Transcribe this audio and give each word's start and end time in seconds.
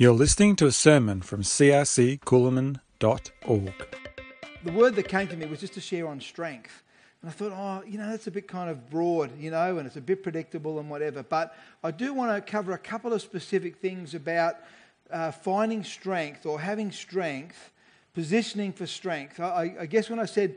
You're 0.00 0.12
listening 0.12 0.54
to 0.56 0.66
a 0.66 0.70
sermon 0.70 1.22
from 1.22 1.42
crccoolamon.org. 1.42 3.96
The 4.62 4.70
word 4.70 4.94
that 4.94 5.08
came 5.08 5.26
to 5.26 5.36
me 5.36 5.46
was 5.46 5.58
just 5.58 5.74
to 5.74 5.80
share 5.80 6.06
on 6.06 6.20
strength. 6.20 6.84
And 7.20 7.28
I 7.28 7.32
thought, 7.32 7.50
oh, 7.52 7.82
you 7.84 7.98
know, 7.98 8.08
that's 8.08 8.28
a 8.28 8.30
bit 8.30 8.46
kind 8.46 8.70
of 8.70 8.88
broad, 8.90 9.36
you 9.40 9.50
know, 9.50 9.78
and 9.78 9.88
it's 9.88 9.96
a 9.96 10.00
bit 10.00 10.22
predictable 10.22 10.78
and 10.78 10.88
whatever. 10.88 11.24
But 11.24 11.52
I 11.82 11.90
do 11.90 12.14
want 12.14 12.32
to 12.32 12.40
cover 12.48 12.74
a 12.74 12.78
couple 12.78 13.12
of 13.12 13.20
specific 13.22 13.78
things 13.78 14.14
about 14.14 14.58
uh, 15.10 15.32
finding 15.32 15.82
strength 15.82 16.46
or 16.46 16.60
having 16.60 16.92
strength, 16.92 17.72
positioning 18.14 18.72
for 18.72 18.86
strength. 18.86 19.40
I, 19.40 19.74
I 19.80 19.86
guess 19.86 20.08
when 20.08 20.20
I 20.20 20.26
said, 20.26 20.54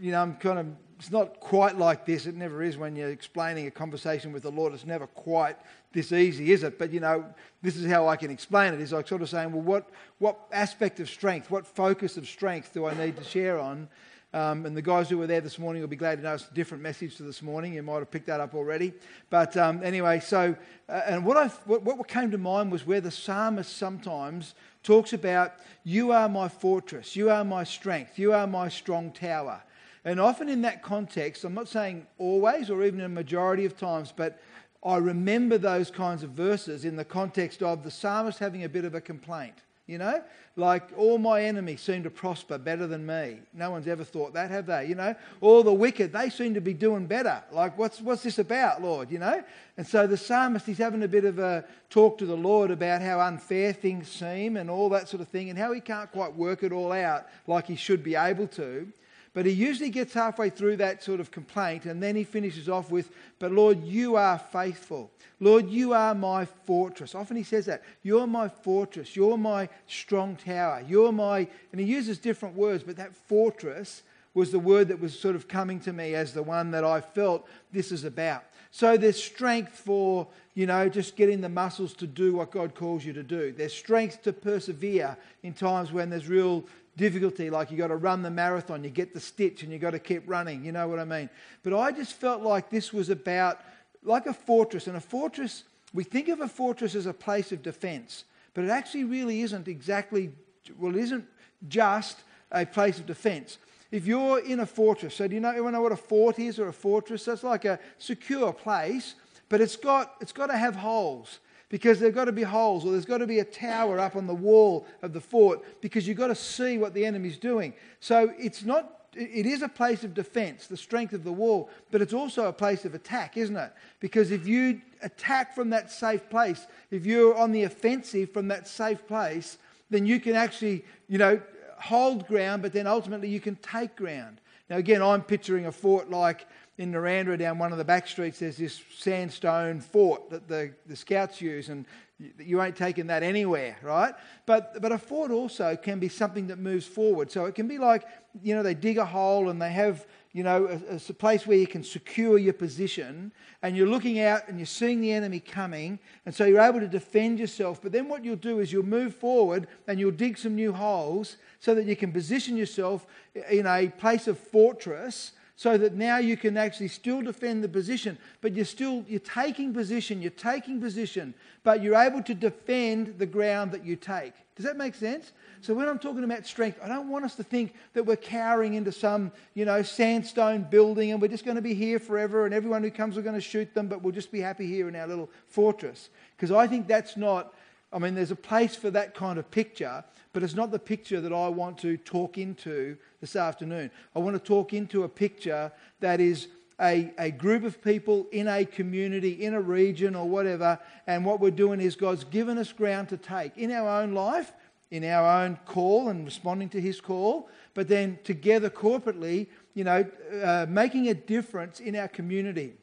you 0.00 0.12
know, 0.12 0.22
I'm 0.22 0.36
kind 0.36 0.60
of, 0.60 0.68
it's 1.00 1.10
not 1.10 1.40
quite 1.40 1.76
like 1.76 2.06
this. 2.06 2.26
It 2.26 2.36
never 2.36 2.62
is 2.62 2.76
when 2.76 2.94
you're 2.94 3.10
explaining 3.10 3.66
a 3.66 3.72
conversation 3.72 4.32
with 4.32 4.44
the 4.44 4.52
Lord. 4.52 4.72
It's 4.72 4.86
never 4.86 5.08
quite 5.08 5.56
this 5.92 6.12
easy, 6.12 6.52
is 6.52 6.62
it? 6.62 6.78
But, 6.78 6.92
you 6.92 7.00
know, 7.00 7.24
this 7.62 7.76
is 7.76 7.90
how 7.90 8.08
I 8.08 8.16
can 8.16 8.30
explain 8.30 8.74
it, 8.74 8.80
is 8.80 8.92
like 8.92 9.08
sort 9.08 9.22
of 9.22 9.28
saying, 9.28 9.52
well, 9.52 9.62
what, 9.62 9.90
what 10.18 10.38
aspect 10.52 11.00
of 11.00 11.08
strength, 11.08 11.50
what 11.50 11.66
focus 11.66 12.16
of 12.16 12.28
strength 12.28 12.74
do 12.74 12.86
I 12.86 12.94
need 12.94 13.16
to 13.16 13.24
share 13.24 13.58
on? 13.58 13.88
Um, 14.34 14.66
and 14.66 14.76
the 14.76 14.82
guys 14.82 15.08
who 15.08 15.16
were 15.16 15.26
there 15.26 15.40
this 15.40 15.58
morning 15.58 15.80
will 15.80 15.88
be 15.88 15.96
glad 15.96 16.18
to 16.18 16.22
know 16.22 16.34
it's 16.34 16.46
a 16.50 16.54
different 16.54 16.82
message 16.82 17.16
to 17.16 17.22
this 17.22 17.40
morning. 17.40 17.72
You 17.72 17.82
might 17.82 18.00
have 18.00 18.10
picked 18.10 18.26
that 18.26 18.40
up 18.40 18.54
already. 18.54 18.92
But 19.30 19.56
um, 19.56 19.82
anyway, 19.82 20.20
so, 20.20 20.54
uh, 20.86 21.00
and 21.06 21.24
what, 21.24 21.38
I, 21.38 21.48
what, 21.64 21.82
what 21.82 22.06
came 22.08 22.30
to 22.32 22.38
mind 22.38 22.70
was 22.70 22.86
where 22.86 23.00
the 23.00 23.10
psalmist 23.10 23.74
sometimes 23.74 24.54
talks 24.82 25.14
about, 25.14 25.54
You 25.82 26.12
are 26.12 26.28
my 26.28 26.48
fortress, 26.48 27.16
you 27.16 27.30
are 27.30 27.42
my 27.42 27.64
strength, 27.64 28.18
you 28.18 28.34
are 28.34 28.46
my 28.46 28.68
strong 28.68 29.12
tower. 29.12 29.62
And 30.04 30.20
often 30.20 30.50
in 30.50 30.62
that 30.62 30.82
context, 30.82 31.44
I'm 31.44 31.54
not 31.54 31.68
saying 31.68 32.06
always 32.18 32.70
or 32.70 32.84
even 32.84 33.00
a 33.00 33.08
majority 33.08 33.64
of 33.64 33.78
times, 33.78 34.12
but 34.14 34.40
I 34.84 34.96
remember 34.96 35.58
those 35.58 35.90
kinds 35.90 36.22
of 36.22 36.30
verses 36.30 36.84
in 36.84 36.96
the 36.96 37.04
context 37.04 37.62
of 37.62 37.82
the 37.82 37.90
psalmist 37.90 38.38
having 38.38 38.64
a 38.64 38.68
bit 38.68 38.84
of 38.84 38.94
a 38.94 39.00
complaint. 39.00 39.54
You 39.88 39.96
know, 39.96 40.22
like 40.54 40.82
all 40.98 41.16
my 41.16 41.44
enemies 41.44 41.80
seem 41.80 42.02
to 42.02 42.10
prosper 42.10 42.58
better 42.58 42.86
than 42.86 43.06
me. 43.06 43.38
No 43.54 43.70
one's 43.70 43.88
ever 43.88 44.04
thought 44.04 44.34
that, 44.34 44.50
have 44.50 44.66
they? 44.66 44.84
You 44.84 44.94
know, 44.94 45.14
all 45.40 45.62
the 45.62 45.72
wicked, 45.72 46.12
they 46.12 46.28
seem 46.28 46.52
to 46.52 46.60
be 46.60 46.74
doing 46.74 47.06
better. 47.06 47.42
Like, 47.50 47.78
what's, 47.78 47.98
what's 48.02 48.22
this 48.22 48.38
about, 48.38 48.82
Lord? 48.82 49.10
You 49.10 49.18
know? 49.18 49.42
And 49.78 49.86
so 49.86 50.06
the 50.06 50.18
psalmist, 50.18 50.66
he's 50.66 50.76
having 50.76 51.02
a 51.04 51.08
bit 51.08 51.24
of 51.24 51.38
a 51.38 51.64
talk 51.88 52.18
to 52.18 52.26
the 52.26 52.36
Lord 52.36 52.70
about 52.70 53.00
how 53.00 53.18
unfair 53.20 53.72
things 53.72 54.10
seem 54.10 54.58
and 54.58 54.68
all 54.68 54.90
that 54.90 55.08
sort 55.08 55.22
of 55.22 55.28
thing 55.28 55.48
and 55.48 55.58
how 55.58 55.72
he 55.72 55.80
can't 55.80 56.12
quite 56.12 56.34
work 56.34 56.62
it 56.62 56.70
all 56.70 56.92
out 56.92 57.26
like 57.46 57.66
he 57.66 57.76
should 57.76 58.04
be 58.04 58.14
able 58.14 58.48
to. 58.48 58.92
But 59.34 59.46
he 59.46 59.52
usually 59.52 59.90
gets 59.90 60.14
halfway 60.14 60.50
through 60.50 60.76
that 60.76 61.02
sort 61.02 61.20
of 61.20 61.30
complaint 61.30 61.84
and 61.84 62.02
then 62.02 62.16
he 62.16 62.24
finishes 62.24 62.68
off 62.68 62.90
with, 62.90 63.10
But 63.38 63.52
Lord, 63.52 63.84
you 63.84 64.16
are 64.16 64.38
faithful. 64.38 65.10
Lord, 65.40 65.68
you 65.68 65.92
are 65.92 66.14
my 66.14 66.44
fortress. 66.44 67.14
Often 67.14 67.36
he 67.36 67.42
says 67.42 67.66
that. 67.66 67.82
You're 68.02 68.26
my 68.26 68.48
fortress. 68.48 69.14
You're 69.14 69.38
my 69.38 69.68
strong 69.86 70.36
tower. 70.36 70.82
You're 70.86 71.12
my. 71.12 71.46
And 71.70 71.80
he 71.80 71.86
uses 71.86 72.18
different 72.18 72.56
words, 72.56 72.82
but 72.82 72.96
that 72.96 73.14
fortress 73.14 74.02
was 74.34 74.50
the 74.50 74.58
word 74.58 74.88
that 74.88 75.00
was 75.00 75.18
sort 75.18 75.36
of 75.36 75.48
coming 75.48 75.80
to 75.80 75.92
me 75.92 76.14
as 76.14 76.32
the 76.32 76.42
one 76.42 76.70
that 76.72 76.84
I 76.84 77.00
felt 77.00 77.48
this 77.72 77.92
is 77.92 78.04
about. 78.04 78.44
So 78.70 78.96
there's 78.96 79.22
strength 79.22 79.72
for, 79.72 80.26
you 80.54 80.66
know, 80.66 80.88
just 80.88 81.16
getting 81.16 81.40
the 81.40 81.48
muscles 81.48 81.94
to 81.94 82.06
do 82.06 82.34
what 82.34 82.50
God 82.50 82.74
calls 82.74 83.04
you 83.04 83.12
to 83.14 83.22
do. 83.22 83.52
There's 83.52 83.72
strength 83.72 84.22
to 84.22 84.32
persevere 84.32 85.16
in 85.42 85.54
times 85.54 85.92
when 85.92 86.10
there's 86.10 86.28
real 86.28 86.64
difficulty, 86.98 87.48
like 87.48 87.70
you 87.70 87.78
got 87.78 87.86
to 87.86 87.96
run 87.96 88.20
the 88.22 88.30
marathon, 88.30 88.84
you 88.84 88.90
get 88.90 89.14
the 89.14 89.20
stitch, 89.20 89.62
and 89.62 89.72
you 89.72 89.78
got 89.78 89.92
to 89.92 89.98
keep 89.98 90.24
running. 90.26 90.64
You 90.64 90.72
know 90.72 90.86
what 90.86 90.98
I 90.98 91.04
mean? 91.04 91.30
But 91.62 91.72
I 91.72 91.92
just 91.92 92.12
felt 92.12 92.42
like 92.42 92.68
this 92.68 92.92
was 92.92 93.08
about 93.08 93.60
like 94.02 94.26
a 94.26 94.34
fortress, 94.34 94.86
and 94.86 94.96
a 94.96 95.00
fortress. 95.00 95.64
We 95.94 96.04
think 96.04 96.28
of 96.28 96.40
a 96.40 96.48
fortress 96.48 96.94
as 96.94 97.06
a 97.06 97.14
place 97.14 97.50
of 97.52 97.62
defence, 97.62 98.24
but 98.52 98.64
it 98.64 98.70
actually 98.70 99.04
really 99.04 99.40
isn't 99.40 99.68
exactly. 99.68 100.32
Well, 100.78 100.94
it 100.94 101.00
isn't 101.00 101.24
just 101.68 102.18
a 102.52 102.66
place 102.66 102.98
of 102.98 103.06
defence. 103.06 103.56
If 103.90 104.06
you're 104.06 104.40
in 104.40 104.60
a 104.60 104.66
fortress, 104.66 105.14
so 105.14 105.26
do 105.26 105.34
you 105.34 105.40
know 105.40 105.48
everyone 105.48 105.72
know 105.72 105.80
what 105.80 105.92
a 105.92 105.96
fort 105.96 106.38
is 106.38 106.58
or 106.58 106.68
a 106.68 106.72
fortress? 106.74 107.24
That's 107.24 107.42
like 107.42 107.64
a 107.64 107.78
secure 107.96 108.52
place, 108.52 109.14
but 109.48 109.62
it's 109.62 109.76
got 109.76 110.16
it's 110.20 110.32
got 110.32 110.48
to 110.48 110.56
have 110.58 110.76
holes 110.76 111.38
because 111.68 112.00
there've 112.00 112.14
got 112.14 112.24
to 112.24 112.32
be 112.32 112.42
holes 112.42 112.84
or 112.84 112.92
there's 112.92 113.04
got 113.04 113.18
to 113.18 113.26
be 113.26 113.40
a 113.40 113.44
tower 113.44 113.98
up 113.98 114.16
on 114.16 114.26
the 114.26 114.34
wall 114.34 114.86
of 115.02 115.12
the 115.12 115.20
fort 115.20 115.62
because 115.80 116.08
you've 116.08 116.16
got 116.16 116.28
to 116.28 116.34
see 116.34 116.78
what 116.78 116.94
the 116.94 117.04
enemy's 117.04 117.38
doing. 117.38 117.74
So 118.00 118.32
it's 118.38 118.64
not 118.64 118.94
it 119.14 119.46
is 119.46 119.62
a 119.62 119.68
place 119.68 120.04
of 120.04 120.14
defense, 120.14 120.66
the 120.66 120.76
strength 120.76 121.12
of 121.12 121.24
the 121.24 121.32
wall, 121.32 121.70
but 121.90 122.00
it's 122.00 122.12
also 122.12 122.46
a 122.46 122.52
place 122.52 122.84
of 122.84 122.94
attack, 122.94 123.36
isn't 123.36 123.56
it? 123.56 123.72
Because 124.00 124.30
if 124.30 124.46
you 124.46 124.80
attack 125.02 125.54
from 125.54 125.70
that 125.70 125.90
safe 125.90 126.28
place, 126.30 126.66
if 126.90 127.04
you're 127.04 127.36
on 127.36 127.50
the 127.50 127.64
offensive 127.64 128.32
from 128.32 128.48
that 128.48 128.68
safe 128.68 129.06
place, 129.08 129.58
then 129.90 130.06
you 130.06 130.20
can 130.20 130.36
actually, 130.36 130.84
you 131.08 131.18
know, 131.18 131.40
hold 131.78 132.26
ground, 132.28 132.62
but 132.62 132.72
then 132.72 132.86
ultimately 132.86 133.28
you 133.28 133.40
can 133.40 133.56
take 133.56 133.96
ground. 133.96 134.40
Now, 134.68 134.76
again, 134.76 135.02
I'm 135.02 135.22
picturing 135.22 135.66
a 135.66 135.72
fort 135.72 136.10
like 136.10 136.46
in 136.78 136.92
Narrandera 136.92 137.36
down 137.36 137.58
one 137.58 137.72
of 137.72 137.78
the 137.78 137.84
back 137.84 138.06
streets, 138.06 138.38
there's 138.38 138.56
this 138.56 138.80
sandstone 138.96 139.80
fort 139.80 140.30
that 140.30 140.46
the, 140.46 140.72
the 140.86 140.94
scouts 140.94 141.40
use, 141.40 141.68
and 141.68 141.84
you, 142.18 142.30
you 142.38 142.62
ain't 142.62 142.76
taking 142.76 143.08
that 143.08 143.24
anywhere, 143.24 143.76
right? 143.82 144.14
But, 144.46 144.80
but 144.80 144.92
a 144.92 144.98
fort 144.98 145.32
also 145.32 145.74
can 145.74 145.98
be 145.98 146.08
something 146.08 146.46
that 146.46 146.60
moves 146.60 146.86
forward. 146.86 147.32
So 147.32 147.46
it 147.46 147.56
can 147.56 147.66
be 147.66 147.78
like, 147.78 148.04
you 148.42 148.54
know, 148.54 148.62
they 148.62 148.74
dig 148.74 148.96
a 148.96 149.04
hole 149.04 149.50
and 149.50 149.60
they 149.60 149.72
have, 149.72 150.06
you 150.32 150.44
know, 150.44 150.66
a, 150.66 150.94
a 150.94 151.12
place 151.14 151.48
where 151.48 151.58
you 151.58 151.66
can 151.66 151.82
secure 151.82 152.38
your 152.38 152.52
position, 152.52 153.32
and 153.60 153.76
you're 153.76 153.88
looking 153.88 154.20
out 154.20 154.46
and 154.46 154.56
you're 154.56 154.66
seeing 154.66 155.00
the 155.00 155.10
enemy 155.10 155.40
coming, 155.40 155.98
and 156.26 156.32
so 156.32 156.44
you're 156.44 156.60
able 156.60 156.78
to 156.78 156.86
defend 156.86 157.40
yourself. 157.40 157.82
But 157.82 157.90
then 157.90 158.08
what 158.08 158.24
you'll 158.24 158.36
do 158.36 158.60
is 158.60 158.72
you'll 158.72 158.86
move 158.86 159.16
forward 159.16 159.66
and 159.88 159.98
you'll 159.98 160.12
dig 160.12 160.38
some 160.38 160.54
new 160.54 160.72
holes 160.72 161.38
so 161.58 161.74
that 161.74 161.86
you 161.86 161.96
can 161.96 162.12
position 162.12 162.56
yourself 162.56 163.04
in 163.50 163.66
a 163.66 163.88
place 163.88 164.28
of 164.28 164.38
fortress 164.38 165.32
so 165.58 165.76
that 165.76 165.94
now 165.94 166.18
you 166.18 166.36
can 166.36 166.56
actually 166.56 166.86
still 166.86 167.20
defend 167.20 167.64
the 167.64 167.68
position, 167.68 168.16
but 168.42 168.54
you're 168.54 168.64
still 168.64 169.04
you're 169.08 169.18
taking 169.18 169.74
position, 169.74 170.22
you're 170.22 170.30
taking 170.30 170.80
position, 170.80 171.34
but 171.64 171.82
you're 171.82 171.96
able 171.96 172.22
to 172.22 172.32
defend 172.32 173.18
the 173.18 173.26
ground 173.26 173.72
that 173.72 173.84
you 173.84 173.96
take. 173.96 174.34
Does 174.54 174.64
that 174.64 174.76
make 174.76 174.94
sense? 174.94 175.32
So 175.60 175.74
when 175.74 175.88
I'm 175.88 175.98
talking 175.98 176.22
about 176.22 176.46
strength, 176.46 176.78
I 176.80 176.86
don't 176.86 177.08
want 177.08 177.24
us 177.24 177.34
to 177.34 177.42
think 177.42 177.74
that 177.94 178.04
we're 178.04 178.14
cowering 178.14 178.74
into 178.74 178.92
some, 178.92 179.32
you 179.54 179.64
know, 179.64 179.82
sandstone 179.82 180.62
building 180.62 181.10
and 181.10 181.20
we're 181.20 181.26
just 181.26 181.44
going 181.44 181.56
to 181.56 181.62
be 181.62 181.74
here 181.74 181.98
forever 181.98 182.44
and 182.44 182.54
everyone 182.54 182.84
who 182.84 182.92
comes 182.92 183.16
we're 183.16 183.22
going 183.22 183.34
to 183.34 183.40
shoot 183.40 183.74
them, 183.74 183.88
but 183.88 184.00
we'll 184.00 184.14
just 184.14 184.30
be 184.30 184.40
happy 184.40 184.68
here 184.68 184.88
in 184.88 184.94
our 184.94 185.08
little 185.08 185.28
fortress. 185.48 186.10
Because 186.36 186.52
I 186.52 186.68
think 186.68 186.86
that's 186.86 187.16
not 187.16 187.52
I 187.92 187.98
mean, 187.98 188.14
there's 188.14 188.30
a 188.30 188.36
place 188.36 188.76
for 188.76 188.90
that 188.90 189.14
kind 189.14 189.38
of 189.38 189.50
picture, 189.50 190.04
but 190.38 190.44
it's 190.44 190.54
not 190.54 190.70
the 190.70 190.78
picture 190.78 191.20
that 191.20 191.32
I 191.32 191.48
want 191.48 191.78
to 191.78 191.96
talk 191.96 192.38
into 192.38 192.96
this 193.20 193.34
afternoon. 193.34 193.90
I 194.14 194.20
want 194.20 194.36
to 194.36 194.38
talk 194.40 194.72
into 194.72 195.02
a 195.02 195.08
picture 195.08 195.72
that 195.98 196.20
is 196.20 196.46
a, 196.80 197.12
a 197.18 197.32
group 197.32 197.64
of 197.64 197.82
people 197.82 198.28
in 198.30 198.46
a 198.46 198.64
community, 198.64 199.44
in 199.44 199.54
a 199.54 199.60
region, 199.60 200.14
or 200.14 200.28
whatever, 200.28 200.78
and 201.08 201.24
what 201.24 201.40
we're 201.40 201.50
doing 201.50 201.80
is 201.80 201.96
God's 201.96 202.22
given 202.22 202.56
us 202.56 202.70
ground 202.70 203.08
to 203.08 203.16
take 203.16 203.58
in 203.58 203.72
our 203.72 204.00
own 204.00 204.14
life, 204.14 204.52
in 204.92 205.02
our 205.02 205.42
own 205.42 205.58
call 205.64 206.08
and 206.08 206.24
responding 206.24 206.68
to 206.68 206.80
His 206.80 207.00
call, 207.00 207.48
but 207.74 207.88
then 207.88 208.16
together 208.22 208.70
corporately, 208.70 209.48
you 209.74 209.82
know, 209.82 210.06
uh, 210.40 210.66
making 210.68 211.08
a 211.08 211.14
difference 211.14 211.80
in 211.80 211.96
our 211.96 212.06
community 212.06 212.74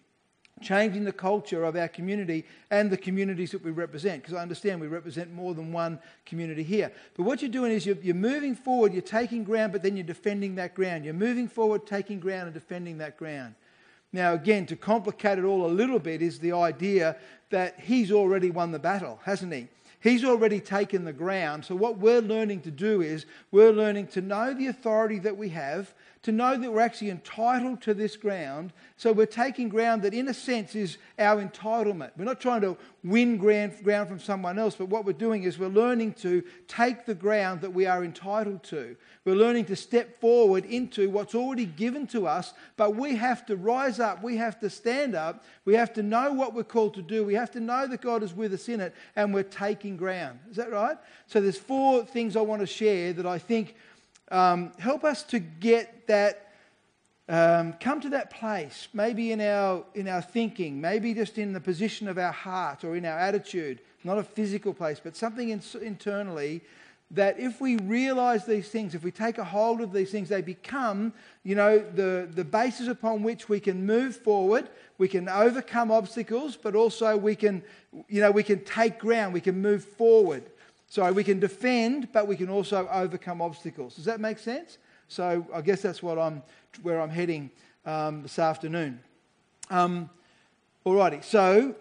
changing 0.61 1.03
the 1.03 1.11
culture 1.11 1.63
of 1.63 1.75
our 1.75 1.87
community 1.87 2.45
and 2.71 2.89
the 2.89 2.97
communities 2.97 3.51
that 3.51 3.63
we 3.63 3.71
represent. 3.71 4.21
Because 4.21 4.35
I 4.35 4.41
understand 4.41 4.79
we 4.79 4.87
represent 4.87 5.33
more 5.33 5.53
than 5.53 5.73
one 5.73 5.99
community 6.25 6.63
here. 6.63 6.91
But 7.15 7.23
what 7.23 7.41
you're 7.41 7.51
doing 7.51 7.71
is 7.71 7.85
you're, 7.85 7.97
you're, 8.01 8.15
moving 8.15 8.55
forward, 8.55 8.93
you're 8.93 9.01
taking 9.01 9.43
ground, 9.43 9.73
but 9.73 9.83
then 9.83 9.97
you're 9.97 10.05
defending 10.05 10.55
that 10.55 10.73
ground. 10.73 11.03
You're 11.03 11.13
moving 11.13 11.47
forward, 11.47 11.85
taking 11.85 12.19
ground, 12.19 12.45
and 12.45 12.53
defending 12.53 12.97
that 12.99 13.17
ground. 13.17 13.55
Now, 14.13 14.33
again, 14.33 14.65
to 14.67 14.77
complicate 14.77 15.39
it 15.39 15.43
all 15.43 15.65
a 15.65 15.67
little 15.67 15.99
bit 15.99 16.21
is 16.21 16.39
the 16.39 16.53
idea 16.53 17.17
that 17.49 17.79
he's 17.81 18.11
already 18.11 18.49
won 18.49 18.71
the 18.71 18.79
battle, 18.79 19.19
hasn't 19.23 19.51
he? 19.51 19.67
He's 19.99 20.23
already 20.23 20.59
taken 20.59 21.03
the 21.03 21.11
ground. 21.11 21.65
So, 21.65 21.75
what 21.75 21.97
we're 21.97 22.21
learning 22.21 22.61
to 22.61 22.71
do 22.71 23.01
is 23.01 23.25
we're 23.51 23.73
learning 23.73 24.07
to 24.09 24.21
know 24.21 24.53
the 24.53 24.67
authority 24.67 25.19
that 25.19 25.35
we 25.35 25.49
have 25.49 25.93
to 26.25 26.31
know 26.31 26.57
that 26.57 26.73
we're 26.73 26.81
actually 26.81 27.11
entitled 27.11 27.79
to 27.83 27.93
this 27.93 28.17
ground. 28.17 28.73
So 28.97 29.13
we're 29.13 29.27
taking 29.27 29.69
ground 29.69 30.01
that, 30.01 30.13
in 30.15 30.27
a 30.27 30.33
sense, 30.33 30.73
is 30.73 30.97
our 31.19 31.39
entitlement. 31.39 32.09
We're 32.17 32.25
not 32.25 32.41
trying 32.41 32.61
to 32.61 32.75
win 33.03 33.37
ground, 33.37 33.75
from 34.07 34.19
someone 34.19 34.57
else, 34.57 34.73
but 34.73 34.89
what 34.89 35.05
we're 35.05 35.13
doing 35.13 35.43
is 35.43 35.59
we're 35.59 35.67
learning 35.67 36.13
to 36.13 36.43
take 36.67 37.05
the 37.05 37.13
ground 37.13 37.61
that 37.61 37.71
we 37.71 37.85
are 37.85 38.03
entitled 38.03 38.63
to. 38.63 38.95
We're 39.23 39.35
learning 39.35 39.65
to 39.65 39.75
step 39.75 40.19
forward 40.19 40.65
into 40.65 41.11
what's 41.11 41.35
already 41.35 41.67
given 41.67 42.07
to 42.07 42.25
us, 42.25 42.53
but 42.75 42.95
we 42.95 43.15
have 43.17 43.45
to 43.45 43.55
rise 43.55 43.99
up. 43.99 44.23
We 44.23 44.37
have 44.37 44.59
to 44.61 44.69
stand 44.71 45.13
up. 45.13 45.43
We 45.63 45.75
have 45.75 45.93
to 45.93 46.01
know 46.01 46.33
what 46.33 46.55
we're 46.55 46.63
called 46.63 46.95
to 46.95 47.03
do. 47.03 47.23
We 47.23 47.35
have 47.35 47.51
to 47.51 47.59
know 47.59 47.85
that 47.85 48.01
God 48.01 48.23
is 48.23 48.33
with 48.33 48.51
us 48.51 48.67
in 48.67 48.81
it, 48.81 48.95
and 49.15 49.31
we're 49.31 49.43
taking 49.43 49.95
ground. 49.95 50.39
Is 50.49 50.55
that 50.55 50.71
right? 50.71 50.97
So 51.27 51.39
there's 51.39 51.59
four 51.59 52.03
things 52.03 52.35
I 52.35 52.41
want 52.41 52.61
to 52.61 52.67
share 52.67 53.13
that 53.13 53.27
I 53.27 53.37
think 53.37 53.75
um, 54.31 54.71
help 54.79 55.03
us 55.03 55.23
to 55.23 55.39
get 55.39 56.07
that 56.07 56.41
um, 57.27 57.73
come 57.73 58.01
to 58.01 58.09
that 58.09 58.29
place, 58.29 58.87
maybe 58.93 59.31
in 59.31 59.41
our, 59.41 59.83
in 59.95 60.07
our 60.07 60.21
thinking, 60.21 60.79
maybe 60.79 61.13
just 61.13 61.37
in 61.37 61.53
the 61.53 61.59
position 61.59 62.07
of 62.07 62.17
our 62.17 62.31
heart 62.31 62.83
or 62.83 62.95
in 62.95 63.05
our 63.05 63.17
attitude, 63.17 63.81
not 64.03 64.17
a 64.17 64.23
physical 64.23 64.73
place, 64.73 65.01
but 65.03 65.15
something 65.15 65.49
in, 65.49 65.61
internally 65.81 66.61
that 67.11 67.39
if 67.39 67.61
we 67.61 67.77
realize 67.77 68.45
these 68.45 68.69
things, 68.69 68.95
if 68.95 69.03
we 69.03 69.11
take 69.11 69.37
a 69.37 69.43
hold 69.43 69.79
of 69.79 69.93
these 69.93 70.11
things, 70.11 70.29
they 70.29 70.41
become, 70.41 71.13
you 71.43 71.55
know, 71.55 71.79
the, 71.79 72.27
the 72.33 72.43
basis 72.43 72.87
upon 72.87 73.21
which 73.21 73.47
we 73.47 73.59
can 73.59 73.85
move 73.85 74.15
forward, 74.15 74.67
we 74.97 75.07
can 75.07 75.29
overcome 75.29 75.91
obstacles, 75.91 76.57
but 76.57 76.75
also 76.75 77.15
we 77.15 77.35
can, 77.35 77.63
you 78.07 78.21
know, 78.21 78.31
we 78.31 78.43
can 78.43 78.63
take 78.63 78.97
ground, 78.97 79.33
we 79.33 79.41
can 79.41 79.61
move 79.61 79.83
forward. 79.83 80.43
So 80.87 81.11
we 81.11 81.23
can 81.23 81.39
defend, 81.39 82.11
but 82.11 82.27
we 82.27 82.35
can 82.35 82.49
also 82.49 82.87
overcome 82.91 83.41
obstacles. 83.41 83.95
Does 83.95 84.05
that 84.05 84.19
make 84.19 84.39
sense? 84.39 84.77
So 85.07 85.45
I 85.53 85.61
guess 85.61 85.81
that's 85.81 86.01
what 86.01 86.17
I'm, 86.17 86.41
where 86.81 87.01
I'm 87.01 87.09
heading 87.09 87.51
um, 87.85 88.23
this 88.23 88.39
afternoon. 88.39 88.99
Um, 89.69 90.09
alrighty, 90.85 91.23
so 91.23 91.75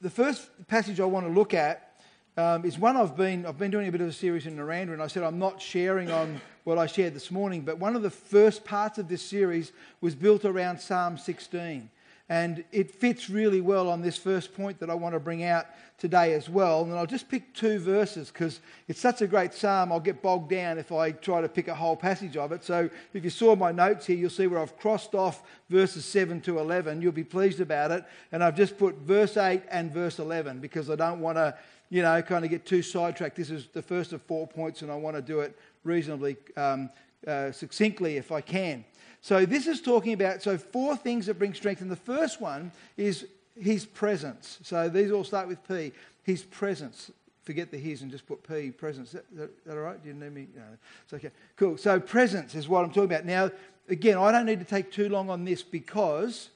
the 0.00 0.10
first 0.10 0.48
passage 0.68 1.00
I 1.00 1.04
want 1.04 1.26
to 1.26 1.32
look 1.32 1.54
at 1.54 2.02
um, 2.36 2.64
is 2.64 2.78
one 2.78 2.96
I've 2.96 3.16
been, 3.16 3.44
I've 3.44 3.58
been 3.58 3.70
doing 3.70 3.88
a 3.88 3.92
bit 3.92 4.00
of 4.00 4.08
a 4.08 4.12
series 4.12 4.46
in 4.46 4.56
Narrandera, 4.56 4.94
and 4.94 5.02
I 5.02 5.08
said 5.08 5.22
I'm 5.22 5.38
not 5.38 5.60
sharing 5.60 6.10
on 6.10 6.40
what 6.64 6.78
I 6.78 6.86
shared 6.86 7.14
this 7.14 7.30
morning, 7.30 7.62
but 7.62 7.78
one 7.78 7.96
of 7.96 8.02
the 8.02 8.10
first 8.10 8.64
parts 8.64 8.98
of 8.98 9.08
this 9.08 9.22
series 9.22 9.72
was 10.00 10.14
built 10.14 10.44
around 10.44 10.80
Psalm 10.80 11.18
16. 11.18 11.90
And 12.28 12.62
it 12.70 12.92
fits 12.92 13.28
really 13.28 13.60
well 13.60 13.88
on 13.90 14.02
this 14.02 14.16
first 14.16 14.54
point 14.54 14.78
that 14.78 14.88
I 14.88 14.94
want 14.94 15.14
to 15.14 15.20
bring 15.20 15.42
out 15.42 15.66
today 16.00 16.32
as 16.32 16.48
well. 16.48 16.82
And 16.82 16.94
I'll 16.94 17.06
just 17.06 17.28
pick 17.28 17.54
two 17.54 17.78
verses 17.78 18.30
because 18.30 18.60
it's 18.88 18.98
such 18.98 19.20
a 19.20 19.26
great 19.26 19.52
psalm, 19.52 19.92
I'll 19.92 20.00
get 20.00 20.22
bogged 20.22 20.50
down 20.50 20.78
if 20.78 20.90
I 20.90 21.12
try 21.12 21.42
to 21.42 21.48
pick 21.48 21.68
a 21.68 21.74
whole 21.74 21.94
passage 21.94 22.36
of 22.38 22.50
it. 22.52 22.64
So 22.64 22.88
if 23.12 23.22
you 23.22 23.30
saw 23.30 23.54
my 23.54 23.70
notes 23.70 24.06
here, 24.06 24.16
you'll 24.16 24.30
see 24.30 24.46
where 24.46 24.58
I've 24.58 24.76
crossed 24.78 25.14
off 25.14 25.42
verses 25.68 26.06
7 26.06 26.40
to 26.42 26.58
11. 26.58 27.02
You'll 27.02 27.12
be 27.12 27.22
pleased 27.22 27.60
about 27.60 27.90
it. 27.90 28.04
And 28.32 28.42
I've 28.42 28.56
just 28.56 28.78
put 28.78 28.96
verse 28.96 29.36
8 29.36 29.62
and 29.70 29.92
verse 29.92 30.18
11 30.18 30.58
because 30.58 30.88
I 30.88 30.96
don't 30.96 31.20
want 31.20 31.36
to, 31.36 31.54
you 31.90 32.00
know, 32.00 32.20
kind 32.22 32.46
of 32.46 32.50
get 32.50 32.64
too 32.64 32.82
sidetracked. 32.82 33.36
This 33.36 33.50
is 33.50 33.68
the 33.72 33.82
first 33.82 34.14
of 34.14 34.22
four 34.22 34.48
points, 34.48 34.80
and 34.80 34.90
I 34.90 34.96
want 34.96 35.16
to 35.16 35.22
do 35.22 35.40
it 35.40 35.54
reasonably 35.84 36.38
um, 36.56 36.88
uh, 37.26 37.52
succinctly 37.52 38.16
if 38.16 38.32
I 38.32 38.40
can. 38.40 38.86
So 39.20 39.44
this 39.44 39.66
is 39.66 39.82
talking 39.82 40.14
about 40.14 40.42
so 40.42 40.56
four 40.56 40.96
things 40.96 41.26
that 41.26 41.38
bring 41.38 41.52
strength, 41.52 41.82
and 41.82 41.90
the 41.90 41.96
first 41.96 42.40
one 42.40 42.72
is 42.96 43.26
his 43.58 43.86
presence. 43.86 44.58
So 44.62 44.88
these 44.88 45.10
all 45.10 45.24
start 45.24 45.48
with 45.48 45.66
P. 45.66 45.92
His 46.22 46.42
presence. 46.42 47.10
Forget 47.42 47.70
the 47.70 47.78
his 47.78 48.02
and 48.02 48.10
just 48.10 48.26
put 48.26 48.46
P. 48.46 48.70
Presence. 48.70 49.14
Is 49.14 49.22
that, 49.32 49.44
is 49.44 49.50
that 49.66 49.76
all 49.76 49.82
right? 49.82 50.02
Do 50.02 50.08
you 50.08 50.14
need 50.14 50.32
me? 50.32 50.46
No, 50.54 50.62
it's 51.04 51.14
okay. 51.14 51.30
Cool. 51.56 51.76
So 51.76 51.98
presence 51.98 52.54
is 52.54 52.68
what 52.68 52.84
I'm 52.84 52.90
talking 52.90 53.04
about. 53.04 53.24
Now, 53.24 53.50
again, 53.88 54.18
I 54.18 54.30
don't 54.30 54.46
need 54.46 54.60
to 54.60 54.64
take 54.64 54.92
too 54.92 55.08
long 55.08 55.30
on 55.30 55.44
this 55.44 55.62
because 55.62 56.50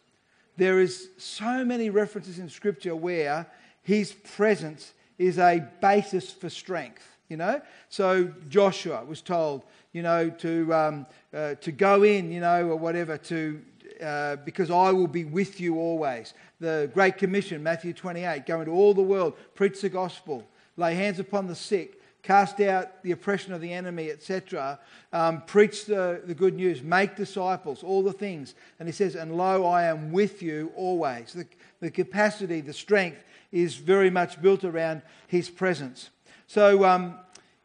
there 0.56 0.80
is 0.80 1.08
so 1.16 1.64
many 1.64 1.90
references 1.90 2.38
in 2.38 2.48
Scripture 2.48 2.94
where 2.94 3.46
his 3.82 4.12
presence 4.12 4.92
is 5.18 5.38
a 5.38 5.66
basis 5.80 6.30
for 6.30 6.48
strength. 6.48 7.10
You 7.28 7.38
know, 7.38 7.62
so 7.88 8.30
Joshua 8.50 9.02
was 9.04 9.22
told, 9.22 9.62
you 9.92 10.02
know, 10.02 10.28
to 10.28 10.74
um, 10.74 11.06
uh, 11.32 11.54
to 11.54 11.72
go 11.72 12.02
in, 12.02 12.30
you 12.30 12.40
know, 12.40 12.68
or 12.68 12.76
whatever, 12.76 13.16
to 13.16 13.62
uh, 14.02 14.36
because 14.44 14.70
I 14.70 14.90
will 14.90 15.06
be 15.06 15.24
with 15.24 15.60
you 15.60 15.78
always. 15.78 16.34
The 16.60 16.90
Great 16.92 17.18
Commission, 17.18 17.62
Matthew 17.62 17.92
28, 17.92 18.46
go 18.46 18.60
into 18.60 18.72
all 18.72 18.94
the 18.94 19.02
world, 19.02 19.34
preach 19.54 19.80
the 19.80 19.88
gospel, 19.88 20.46
lay 20.76 20.94
hands 20.94 21.18
upon 21.18 21.46
the 21.46 21.54
sick, 21.54 22.00
cast 22.22 22.60
out 22.60 23.02
the 23.02 23.12
oppression 23.12 23.52
of 23.52 23.60
the 23.60 23.72
enemy, 23.72 24.10
etc. 24.10 24.78
Um, 25.12 25.42
preach 25.42 25.84
the, 25.84 26.22
the 26.24 26.34
good 26.34 26.54
news, 26.54 26.82
make 26.82 27.16
disciples, 27.16 27.82
all 27.82 28.02
the 28.02 28.12
things. 28.12 28.54
And 28.78 28.88
he 28.88 28.92
says, 28.92 29.14
and 29.14 29.36
lo, 29.36 29.66
I 29.66 29.84
am 29.84 30.10
with 30.10 30.42
you 30.42 30.72
always. 30.74 31.34
The, 31.34 31.46
the 31.80 31.90
capacity, 31.90 32.60
the 32.60 32.72
strength 32.72 33.22
is 33.52 33.76
very 33.76 34.10
much 34.10 34.40
built 34.40 34.64
around 34.64 35.02
his 35.28 35.48
presence. 35.50 36.10
So 36.46 36.84
um, 36.84 37.18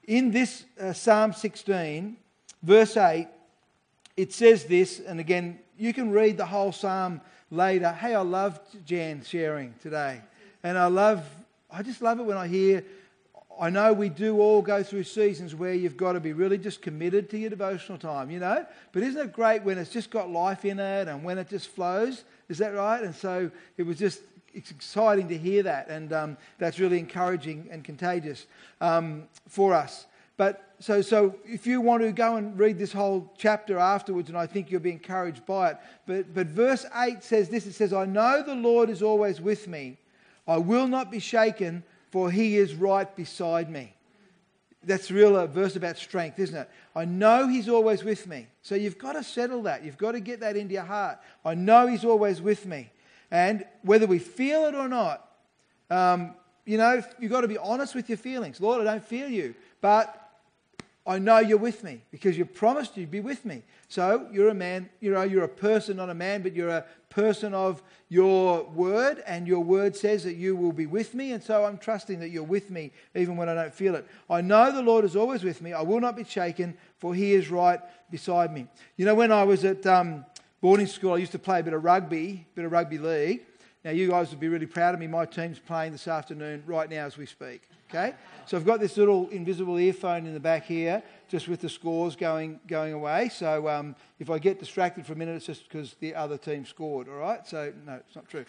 in 0.05 0.31
this 0.31 0.65
uh, 0.79 0.93
Psalm 0.93 1.33
16, 1.33 2.17
verse 2.61 2.97
8, 2.97 3.27
it 4.17 4.33
says 4.33 4.65
this, 4.65 4.99
and 4.99 5.19
again, 5.19 5.59
you 5.79 5.93
can 5.93 6.11
read 6.11 6.37
the 6.37 6.45
whole 6.45 6.71
psalm 6.71 7.21
later. 7.49 7.91
Hey, 7.91 8.13
I 8.13 8.21
love 8.21 8.59
Jan 8.85 9.23
sharing 9.23 9.73
today. 9.81 10.21
And 10.61 10.77
I 10.77 10.87
love, 10.87 11.23
I 11.71 11.81
just 11.81 12.01
love 12.01 12.19
it 12.19 12.23
when 12.23 12.37
I 12.37 12.47
hear, 12.47 12.83
I 13.59 13.69
know 13.69 13.93
we 13.93 14.09
do 14.09 14.39
all 14.39 14.61
go 14.61 14.83
through 14.83 15.03
seasons 15.03 15.55
where 15.55 15.73
you've 15.73 15.97
got 15.97 16.13
to 16.13 16.19
be 16.19 16.33
really 16.33 16.57
just 16.57 16.81
committed 16.81 17.29
to 17.31 17.37
your 17.37 17.49
devotional 17.49 17.97
time, 17.97 18.29
you 18.29 18.39
know? 18.39 18.65
But 18.91 19.03
isn't 19.03 19.21
it 19.21 19.33
great 19.33 19.63
when 19.63 19.77
it's 19.77 19.89
just 19.89 20.09
got 20.09 20.29
life 20.29 20.65
in 20.65 20.79
it 20.79 21.07
and 21.07 21.23
when 21.23 21.37
it 21.37 21.49
just 21.49 21.69
flows? 21.69 22.23
Is 22.49 22.57
that 22.59 22.73
right? 22.73 23.01
And 23.01 23.15
so 23.15 23.49
it 23.77 23.83
was 23.83 23.97
just 23.97 24.21
it's 24.53 24.71
exciting 24.71 25.27
to 25.27 25.37
hear 25.37 25.61
that, 25.63 25.89
and 25.89 26.11
um, 26.11 26.37
that's 26.57 26.79
really 26.79 26.97
encouraging 26.97 27.67
and 27.71 27.83
contagious 27.83 28.47
um, 28.81 29.23
for 29.47 29.73
us. 29.73 30.07
But 30.39 30.73
so, 30.79 31.01
so 31.01 31.35
if 31.43 31.67
you 31.67 31.81
want 31.81 32.01
to 32.01 32.13
go 32.13 32.37
and 32.37 32.57
read 32.57 32.79
this 32.79 32.93
whole 32.93 33.29
chapter 33.37 33.77
afterwards, 33.77 34.29
and 34.29 34.37
I 34.37 34.47
think 34.47 34.71
you'll 34.71 34.79
be 34.79 34.93
encouraged 34.93 35.45
by 35.45 35.71
it. 35.71 35.77
But, 36.05 36.33
but 36.33 36.47
verse 36.47 36.85
8 36.95 37.21
says 37.21 37.49
this 37.49 37.65
it 37.65 37.73
says, 37.73 37.91
I 37.91 38.05
know 38.05 38.41
the 38.41 38.55
Lord 38.55 38.89
is 38.89 39.03
always 39.03 39.41
with 39.41 39.67
me. 39.67 39.97
I 40.47 40.55
will 40.55 40.87
not 40.87 41.11
be 41.11 41.19
shaken, 41.19 41.83
for 42.09 42.31
he 42.31 42.55
is 42.55 42.73
right 42.73 43.13
beside 43.17 43.69
me. 43.69 43.93
That's 44.81 45.11
real 45.11 45.35
a 45.35 45.45
verse 45.45 45.75
about 45.75 45.97
strength, 45.97 46.39
isn't 46.39 46.55
it? 46.55 46.69
I 46.95 47.03
know 47.03 47.49
he's 47.49 47.67
always 47.67 48.05
with 48.05 48.25
me. 48.25 48.47
So 48.61 48.75
you've 48.75 48.97
got 48.97 49.13
to 49.13 49.25
settle 49.25 49.63
that. 49.63 49.83
You've 49.83 49.97
got 49.97 50.13
to 50.13 50.21
get 50.21 50.39
that 50.39 50.55
into 50.55 50.75
your 50.75 50.83
heart. 50.83 51.19
I 51.43 51.53
know 51.53 51.85
he's 51.85 52.05
always 52.05 52.41
with 52.41 52.65
me. 52.65 52.91
And 53.29 53.65
whether 53.81 54.07
we 54.07 54.19
feel 54.19 54.67
it 54.67 54.73
or 54.73 54.87
not, 54.87 55.29
um, 55.89 56.33
you 56.65 56.77
know, 56.77 57.03
you've 57.19 57.31
got 57.31 57.41
to 57.41 57.49
be 57.49 57.57
honest 57.57 57.93
with 57.93 58.07
your 58.07 58.17
feelings. 58.17 58.61
Lord, 58.61 58.79
I 58.79 58.85
don't 58.85 59.03
feel 59.03 59.27
you, 59.27 59.53
but 59.81 60.18
I 61.09 61.17
know 61.17 61.39
you're 61.39 61.57
with 61.57 61.83
me 61.83 62.03
because 62.11 62.37
you 62.37 62.45
promised 62.45 62.95
you'd 62.95 63.09
be 63.09 63.19
with 63.19 63.43
me. 63.43 63.63
So 63.87 64.27
you're 64.31 64.49
a 64.49 64.53
man, 64.53 64.91
you 64.99 65.11
know, 65.11 65.23
you're 65.23 65.43
a 65.43 65.47
person, 65.49 65.97
not 65.97 66.11
a 66.11 66.13
man, 66.13 66.43
but 66.43 66.53
you're 66.53 66.69
a 66.69 66.85
person 67.09 67.55
of 67.55 67.81
your 68.09 68.65
word, 68.65 69.23
and 69.25 69.47
your 69.47 69.61
word 69.61 69.95
says 69.95 70.23
that 70.25 70.35
you 70.35 70.55
will 70.55 70.71
be 70.71 70.85
with 70.85 71.15
me. 71.15 71.31
And 71.31 71.43
so 71.43 71.65
I'm 71.65 71.79
trusting 71.79 72.19
that 72.19 72.29
you're 72.29 72.43
with 72.43 72.69
me 72.69 72.91
even 73.15 73.37
when 73.37 73.49
I 73.49 73.55
don't 73.55 73.73
feel 73.73 73.95
it. 73.95 74.05
I 74.29 74.41
know 74.41 74.71
the 74.71 74.83
Lord 74.83 75.03
is 75.03 75.15
always 75.15 75.43
with 75.43 75.63
me. 75.63 75.73
I 75.73 75.81
will 75.81 75.99
not 75.99 76.15
be 76.15 76.23
shaken, 76.23 76.77
for 76.99 77.15
he 77.15 77.33
is 77.33 77.49
right 77.49 77.79
beside 78.11 78.53
me. 78.53 78.67
You 78.95 79.05
know, 79.05 79.15
when 79.15 79.31
I 79.31 79.43
was 79.45 79.65
at 79.65 79.83
um, 79.87 80.25
boarding 80.61 80.85
school, 80.85 81.13
I 81.13 81.17
used 81.17 81.31
to 81.31 81.39
play 81.39 81.59
a 81.61 81.63
bit 81.63 81.73
of 81.73 81.83
rugby, 81.83 82.45
a 82.51 82.55
bit 82.55 82.65
of 82.65 82.71
rugby 82.71 82.99
league. 82.99 83.47
Now, 83.83 83.91
you 83.91 84.09
guys 84.09 84.29
would 84.29 84.39
be 84.39 84.47
really 84.47 84.67
proud 84.67 84.93
of 84.93 84.99
me. 84.99 85.07
My 85.07 85.25
team's 85.25 85.57
playing 85.57 85.91
this 85.91 86.07
afternoon, 86.07 86.61
right 86.67 86.87
now 86.87 87.07
as 87.07 87.17
we 87.17 87.25
speak. 87.25 87.63
Okay? 87.89 88.13
So 88.45 88.57
I've 88.57 88.65
got 88.65 88.79
this 88.79 88.97
little 88.97 89.29
invisible 89.29 89.77
earphone 89.77 90.25
in 90.25 90.33
the 90.33 90.39
back 90.39 90.65
here, 90.65 91.03
just 91.27 91.47
with 91.47 91.61
the 91.61 91.69
scores 91.69 92.15
going, 92.15 92.59
going 92.67 92.93
away. 92.93 93.29
So 93.29 93.67
um, 93.67 93.95
if 94.19 94.29
I 94.29 94.39
get 94.39 94.59
distracted 94.59 95.05
for 95.05 95.13
a 95.13 95.15
minute, 95.15 95.35
it's 95.35 95.45
just 95.45 95.67
because 95.67 95.95
the 95.99 96.15
other 96.15 96.37
team 96.37 96.65
scored, 96.65 97.07
all 97.07 97.15
right? 97.15 97.45
So, 97.47 97.73
no, 97.85 97.93
it's 97.95 98.15
not 98.15 98.27
true. 98.27 98.45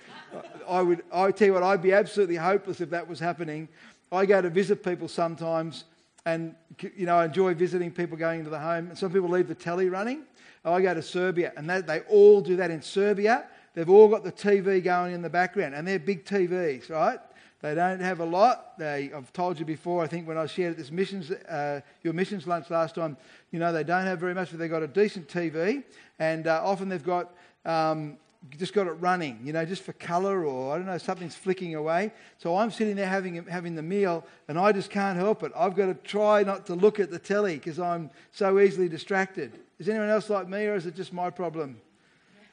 I 0.69 0.83
would, 0.83 1.03
I 1.12 1.31
tell 1.33 1.49
you 1.49 1.55
what, 1.55 1.62
I'd 1.62 1.83
be 1.83 1.93
absolutely 1.93 2.37
hopeless 2.37 2.81
if 2.81 2.91
that 2.91 3.07
was 3.07 3.19
happening. 3.19 3.69
I 4.12 4.26
go 4.26 4.41
to 4.41 4.50
visit 4.50 4.83
people 4.83 5.09
sometimes, 5.09 5.85
and, 6.26 6.55
you 6.97 7.07
know, 7.07 7.17
I 7.17 7.26
enjoy 7.26 7.55
visiting 7.55 7.91
people 7.91 8.17
going 8.17 8.41
into 8.41 8.50
the 8.50 8.59
home. 8.59 8.88
And 8.88 8.99
some 8.99 9.12
people 9.12 9.29
leave 9.29 9.49
the 9.49 9.55
telly 9.55 9.88
running. 9.88 10.25
I 10.64 10.83
go 10.83 10.93
to 10.93 11.03
Serbia, 11.03 11.53
and 11.57 11.69
they 11.69 12.00
all 12.09 12.41
do 12.41 12.57
that 12.57 12.71
in 12.71 12.83
Serbia. 12.83 13.47
They've 13.75 13.88
all 13.88 14.09
got 14.09 14.25
the 14.25 14.33
TV 14.33 14.83
going 14.83 15.14
in 15.14 15.23
the 15.23 15.31
background, 15.31 15.75
and 15.75 15.87
they're 15.87 15.99
big 15.99 16.25
TVs, 16.25 16.91
right? 16.91 17.19
They 17.62 17.75
don't 17.75 18.00
have 18.00 18.21
a 18.21 18.25
lot. 18.25 18.79
They, 18.79 19.11
I've 19.14 19.33
told 19.33 19.59
you 19.59 19.64
before, 19.64 20.02
I 20.02 20.07
think 20.07 20.26
when 20.26 20.38
I 20.38 20.47
shared 20.47 20.73
at 20.73 20.79
this 20.79 20.90
missions, 20.90 21.31
uh, 21.31 21.81
your 22.02 22.14
missions 22.14 22.47
lunch 22.47 22.71
last 22.71 22.95
time, 22.95 23.17
you 23.50 23.59
know, 23.59 23.73
they 23.73 23.85
don't 23.85 24.05
have 24.05 24.19
very 24.19 24.35
much, 24.35 24.50
but 24.50 24.59
they've 24.59 24.71
got 24.71 24.83
a 24.83 24.88
decent 24.88 25.29
TV, 25.29 25.85
and 26.19 26.47
uh, 26.47 26.62
often 26.64 26.88
they've 26.88 27.05
got 27.05 27.35
um, 27.67 28.17
just 28.57 28.73
got 28.73 28.87
it 28.87 28.93
running, 28.93 29.38
you 29.45 29.52
know, 29.52 29.64
just 29.64 29.83
for 29.83 29.93
colour 29.93 30.47
or 30.47 30.73
I 30.73 30.79
don't 30.79 30.87
know, 30.87 30.97
something's 30.99 31.35
flicking 31.35 31.75
away. 31.75 32.11
So 32.38 32.57
I'm 32.57 32.71
sitting 32.71 32.97
there 32.97 33.07
having, 33.07 33.45
having 33.47 33.75
the 33.75 33.83
meal 33.83 34.25
and 34.49 34.59
I 34.59 34.73
just 34.73 34.90
can't 34.90 35.19
help 35.19 35.43
it. 35.43 35.52
I've 35.55 35.76
got 35.76 35.87
to 35.87 35.95
try 35.95 36.43
not 36.43 36.64
to 36.67 36.75
look 36.75 36.99
at 37.00 37.11
the 37.11 37.19
telly 37.19 37.57
because 37.57 37.79
I'm 37.79 38.11
so 38.33 38.59
easily 38.59 38.88
distracted. 38.88 39.52
Is 39.79 39.88
anyone 39.88 40.09
else 40.09 40.31
like 40.31 40.49
me, 40.49 40.67
or 40.67 40.75
is 40.75 40.87
it 40.87 40.95
just 40.95 41.12
my 41.12 41.31
problem? 41.31 41.81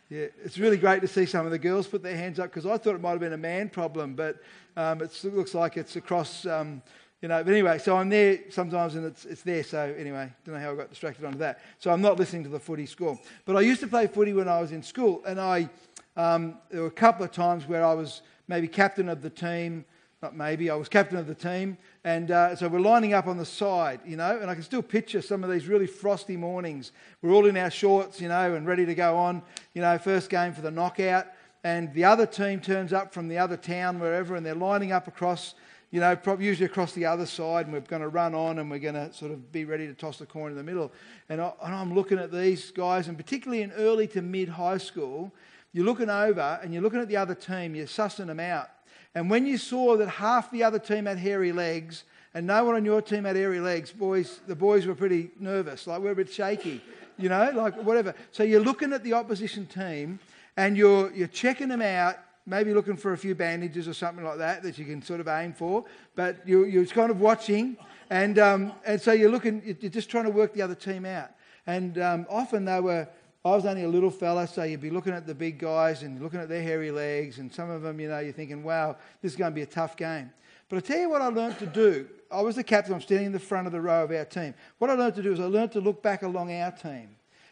Yeah, 0.10 0.28
it's 0.46 0.58
really 0.58 0.78
great 0.78 1.02
to 1.02 1.08
see 1.08 1.26
some 1.26 1.46
of 1.46 1.52
the 1.52 1.60
girls 1.60 1.86
put 1.86 2.02
their 2.02 2.16
hands 2.16 2.40
up 2.40 2.46
because 2.46 2.66
I 2.66 2.78
thought 2.78 2.96
it 2.96 3.02
might 3.02 3.12
have 3.12 3.20
been 3.20 3.34
a 3.34 3.38
man 3.38 3.68
problem, 3.68 4.16
but 4.16 4.38
um, 4.78 5.02
it 5.02 5.22
looks 5.26 5.54
like 5.54 5.76
it's 5.76 5.98
across, 5.98 6.46
um, 6.46 6.82
you 7.22 7.28
know. 7.28 7.44
But 7.44 7.52
anyway, 7.52 7.78
so 7.78 7.98
I'm 7.98 8.08
there 8.08 8.40
sometimes 8.50 8.96
and 8.96 9.06
it's, 9.06 9.26
it's 9.26 9.42
there. 9.42 9.66
So 9.66 9.94
anyway, 9.98 10.32
don't 10.46 10.56
know 10.56 10.62
how 10.62 10.72
I 10.72 10.76
got 10.76 10.90
distracted 10.90 11.26
onto 11.26 11.40
that. 11.40 11.60
So 11.80 11.92
I'm 11.92 12.02
not 12.02 12.18
listening 12.18 12.44
to 12.44 12.50
the 12.50 12.60
footy 12.60 12.86
score. 12.86 13.20
But 13.44 13.58
I 13.58 13.62
used 13.62 13.82
to 13.82 13.88
play 13.88 14.08
footy 14.08 14.32
when 14.32 14.48
I 14.48 14.62
was 14.62 14.72
in 14.72 14.82
school, 14.82 15.24
and 15.28 15.42
I 15.42 15.70
um, 16.16 16.56
there 16.70 16.80
were 16.80 16.88
a 16.88 16.92
couple 16.92 17.26
of 17.26 17.34
times 17.34 17.68
where 17.68 17.86
I 17.86 17.94
was 17.94 18.22
maybe 18.48 18.70
captain 18.70 19.10
of 19.10 19.22
the 19.22 19.30
team 19.30 19.84
not 20.22 20.36
maybe, 20.36 20.70
I 20.70 20.76
was 20.76 20.90
captain 20.90 21.18
of 21.18 21.28
the 21.28 21.36
team. 21.36 21.78
And 22.08 22.32
uh, 22.32 22.56
so 22.56 22.70
we're 22.70 22.80
lining 22.80 23.14
up 23.14 23.28
on 23.28 23.36
the 23.36 23.44
side, 23.44 24.00
you 24.06 24.16
know, 24.16 24.40
and 24.40 24.50
I 24.50 24.54
can 24.54 24.64
still 24.64 24.82
picture 24.82 25.22
some 25.22 25.44
of 25.44 25.50
these 25.50 25.68
really 25.68 25.88
frosty 25.88 26.38
mornings. 26.38 26.94
We're 27.22 27.34
all 27.34 27.48
in 27.48 27.58
our 27.58 27.70
shorts, 27.70 28.22
you 28.22 28.30
know, 28.30 28.56
and 28.56 28.66
ready 28.66 28.86
to 28.86 28.96
go 28.96 29.18
on, 29.18 29.42
you 29.74 29.82
know, 29.82 29.98
first 29.98 30.30
game 30.30 30.54
for 30.54 30.62
the 30.62 30.72
knockout. 30.72 31.28
And 31.66 31.94
the 31.94 32.06
other 32.06 32.26
team 32.26 32.62
turns 32.62 32.94
up 32.94 33.14
from 33.14 33.28
the 33.28 33.38
other 33.38 33.58
town, 33.58 34.00
wherever, 34.00 34.38
and 34.38 34.46
they're 34.46 34.56
lining 34.56 34.94
up 34.94 35.10
across, 35.10 35.56
you 35.92 36.00
know, 36.00 36.18
usually 36.40 36.68
across 36.68 36.94
the 36.94 37.06
other 37.06 37.26
side, 37.26 37.66
and 37.66 37.74
we're 37.74 37.82
going 37.82 38.02
to 38.02 38.08
run 38.08 38.34
on 38.34 38.60
and 38.60 38.72
we're 38.72 38.80
going 38.80 38.96
to 38.96 39.12
sort 39.12 39.34
of 39.34 39.52
be 39.52 39.66
ready 39.66 39.86
to 39.86 39.94
toss 39.94 40.18
the 40.18 40.26
coin 40.26 40.52
in 40.52 40.56
the 40.56 40.64
middle. 40.64 40.94
And, 41.28 41.42
I, 41.42 41.52
and 41.62 41.76
I'm 41.76 41.94
looking 41.94 42.20
at 42.20 42.32
these 42.32 42.72
guys, 42.72 43.10
and 43.10 43.18
particularly 43.18 43.64
in 43.64 43.74
early 43.74 44.08
to 44.08 44.22
mid 44.22 44.48
high 44.48 44.78
school, 44.78 45.34
you're 45.74 45.84
looking 45.84 46.10
over 46.10 46.58
and 46.64 46.72
you're 46.72 46.84
looking 46.84 47.02
at 47.02 47.10
the 47.10 47.18
other 47.18 47.36
team, 47.36 47.76
you're 47.76 47.86
sussing 47.86 48.28
them 48.28 48.40
out 48.40 48.70
and 49.16 49.30
when 49.30 49.46
you 49.46 49.58
saw 49.58 49.98
that 49.98 50.10
half 50.10 50.52
the 50.52 50.64
other 50.64 50.80
team 50.80 51.06
had 51.06 51.18
hairy 51.18 51.52
legs 51.52 52.04
and 52.34 52.46
no 52.46 52.64
one 52.66 52.76
on 52.76 52.86
your 52.86 53.02
team 53.02 53.24
had 53.24 53.36
hairy 53.36 53.60
legs, 53.60 53.92
boys, 53.92 54.42
the 54.48 54.56
boys 54.56 54.86
were 54.86 54.96
pretty 54.96 55.32
nervous. 55.40 55.88
Like 55.88 56.02
we're 56.02 56.12
a 56.12 56.16
bit 56.16 56.32
shaky, 56.32 56.82
you 57.18 57.30
know, 57.30 57.52
like 57.56 57.76
whatever. 57.84 58.14
So 58.32 58.44
you're 58.44 58.62
looking 58.62 58.94
at 58.94 59.04
the 59.04 59.14
opposition 59.14 59.66
team 59.66 60.20
and 60.56 60.78
you're, 60.78 61.12
you're 61.14 61.28
checking 61.28 61.70
them 61.70 61.82
out, 61.82 62.18
maybe 62.46 62.74
looking 62.74 62.96
for 62.96 63.14
a 63.14 63.18
few 63.18 63.34
bandages 63.34 63.88
or 63.88 63.94
something 63.94 64.24
like 64.24 64.38
that 64.38 64.64
that 64.64 64.78
you 64.78 64.86
can 64.86 65.02
sort 65.02 65.20
of 65.20 65.28
aim 65.28 65.54
for. 65.54 65.86
But 66.16 66.48
you, 66.48 66.66
you're 66.66 66.86
kind 66.86 67.10
of 67.10 67.20
watching. 67.20 67.78
And, 68.10 68.40
um, 68.40 68.72
and 68.86 69.02
so 69.02 69.12
you're 69.14 69.32
looking, 69.32 69.62
you're 69.80 69.92
just 69.92 70.10
trying 70.10 70.26
to 70.26 70.32
work 70.32 70.54
the 70.54 70.62
other 70.62 70.76
team 70.76 71.06
out. 71.06 71.32
And 71.66 71.98
um, 71.98 72.26
often 72.30 72.66
they 72.66 72.80
were 72.80 73.08
I 73.48 73.56
was 73.56 73.66
only 73.66 73.84
a 73.84 73.90
little 73.90 74.12
fella, 74.12 74.48
so 74.48 74.64
you'd 74.64 74.82
be 74.82 74.90
looking 74.90 75.14
at 75.14 75.26
the 75.26 75.36
big 75.36 75.60
guys 75.60 76.04
and 76.04 76.22
looking 76.22 76.40
at 76.40 76.50
their 76.50 76.62
hairy 76.62 76.92
legs, 76.92 77.40
and 77.40 77.54
some 77.54 77.70
of 77.70 77.82
them, 77.82 78.00
you 78.00 78.10
know, 78.10 78.20
you're 78.20 78.34
thinking, 78.34 78.64
wow, 78.64 78.98
this 79.22 79.32
is 79.32 79.38
going 79.38 79.52
to 79.52 79.56
be 79.56 79.62
a 79.62 79.68
tough 79.68 79.96
game. 79.96 80.32
But 80.70 80.78
I 80.78 80.80
tell 80.82 81.00
you 81.00 81.10
what 81.10 81.22
I 81.22 81.28
learned 81.28 81.58
to 81.60 81.66
do. 81.66 82.08
I 82.30 82.42
was 82.42 82.56
the 82.56 82.64
captain, 82.64 82.94
I'm 82.94 83.02
standing 83.02 83.28
in 83.28 83.32
the 83.32 83.40
front 83.40 83.68
of 83.68 83.74
the 83.74 83.80
row 83.80 84.04
of 84.04 84.12
our 84.12 84.26
team. 84.26 84.54
What 84.80 84.90
I 84.90 84.94
learned 84.94 85.16
to 85.16 85.24
do 85.24 85.32
is 85.32 85.40
I 85.40 85.46
learned 85.46 85.72
to 85.74 85.82
look 85.82 86.04
back 86.04 86.24
along 86.24 86.52
our 86.52 86.72
team. 86.72 87.10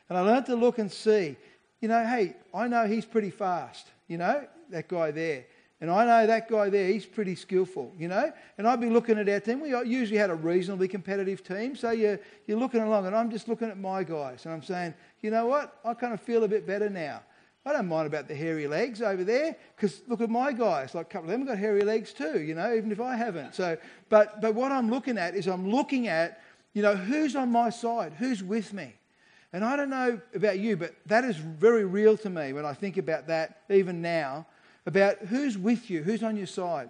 And 0.09 0.17
I 0.17 0.21
learned 0.21 0.45
to 0.47 0.55
look 0.55 0.79
and 0.79 0.91
see, 0.91 1.37
you 1.79 1.87
know, 1.87 2.05
hey, 2.05 2.35
I 2.53 2.67
know 2.67 2.85
he's 2.87 3.05
pretty 3.05 3.29
fast, 3.29 3.87
you 4.07 4.17
know, 4.17 4.45
that 4.69 4.87
guy 4.87 5.11
there. 5.11 5.45
And 5.81 5.91
I 5.91 6.05
know 6.05 6.27
that 6.27 6.49
guy 6.49 6.69
there, 6.69 6.87
he's 6.87 7.05
pretty 7.05 7.35
skillful, 7.35 7.93
you 7.97 8.07
know. 8.07 8.31
And 8.57 8.67
I'd 8.67 8.79
be 8.79 8.89
looking 8.89 9.17
at 9.19 9.27
our 9.27 9.39
team. 9.41 9.59
We 9.59 9.69
usually 9.85 10.17
had 10.17 10.29
a 10.29 10.35
reasonably 10.35 10.87
competitive 10.87 11.43
team. 11.43 11.75
So 11.75 11.91
you're, 11.91 12.19
you're 12.47 12.57
looking 12.57 12.81
along, 12.81 13.07
and 13.07 13.15
I'm 13.15 13.29
just 13.29 13.49
looking 13.49 13.69
at 13.69 13.77
my 13.77 14.03
guys. 14.03 14.45
And 14.45 14.53
I'm 14.53 14.63
saying, 14.63 14.93
you 15.21 15.31
know 15.31 15.47
what? 15.47 15.79
I 15.83 15.93
kind 15.93 16.13
of 16.13 16.21
feel 16.21 16.43
a 16.45 16.47
bit 16.47 16.65
better 16.65 16.89
now. 16.89 17.21
I 17.67 17.73
don't 17.73 17.87
mind 17.87 18.05
about 18.05 18.27
the 18.27 18.35
hairy 18.35 18.67
legs 18.67 19.01
over 19.01 19.23
there 19.23 19.55
because 19.75 20.03
look 20.07 20.21
at 20.21 20.29
my 20.29 20.51
guys. 20.53 20.93
Like 20.93 21.07
a 21.07 21.09
couple 21.09 21.29
of 21.29 21.31
them 21.31 21.41
have 21.41 21.49
got 21.49 21.57
hairy 21.57 21.81
legs 21.81 22.13
too, 22.13 22.39
you 22.39 22.53
know, 22.53 22.73
even 22.75 22.91
if 22.91 23.01
I 23.01 23.15
haven't. 23.15 23.55
So, 23.55 23.75
but, 24.07 24.39
but 24.39 24.53
what 24.53 24.71
I'm 24.71 24.91
looking 24.91 25.17
at 25.17 25.35
is 25.35 25.47
I'm 25.47 25.71
looking 25.71 26.07
at, 26.07 26.41
you 26.73 26.83
know, 26.83 26.95
who's 26.95 27.35
on 27.35 27.51
my 27.51 27.71
side? 27.71 28.13
Who's 28.19 28.43
with 28.43 28.71
me? 28.71 28.93
And 29.51 29.65
I 29.65 29.75
don't 29.75 29.89
know 29.89 30.21
about 30.35 30.59
you, 30.59 30.77
but 30.77 30.93
that 31.07 31.23
is 31.23 31.37
very 31.37 31.85
real 31.85 32.15
to 32.17 32.29
me 32.29 32.53
when 32.53 32.65
I 32.65 32.73
think 32.73 32.97
about 32.97 33.27
that 33.27 33.61
even 33.69 33.99
now 33.99 34.45
about 34.85 35.17
who's 35.19 35.57
with 35.57 35.89
you, 35.89 36.03
who's 36.03 36.23
on 36.23 36.37
your 36.37 36.47
side. 36.47 36.89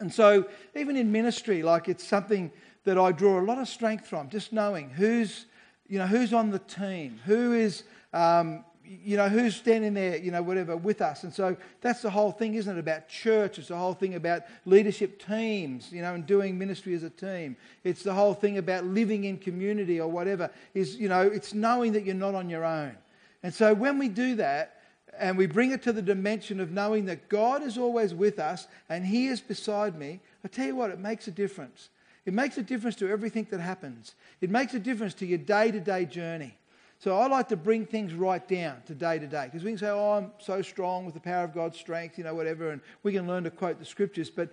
And 0.00 0.12
so, 0.12 0.46
even 0.74 0.96
in 0.96 1.12
ministry, 1.12 1.62
like 1.62 1.88
it's 1.88 2.06
something 2.06 2.50
that 2.84 2.98
I 2.98 3.12
draw 3.12 3.38
a 3.38 3.44
lot 3.44 3.58
of 3.58 3.68
strength 3.68 4.06
from, 4.06 4.30
just 4.30 4.52
knowing 4.52 4.88
who's, 4.88 5.46
you 5.86 5.98
know, 5.98 6.06
who's 6.06 6.32
on 6.32 6.50
the 6.50 6.58
team, 6.58 7.20
who 7.26 7.52
is, 7.52 7.82
um, 8.12 8.64
you 8.82 9.16
know, 9.16 9.28
who's 9.28 9.54
standing 9.54 9.94
there, 9.94 10.16
you 10.16 10.30
know, 10.30 10.42
whatever, 10.42 10.76
with 10.76 11.00
us. 11.02 11.22
And 11.22 11.32
so 11.32 11.56
that's 11.80 12.02
the 12.02 12.10
whole 12.10 12.32
thing, 12.32 12.54
isn't 12.54 12.76
it, 12.76 12.80
about 12.80 13.08
church? 13.08 13.58
It's 13.58 13.68
the 13.68 13.76
whole 13.76 13.94
thing 13.94 14.14
about 14.14 14.42
leadership 14.64 15.24
teams, 15.24 15.92
you 15.92 16.02
know, 16.02 16.14
and 16.14 16.26
doing 16.26 16.58
ministry 16.58 16.94
as 16.94 17.02
a 17.02 17.10
team. 17.10 17.56
It's 17.84 18.02
the 18.02 18.14
whole 18.14 18.34
thing 18.34 18.58
about 18.58 18.84
living 18.84 19.24
in 19.24 19.36
community 19.36 20.00
or 20.00 20.08
whatever, 20.08 20.50
is, 20.74 20.96
you 20.96 21.08
know, 21.08 21.20
it's 21.20 21.54
knowing 21.54 21.92
that 21.92 22.04
you're 22.04 22.14
not 22.14 22.34
on 22.34 22.48
your 22.48 22.64
own. 22.64 22.96
And 23.42 23.54
so 23.54 23.74
when 23.74 23.98
we 23.98 24.08
do 24.08 24.34
that, 24.36 24.79
and 25.20 25.36
we 25.36 25.46
bring 25.46 25.70
it 25.70 25.82
to 25.82 25.92
the 25.92 26.02
dimension 26.02 26.58
of 26.60 26.72
knowing 26.72 27.04
that 27.04 27.28
God 27.28 27.62
is 27.62 27.76
always 27.76 28.14
with 28.14 28.38
us 28.38 28.66
and 28.88 29.04
He 29.04 29.26
is 29.26 29.40
beside 29.40 29.96
me, 29.96 30.20
I 30.44 30.48
tell 30.48 30.66
you 30.66 30.74
what, 30.74 30.90
it 30.90 30.98
makes 30.98 31.28
a 31.28 31.30
difference. 31.30 31.90
It 32.24 32.32
makes 32.32 32.56
a 32.58 32.62
difference 32.62 32.96
to 32.96 33.08
everything 33.08 33.46
that 33.50 33.60
happens. 33.60 34.14
It 34.40 34.50
makes 34.50 34.74
a 34.74 34.78
difference 34.78 35.14
to 35.14 35.26
your 35.26 35.38
day 35.38 35.70
to 35.70 35.80
day 35.80 36.06
journey. 36.06 36.56
So 36.98 37.18
I 37.18 37.26
like 37.28 37.48
to 37.48 37.56
bring 37.56 37.86
things 37.86 38.12
right 38.12 38.46
down 38.46 38.82
to 38.86 38.94
day 38.94 39.18
to 39.18 39.26
day 39.26 39.44
because 39.44 39.64
we 39.64 39.70
can 39.70 39.78
say, 39.78 39.88
oh, 39.88 40.12
I'm 40.12 40.32
so 40.38 40.60
strong 40.60 41.04
with 41.04 41.14
the 41.14 41.20
power 41.20 41.44
of 41.44 41.54
God's 41.54 41.78
strength, 41.78 42.18
you 42.18 42.24
know, 42.24 42.34
whatever, 42.34 42.70
and 42.70 42.80
we 43.02 43.12
can 43.12 43.26
learn 43.26 43.44
to 43.44 43.50
quote 43.50 43.78
the 43.78 43.86
scriptures. 43.86 44.28
But 44.28 44.50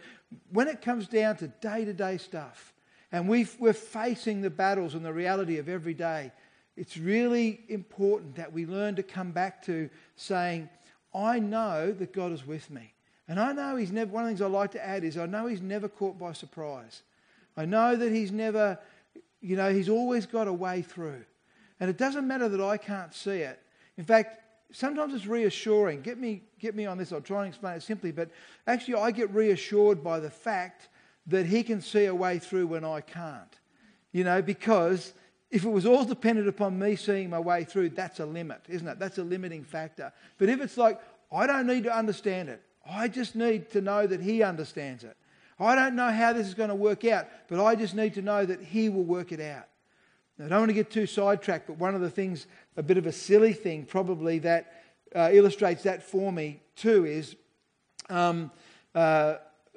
when 0.51 0.67
it 0.67 0.81
comes 0.81 1.07
down 1.07 1.37
to 1.37 1.47
day 1.47 1.83
to 1.83 1.93
day 1.93 2.17
stuff, 2.17 2.73
and 3.11 3.27
we 3.27 3.47
are 3.61 3.73
facing 3.73 4.41
the 4.41 4.49
battles 4.49 4.93
and 4.93 5.03
the 5.03 5.13
reality 5.13 5.57
of 5.57 5.69
every 5.69 5.93
day, 5.93 6.31
it's 6.77 6.95
really 6.95 7.61
important 7.69 8.35
that 8.35 8.53
we 8.53 8.67
learn 8.67 8.95
to 8.95 9.03
come 9.03 9.31
back 9.31 9.65
to 9.65 9.89
saying, 10.15 10.69
I 11.13 11.39
know 11.39 11.91
that 11.91 12.13
God 12.13 12.31
is 12.31 12.45
with 12.45 12.69
me. 12.69 12.93
And 13.27 13.39
I 13.39 13.51
know 13.51 13.75
He's 13.75 13.91
never, 13.91 14.11
one 14.11 14.23
of 14.23 14.27
the 14.27 14.31
things 14.31 14.41
I 14.41 14.47
like 14.47 14.71
to 14.71 14.85
add 14.85 15.03
is 15.03 15.17
I 15.17 15.25
know 15.25 15.47
He's 15.47 15.61
never 15.61 15.89
caught 15.89 16.19
by 16.19 16.33
surprise. 16.33 17.01
I 17.57 17.65
know 17.65 17.95
that 17.95 18.11
He's 18.11 18.31
never, 18.31 18.77
you 19.41 19.55
know, 19.55 19.73
He's 19.73 19.89
always 19.89 20.27
got 20.27 20.47
a 20.47 20.53
way 20.53 20.83
through. 20.83 21.25
And 21.79 21.89
it 21.89 21.97
doesn't 21.97 22.27
matter 22.27 22.47
that 22.47 22.61
I 22.61 22.77
can't 22.77 23.13
see 23.13 23.39
it. 23.39 23.59
In 23.97 24.03
fact, 24.03 24.39
sometimes 24.71 25.15
it's 25.15 25.25
reassuring. 25.25 26.01
Get 26.01 26.19
me, 26.19 26.43
get 26.59 26.75
me 26.75 26.85
on 26.85 26.99
this. 26.99 27.11
I'll 27.11 27.21
try 27.21 27.39
and 27.39 27.49
explain 27.49 27.75
it 27.75 27.83
simply. 27.83 28.11
But 28.11 28.29
actually, 28.67 28.95
I 28.95 29.09
get 29.09 29.33
reassured 29.33 30.03
by 30.03 30.19
the 30.19 30.29
fact 30.29 30.89
that 31.25 31.47
He 31.47 31.63
can 31.63 31.81
see 31.81 32.05
a 32.05 32.15
way 32.15 32.37
through 32.37 32.67
when 32.67 32.85
I 32.85 33.01
can't. 33.01 33.57
You 34.11 34.23
know, 34.23 34.41
because 34.43 35.13
if 35.49 35.63
it 35.63 35.69
was 35.69 35.85
all 35.85 36.03
dependent 36.03 36.47
upon 36.47 36.77
me 36.77 36.95
seeing 36.95 37.29
my 37.29 37.39
way 37.39 37.63
through, 37.63 37.89
that's 37.89 38.19
a 38.19 38.25
limit, 38.25 38.61
isn't 38.67 38.87
it? 38.87 38.99
That's 38.99 39.17
a 39.17 39.23
limiting 39.23 39.63
factor. 39.63 40.11
But 40.37 40.49
if 40.49 40.61
it's 40.61 40.77
like, 40.77 40.99
I 41.31 41.47
don't 41.47 41.67
need 41.67 41.83
to 41.83 41.95
understand 41.95 42.49
it, 42.49 42.61
I 42.89 43.07
just 43.07 43.35
need 43.35 43.69
to 43.71 43.81
know 43.81 44.07
that 44.07 44.21
He 44.21 44.43
understands 44.43 45.03
it. 45.03 45.15
I 45.59 45.75
don't 45.75 45.95
know 45.95 46.11
how 46.11 46.33
this 46.33 46.47
is 46.47 46.53
going 46.53 46.69
to 46.69 46.75
work 46.75 47.05
out, 47.05 47.27
but 47.47 47.63
I 47.63 47.75
just 47.75 47.95
need 47.95 48.13
to 48.15 48.21
know 48.21 48.45
that 48.45 48.61
He 48.61 48.89
will 48.89 49.03
work 49.03 49.31
it 49.31 49.41
out. 49.41 49.67
Now, 50.37 50.45
I 50.45 50.49
don't 50.49 50.59
want 50.59 50.69
to 50.69 50.75
get 50.75 50.91
too 50.91 51.07
sidetracked, 51.07 51.67
but 51.67 51.77
one 51.77 51.95
of 51.95 52.01
the 52.01 52.09
things, 52.09 52.45
a 52.75 52.83
bit 52.83 52.97
of 52.97 53.07
a 53.07 53.11
silly 53.11 53.53
thing 53.53 53.85
probably 53.85 54.39
that 54.39 54.73
uh, 55.15 55.29
illustrates 55.31 55.83
that 55.83 56.03
for 56.03 56.31
me 56.31 56.61
too 56.75 57.05
is 57.05 57.35
um, 58.09 58.51
uh, 58.93 59.35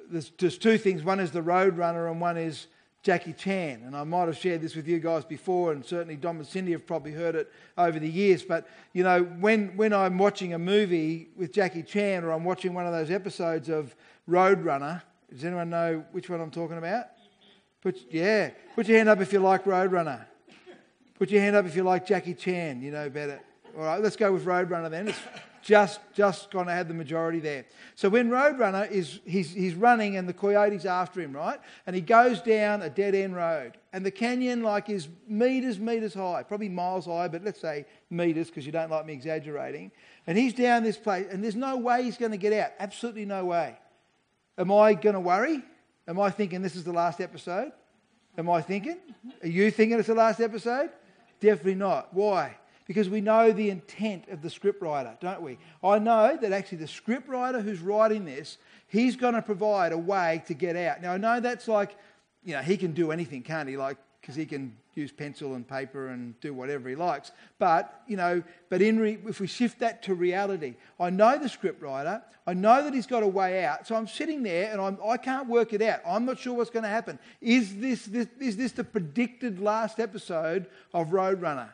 there's, 0.09 0.29
two 0.29 0.77
things. 0.77 1.03
One 1.03 1.19
is 1.19 1.31
the 1.31 1.41
Roadrunner, 1.41 2.11
and 2.11 2.19
one 2.19 2.37
is 2.37 2.67
Jackie 3.03 3.33
Chan. 3.33 3.81
And 3.85 3.95
I 3.95 4.03
might 4.03 4.25
have 4.25 4.37
shared 4.37 4.61
this 4.61 4.75
with 4.75 4.87
you 4.87 4.99
guys 4.99 5.25
before, 5.25 5.71
and 5.71 5.85
certainly 5.85 6.15
Dom 6.15 6.37
and 6.37 6.47
Cindy 6.47 6.71
have 6.73 6.85
probably 6.85 7.11
heard 7.11 7.35
it 7.35 7.51
over 7.77 7.99
the 7.99 8.09
years. 8.09 8.43
But, 8.43 8.67
you 8.93 9.03
know, 9.03 9.23
when, 9.23 9.75
when 9.75 9.93
I'm 9.93 10.17
watching 10.17 10.53
a 10.53 10.59
movie 10.59 11.29
with 11.35 11.53
Jackie 11.53 11.83
Chan 11.83 12.23
or 12.23 12.31
I'm 12.31 12.43
watching 12.43 12.73
one 12.73 12.85
of 12.85 12.93
those 12.93 13.09
episodes 13.09 13.69
of 13.69 13.95
Roadrunner, 14.29 15.01
does 15.31 15.43
anyone 15.43 15.69
know 15.69 16.05
which 16.11 16.29
one 16.29 16.41
I'm 16.41 16.51
talking 16.51 16.77
about? 16.77 17.05
Put, 17.81 17.97
yeah, 18.11 18.51
put 18.75 18.87
your 18.87 18.97
hand 18.97 19.09
up 19.09 19.21
if 19.21 19.33
you 19.33 19.39
like 19.39 19.63
Roadrunner. 19.63 20.25
Put 21.17 21.31
your 21.31 21.41
hand 21.41 21.55
up 21.55 21.65
if 21.65 21.75
you 21.75 21.83
like 21.83 22.05
Jackie 22.05 22.33
Chan, 22.33 22.81
you 22.81 22.91
know 22.91 23.09
better. 23.09 23.39
All 23.77 23.83
right, 23.83 24.01
let's 24.01 24.15
go 24.15 24.31
with 24.31 24.45
Roadrunner 24.45 24.89
then. 24.89 25.09
It's, 25.09 25.19
just 25.61 25.99
just 26.13 26.53
of 26.53 26.67
had 26.67 26.87
the 26.87 26.93
majority 26.93 27.39
there. 27.39 27.65
So 27.95 28.09
when 28.09 28.29
Roadrunner 28.29 28.89
is 28.89 29.19
he's, 29.25 29.51
he's 29.51 29.75
running 29.75 30.17
and 30.17 30.27
the 30.27 30.33
coyote's 30.33 30.85
after 30.85 31.21
him, 31.21 31.33
right? 31.33 31.59
And 31.85 31.95
he 31.95 32.01
goes 32.01 32.41
down 32.41 32.81
a 32.81 32.89
dead 32.89 33.15
end 33.15 33.35
road, 33.35 33.77
and 33.93 34.05
the 34.05 34.11
canyon 34.11 34.63
like 34.63 34.89
is 34.89 35.07
meters 35.27 35.79
meters 35.79 36.13
high, 36.13 36.43
probably 36.43 36.69
miles 36.69 37.05
high, 37.05 37.27
but 37.27 37.43
let's 37.43 37.61
say 37.61 37.85
meters 38.09 38.47
because 38.47 38.65
you 38.65 38.71
don't 38.71 38.89
like 38.89 39.05
me 39.05 39.13
exaggerating. 39.13 39.91
And 40.27 40.37
he's 40.37 40.53
down 40.53 40.83
this 40.83 40.97
place, 40.97 41.27
and 41.29 41.43
there's 41.43 41.55
no 41.55 41.77
way 41.77 42.03
he's 42.03 42.17
going 42.17 42.31
to 42.31 42.37
get 42.37 42.53
out. 42.53 42.71
Absolutely 42.79 43.25
no 43.25 43.45
way. 43.45 43.77
Am 44.57 44.71
I 44.71 44.93
going 44.93 45.15
to 45.15 45.19
worry? 45.19 45.63
Am 46.07 46.19
I 46.19 46.29
thinking 46.29 46.61
this 46.61 46.75
is 46.75 46.83
the 46.83 46.91
last 46.91 47.21
episode? 47.21 47.71
Am 48.37 48.49
I 48.49 48.61
thinking? 48.61 48.97
Are 49.41 49.47
you 49.47 49.71
thinking 49.71 49.97
it's 49.97 50.07
the 50.07 50.15
last 50.15 50.39
episode? 50.39 50.89
Definitely 51.39 51.75
not. 51.75 52.13
Why? 52.13 52.55
Because 52.91 53.07
we 53.07 53.21
know 53.21 53.53
the 53.53 53.69
intent 53.69 54.27
of 54.27 54.41
the 54.41 54.49
scriptwriter, 54.49 55.17
don't 55.21 55.41
we? 55.41 55.57
I 55.81 55.97
know 55.97 56.35
that 56.35 56.51
actually 56.51 56.79
the 56.79 56.87
scriptwriter 56.87 57.63
who's 57.63 57.79
writing 57.79 58.25
this, 58.25 58.57
he's 58.87 59.15
going 59.15 59.33
to 59.33 59.41
provide 59.41 59.93
a 59.93 59.97
way 59.97 60.43
to 60.47 60.53
get 60.53 60.75
out. 60.75 61.01
Now, 61.01 61.13
I 61.13 61.17
know 61.17 61.39
that's 61.39 61.69
like, 61.69 61.95
you 62.43 62.53
know, 62.53 62.61
he 62.61 62.75
can 62.75 62.91
do 62.91 63.13
anything, 63.13 63.43
can't 63.43 63.69
he? 63.69 63.77
Like, 63.77 63.95
because 64.19 64.35
he 64.35 64.45
can 64.45 64.75
use 64.93 65.09
pencil 65.09 65.55
and 65.55 65.65
paper 65.65 66.09
and 66.09 66.37
do 66.41 66.53
whatever 66.53 66.89
he 66.89 66.95
likes. 66.95 67.31
But, 67.59 68.01
you 68.07 68.17
know, 68.17 68.43
but 68.67 68.81
in 68.81 68.99
re- 68.99 69.19
if 69.25 69.39
we 69.39 69.47
shift 69.47 69.79
that 69.79 70.03
to 70.03 70.13
reality, 70.13 70.75
I 70.99 71.11
know 71.11 71.37
the 71.37 71.47
scriptwriter, 71.47 72.21
I 72.45 72.53
know 72.53 72.83
that 72.83 72.93
he's 72.93 73.07
got 73.07 73.23
a 73.23 73.27
way 73.27 73.63
out. 73.63 73.87
So 73.87 73.95
I'm 73.95 74.05
sitting 74.05 74.43
there 74.43 74.69
and 74.69 74.81
I'm, 74.81 74.97
I 75.07 75.15
can't 75.15 75.47
work 75.47 75.71
it 75.71 75.81
out. 75.81 76.01
I'm 76.05 76.25
not 76.25 76.39
sure 76.39 76.55
what's 76.55 76.69
going 76.69 76.83
to 76.83 76.89
happen. 76.89 77.19
Is 77.39 77.77
this, 77.77 78.03
this, 78.03 78.27
is 78.41 78.57
this 78.57 78.73
the 78.73 78.83
predicted 78.83 79.61
last 79.61 79.97
episode 79.97 80.65
of 80.93 81.11
Roadrunner? 81.11 81.69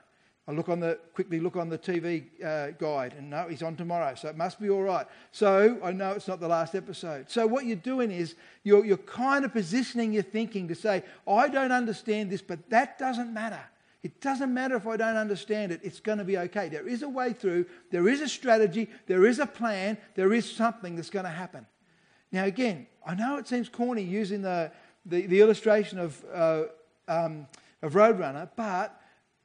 I 0.47 0.53
look 0.53 0.69
on 0.69 0.79
the 0.79 0.97
quickly 1.13 1.41
look 1.41 1.57
on 1.57 1.67
the 1.67 1.77
TV 1.77 2.23
uh, 2.43 2.71
guide, 2.71 3.15
and 3.17 3.29
no, 3.29 3.47
he's 3.49 3.61
on 3.61 3.75
tomorrow, 3.75 4.15
so 4.15 4.29
it 4.29 4.37
must 4.37 4.61
be 4.61 4.69
all 4.69 4.83
right. 4.83 5.05
So 5.31 5.77
I 5.83 5.91
know 5.91 6.11
it's 6.11 6.27
not 6.27 6.39
the 6.39 6.47
last 6.47 6.73
episode. 6.73 7.29
So 7.29 7.45
what 7.45 7.65
you're 7.65 7.75
doing 7.75 8.11
is 8.11 8.35
you're, 8.63 8.85
you're 8.85 8.97
kind 8.97 9.43
of 9.43 9.51
positioning 9.51 10.13
your 10.13 10.23
thinking 10.23 10.69
to 10.69 10.75
say, 10.75 11.03
I 11.27 11.49
don't 11.49 11.73
understand 11.73 12.31
this, 12.31 12.41
but 12.41 12.69
that 12.69 12.97
doesn't 12.97 13.33
matter. 13.33 13.59
It 14.03 14.21
doesn't 14.21 14.53
matter 14.53 14.77
if 14.77 14.87
I 14.87 14.95
don't 14.95 15.17
understand 15.17 15.73
it, 15.73 15.81
it's 15.83 15.99
going 15.99 16.19
to 16.19 16.23
be 16.23 16.37
okay. 16.37 16.69
There 16.69 16.87
is 16.87 17.03
a 17.03 17.09
way 17.09 17.33
through, 17.33 17.65
there 17.91 18.07
is 18.07 18.21
a 18.21 18.29
strategy, 18.29 18.89
there 19.07 19.25
is 19.25 19.39
a 19.39 19.45
plan, 19.45 19.97
there 20.15 20.31
is 20.31 20.49
something 20.49 20.95
that's 20.95 21.09
going 21.09 21.25
to 21.25 21.31
happen. 21.31 21.65
Now, 22.31 22.45
again, 22.45 22.87
I 23.05 23.15
know 23.15 23.37
it 23.37 23.49
seems 23.49 23.67
corny 23.67 24.03
using 24.03 24.43
the, 24.43 24.71
the, 25.05 25.25
the 25.25 25.41
illustration 25.41 25.99
of, 25.99 26.23
uh, 26.33 26.63
um, 27.09 27.47
of 27.81 27.93
Roadrunner, 27.93 28.49
but 28.55 28.96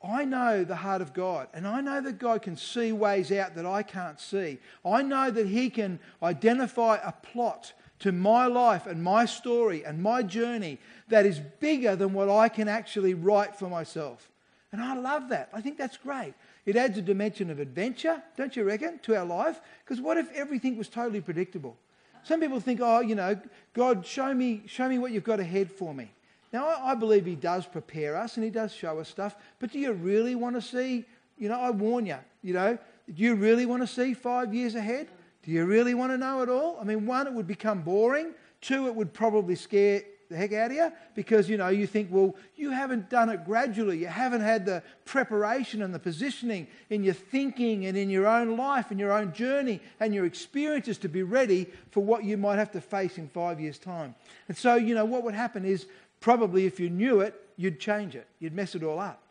I 0.05 0.25
know 0.25 0.65
the 0.65 0.77
heart 0.77 1.01
of 1.01 1.13
God, 1.13 1.49
and 1.55 1.67
I 1.67 1.81
know 1.81 2.01
that 2.01 2.19
God 2.19 2.43
can 2.43 2.57
see 2.57 2.93
ways 2.93 3.31
out 3.31 3.55
that 3.55 3.67
I 3.67 3.83
can't 3.83 4.19
see. 4.19 4.59
I 4.85 5.03
know 5.03 5.31
that 5.31 5.47
He 5.47 5.71
can 5.71 6.01
identify 6.23 6.99
a 7.03 7.13
plot 7.13 7.73
to 8.01 8.11
my 8.11 8.47
life 8.47 8.87
and 8.87 9.03
my 9.03 9.25
story 9.25 9.85
and 9.85 10.03
my 10.03 10.25
journey 10.25 10.79
that 11.09 11.25
is 11.25 11.39
bigger 11.61 11.95
than 11.95 12.13
what 12.13 12.29
I 12.29 12.49
can 12.49 12.67
actually 12.69 13.15
write 13.15 13.55
for 13.55 13.69
myself. 13.69 14.29
And 14.73 14.81
I 14.81 14.97
love 14.97 15.29
that. 15.29 15.51
I 15.53 15.61
think 15.61 15.79
that's 15.79 15.99
great. 15.99 16.35
It 16.67 16.77
adds 16.77 16.99
a 16.99 17.03
dimension 17.03 17.49
of 17.51 17.61
adventure, 17.61 18.23
don't 18.37 18.57
you 18.57 18.65
reckon, 18.65 18.99
to 19.01 19.17
our 19.17 19.25
life? 19.25 19.61
Because 19.85 20.01
what 20.01 20.17
if 20.17 20.33
everything 20.33 20.77
was 20.77 20.89
totally 20.89 21.21
predictable? 21.21 21.77
Some 22.25 22.41
people 22.41 22.59
think, 22.59 22.81
oh, 22.83 23.01
you 23.01 23.15
know, 23.15 23.39
God, 23.75 24.07
show 24.07 24.33
me, 24.33 24.63
show 24.67 24.89
me 24.89 24.99
what 24.99 25.13
you've 25.13 25.25
got 25.25 25.41
ahead 25.41 25.71
for 25.71 25.93
me. 25.93 26.11
Now, 26.53 26.67
I, 26.67 26.95
believe 26.95 27.25
He 27.25 27.35
does 27.35 27.67
prepare 27.67 28.17
us 28.17 28.37
and 28.37 28.45
He 28.45 28.51
does 28.51 28.73
show 28.73 28.99
us 28.99 29.09
stuff, 29.09 29.37
but 29.59 29.73
do 29.73 29.79
you 29.79 29.93
really 29.93 30.35
want 30.35 30.57
to 30.57 30.63
see, 30.63 31.05
you 31.39 31.49
know, 31.49 31.59
I 31.59 31.71
warn 31.71 32.07
you, 32.07 32.19
you 32.43 32.53
know, 32.53 32.79
do 33.13 33.23
you 33.23 33.35
really 33.35 33.67
want 33.67 33.83
to 33.83 33.87
see 33.87 34.15
five 34.15 34.55
years 34.55 34.75
ahead? 34.75 35.09
Do 35.43 35.51
you 35.51 35.65
really 35.65 35.95
want 35.95 36.13
to 36.13 36.19
know 36.19 36.43
it 36.43 36.49
all? 36.49 36.79
I 36.81 36.85
mean, 36.85 37.07
one, 37.07 37.27
it 37.27 37.33
would 37.33 37.47
become 37.47 37.83
boring. 37.83 38.35
Two, 38.61 38.87
it 38.87 38.95
would 38.95 39.13
probably 39.13 39.57
scare 39.57 40.03
the 40.33 40.39
heck 40.39 40.53
out 40.53 40.71
of 40.71 40.77
you 40.77 40.93
because 41.15 41.49
you 41.49 41.59
know 41.59 41.69
you 41.69 41.87
think 41.87 42.09
well 42.11 42.35
you 42.57 42.71
haven't 42.71 43.11
done 43.11 43.29
it 43.29 43.45
gradually 43.45 43.99
you 43.99 44.07
haven't 44.07 44.41
had 44.41 44.65
the 44.65 44.83
preparation 45.05 45.83
and 45.83 45.95
the 45.95 45.99
positioning 45.99 46.67
in 46.89 47.05
your 47.05 47.15
thinking 47.15 47.85
and 47.85 47.99
in 47.99 48.09
your 48.09 48.27
own 48.27 48.57
life 48.57 48.91
and 48.91 48.99
your 48.99 49.13
own 49.13 49.33
journey 49.35 49.79
and 50.01 50.15
your 50.15 50.25
experiences 50.25 50.97
to 50.97 51.09
be 51.09 51.23
ready 51.23 51.67
for 51.91 52.03
what 52.03 52.25
you 52.25 52.37
might 52.37 52.57
have 52.57 52.71
to 52.71 52.81
face 52.81 53.19
in 53.19 53.29
five 53.29 53.61
years 53.61 53.79
time 53.79 54.15
and 54.49 54.57
so 54.57 54.75
you 54.75 54.95
know 54.95 55.05
what 55.05 55.23
would 55.23 55.35
happen 55.35 55.67
is 55.67 55.87
probably 56.23 56.65
if 56.65 56.81
you 56.81 56.89
knew 56.89 57.21
it, 57.21 57.35
you'd 57.57 57.79
change 57.79 58.15
it. 58.15 58.27
You'd 58.39 58.55
mess 58.55 58.75
it 58.75 58.83
all 58.83 58.99
up 58.99 59.23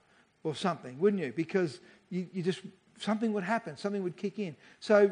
or 0.44 0.54
something, 0.54 1.00
wouldn't 1.00 1.22
you? 1.22 1.34
Because 1.36 1.80
you, 2.10 2.28
you 2.32 2.44
just, 2.44 2.62
something 3.00 3.34
would 3.34 3.44
happen, 3.44 3.76
something 3.78 4.04
would 4.04 4.18
kick 4.18 4.38
in. 4.38 4.56
So 4.80 5.12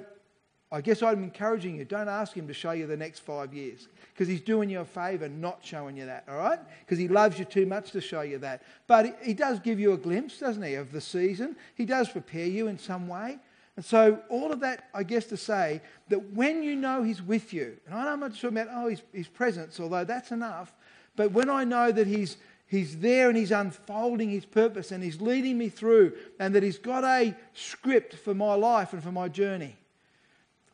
I 0.72 0.82
guess 0.82 1.02
I'm 1.02 1.24
encouraging 1.24 1.78
you, 1.78 1.86
don't 1.86 2.08
ask 2.08 2.34
him 2.34 2.48
to 2.48 2.54
show 2.54 2.72
you 2.72 2.86
the 2.86 2.98
next 2.98 3.20
five 3.20 3.54
years 3.54 3.88
because 4.14 4.28
he's 4.28 4.42
doing 4.42 4.70
you 4.70 4.82
a 4.82 4.86
favour 4.86 5.28
not 5.28 5.60
showing 5.64 5.98
you 5.98 6.06
that, 6.06 6.26
all 6.30 6.38
right? 6.38 6.60
Because 6.82 7.00
he 7.00 7.08
loves 7.08 7.40
you 7.40 7.46
too 7.46 7.66
much 7.66 7.92
to 7.92 8.02
show 8.02 8.22
you 8.22 8.38
that. 8.40 8.62
But 8.86 9.18
he, 9.24 9.34
does 9.34 9.60
give 9.60 9.80
you 9.80 9.94
a 9.94 9.98
glimpse, 9.98 10.38
doesn't 10.38 10.62
he, 10.62 10.76
of 10.76 10.92
the 10.92 11.02
season. 11.02 11.56
He 11.74 11.86
does 11.86 12.10
prepare 12.10 12.46
you 12.46 12.68
in 12.68 12.78
some 12.78 13.08
way. 13.08 13.40
And 13.78 13.86
so, 13.86 14.20
all 14.28 14.52
of 14.52 14.60
that, 14.60 14.90
I 14.94 15.04
guess, 15.04 15.26
to 15.28 15.38
say 15.38 15.82
that 16.10 16.34
when 16.34 16.64
you 16.64 16.76
know 16.76 17.02
He's 17.02 17.22
with 17.22 17.54
you, 17.54 17.78
and 17.86 17.96
I'm 17.96 18.20
not 18.20 18.36
talking 18.36 18.58
about, 18.58 18.68
oh, 18.72 18.94
his 19.14 19.30
presence, 19.30 19.80
although 19.80 20.04
that's 20.04 20.32
enough, 20.32 20.76
but 21.20 21.34
when 21.34 21.50
I 21.50 21.66
know 21.66 21.92
that 21.92 22.08
He's, 22.08 22.38
he's 22.66 23.00
there 23.00 23.28
and 23.28 23.38
He's 23.38 23.52
unfolding 23.52 24.30
His 24.30 24.46
purpose 24.46 24.94
and 24.94 25.04
He's 25.04 25.20
leading 25.20 25.58
me 25.58 25.68
through 25.68 26.14
and 26.40 26.56
that 26.56 26.64
He's 26.64 26.78
got 26.78 27.04
a 27.04 27.36
script 27.54 28.16
for 28.16 28.34
my 28.34 28.54
life 28.54 28.94
and 28.94 29.04
for 29.04 29.12
my 29.12 29.28
journey. 29.28 29.76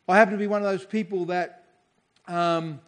I 0.08 0.16
happen 0.16 0.34
to 0.34 0.38
be 0.38 0.46
one 0.46 0.62
of 0.62 0.68
those 0.68 0.86
people 0.86 1.24
that, 1.24 1.64
um, 2.28 2.78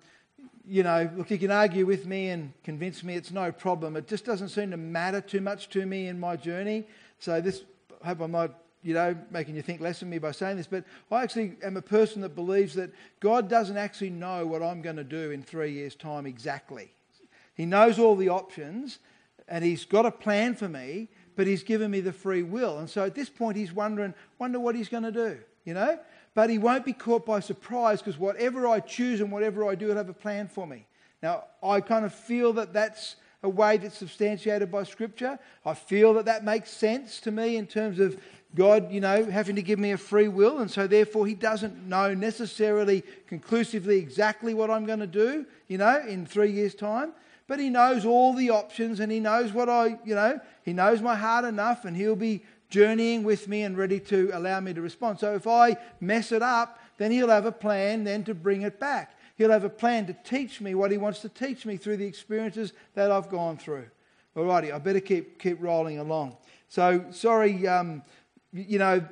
you 0.69 0.85
know, 0.85 1.11
look, 1.17 1.33
you 1.33 1.38
can 1.38 1.50
argue 1.50 1.85
with 1.85 2.07
me 2.07 2.29
and 2.29 2.53
convince 2.62 3.03
me 3.03 3.17
it's 3.17 3.33
no 3.33 3.50
problem. 3.50 3.97
It 3.97 4.07
just 4.07 4.25
doesn't 4.25 4.50
seem 4.50 4.71
to 4.71 4.77
matter 4.77 5.21
too 5.21 5.41
much 5.41 5.69
to 5.71 5.85
me 5.85 6.07
in 6.07 6.21
my 6.21 6.37
journey. 6.37 6.85
So 7.19 7.41
this, 7.41 7.65
I 8.05 8.07
hope 8.07 8.21
I'm 8.21 8.31
not 8.31 8.55
you 8.85 8.95
know, 8.95 9.17
making 9.33 9.57
you 9.57 9.62
think 9.62 9.81
less 9.81 10.00
of 10.00 10.07
me 10.07 10.19
by 10.19 10.31
saying 10.31 10.59
this, 10.59 10.69
but 10.69 10.85
I 11.11 11.25
actually 11.25 11.57
am 11.65 11.77
a 11.77 11.83
person 11.83 12.23
that 12.23 12.37
believes 12.37 12.75
that 12.75 12.93
God 13.19 13.49
doesn't 13.49 13.77
actually 13.77 14.11
know 14.11 14.47
what 14.47 14.62
I'm 14.62 14.81
going 14.81 14.95
to 14.95 15.03
do 15.03 15.33
in 15.33 15.43
three 15.43 15.73
years' 15.73 15.97
time 15.97 16.25
exactly. 16.25 16.93
He 17.59 17.67
knows 17.67 17.99
all 17.99 18.17
the 18.17 18.31
options 18.31 19.00
and 19.49 19.65
he's 19.65 19.85
got 19.85 20.07
a 20.07 20.11
plan 20.11 20.55
for 20.55 20.69
me, 20.69 21.09
but 21.37 21.47
he's 21.47 21.65
given 21.65 21.91
me 21.91 22.00
the 22.00 22.12
free 22.12 22.43
will. 22.43 22.79
And 22.79 22.88
so 22.88 23.05
at 23.05 23.15
this 23.15 23.29
point, 23.29 23.56
he's 23.56 23.73
wondering, 23.73 24.15
wonder 24.39 24.61
what 24.61 24.76
he's 24.76 24.89
going 24.89 25.02
to 25.02 25.13
do, 25.13 25.39
you 25.65 25.75
know? 25.75 25.99
But 26.35 26.50
he 26.50 26.59
won't 26.59 26.85
be 26.85 26.93
caught 26.93 27.26
by 27.26 27.41
surprise 27.41 28.00
because 28.00 28.17
whatever 28.17 28.69
I 28.69 28.78
choose 28.80 29.21
and 29.21 29.32
whatever 29.32 29.69
I 29.69 29.75
do, 29.75 29.87
he'll 29.89 29.97
have 29.97 30.09
a 30.09 30.15
plan 30.15 30.47
for 30.47 30.67
me. 30.67 30.87
Now, 31.21 31.45
I 31.61 31.80
kind 31.80 32.04
of 32.04 32.15
feel 32.15 32.52
that 32.54 32.73
that's 32.73 33.17
a 33.43 33.49
way 33.49 33.76
that's 33.76 33.99
substantiated 33.99 34.71
by 34.71 34.85
Scripture. 34.85 35.37
I 35.67 35.75
feel 35.75 36.15
that 36.15 36.26
that 36.26 36.45
makes 36.45 36.71
sense 36.71 37.19
to 37.21 37.32
me 37.32 37.56
in 37.56 37.67
terms 37.67 37.99
of 37.99 38.21
God, 38.54 38.93
you 38.93 39.00
know, 39.00 39.25
having 39.25 39.56
to 39.56 39.63
give 39.63 39.80
me 39.80 39.91
a 39.93 39.99
free 39.99 40.28
will, 40.28 40.59
and 40.59 40.71
so 40.71 40.87
therefore 40.87 41.26
He 41.26 41.35
doesn't 41.35 41.87
know 41.87 42.15
necessarily 42.15 43.02
conclusively 43.26 43.99
exactly 43.99 44.54
what 44.54 44.71
I'm 44.71 44.87
going 44.87 45.00
to 45.00 45.06
do, 45.06 45.45
you 45.67 45.78
know, 45.78 46.00
in 46.06 46.25
three 46.25 46.52
years' 46.52 46.75
time 46.75 47.13
but 47.49 47.58
he 47.58 47.71
knows 47.71 48.04
all 48.04 48.34
the 48.34 48.50
options 48.50 49.00
and 49.00 49.11
he 49.11 49.19
knows 49.19 49.52
what 49.52 49.69
I, 49.69 49.99
you 50.04 50.15
know, 50.15 50.39
he 50.63 50.73
knows 50.73 51.00
my 51.00 51.17
heart 51.17 51.45
enough 51.45 51.84
and 51.84 51.97
he'll 51.97 52.15
be 52.15 52.45
journeying 52.69 53.25
with 53.25 53.49
me 53.49 53.63
and 53.63 53.76
ready 53.76 53.99
to 53.99 54.30
allow 54.34 54.61
me 54.61 54.75
to 54.75 54.82
respond. 54.82 55.19
So 55.19 55.34
if 55.34 55.47
I 55.47 55.76
mess 56.00 56.30
it 56.30 56.43
up, 56.43 56.78
then 56.99 57.11
he'll 57.11 57.30
have 57.30 57.47
a 57.47 57.52
plan 57.52 58.04
then 58.04 58.23
to 58.25 58.34
bring 58.34 58.63
it 58.63 58.78
back. 58.78 59.17
He'll 59.37 59.50
have 59.50 59.65
a 59.65 59.71
plan 59.71 60.06
to 60.06 60.17
teach 60.25 60.61
me 60.61 60.75
what 60.75 60.91
he 60.91 60.99
wants 60.99 61.21
to 61.21 61.28
teach 61.30 61.65
me 61.65 61.78
through 61.78 61.97
the 61.97 62.06
experiences 62.06 62.75
that 62.95 63.11
I've 63.11 63.30
gone 63.30 63.56
through. 63.56 63.87
Alrighty, 64.37 64.73
I 64.73 64.78
better 64.78 65.00
keep 65.00 65.41
keep 65.41 65.61
rolling 65.61 65.99
along. 65.99 66.37
So 66.69 67.06
sorry, 67.11 67.67
um, 67.67 68.02
you 68.52 68.78
know, 68.78 69.02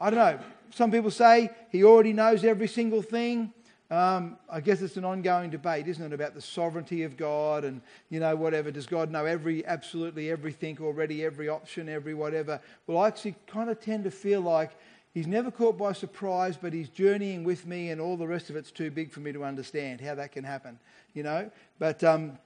I 0.00 0.10
don't 0.10 0.18
know. 0.18 0.38
Some 0.70 0.90
people 0.92 1.10
say 1.10 1.50
he 1.70 1.82
already 1.84 2.12
knows 2.12 2.44
every 2.44 2.68
single 2.68 3.02
thing. 3.02 3.52
Um, 3.92 4.38
I 4.48 4.62
guess 4.62 4.80
it's 4.80 4.96
an 4.96 5.04
ongoing 5.04 5.50
debate, 5.50 5.86
isn't 5.86 6.02
it, 6.02 6.14
about 6.14 6.32
the 6.32 6.40
sovereignty 6.40 7.02
of 7.02 7.18
God 7.18 7.62
and, 7.62 7.82
you 8.08 8.20
know, 8.20 8.34
whatever. 8.34 8.70
Does 8.70 8.86
God 8.86 9.10
know 9.10 9.26
every, 9.26 9.66
absolutely 9.66 10.30
everything 10.30 10.78
already, 10.80 11.22
every 11.22 11.50
option, 11.50 11.90
every 11.90 12.14
whatever? 12.14 12.58
Well, 12.86 12.96
I 12.96 13.08
actually 13.08 13.34
kind 13.46 13.68
of 13.68 13.82
tend 13.82 14.04
to 14.04 14.10
feel 14.10 14.40
like 14.40 14.70
he's 15.12 15.26
never 15.26 15.50
caught 15.50 15.76
by 15.76 15.92
surprise, 15.92 16.56
but 16.56 16.72
he's 16.72 16.88
journeying 16.88 17.44
with 17.44 17.66
me 17.66 17.90
and 17.90 18.00
all 18.00 18.16
the 18.16 18.26
rest 18.26 18.48
of 18.48 18.56
it's 18.56 18.70
too 18.70 18.90
big 18.90 19.12
for 19.12 19.20
me 19.20 19.30
to 19.30 19.44
understand 19.44 20.00
how 20.00 20.14
that 20.14 20.32
can 20.32 20.44
happen, 20.44 20.78
you 21.12 21.22
know. 21.22 21.50
But 21.78 22.02
um, 22.02 22.38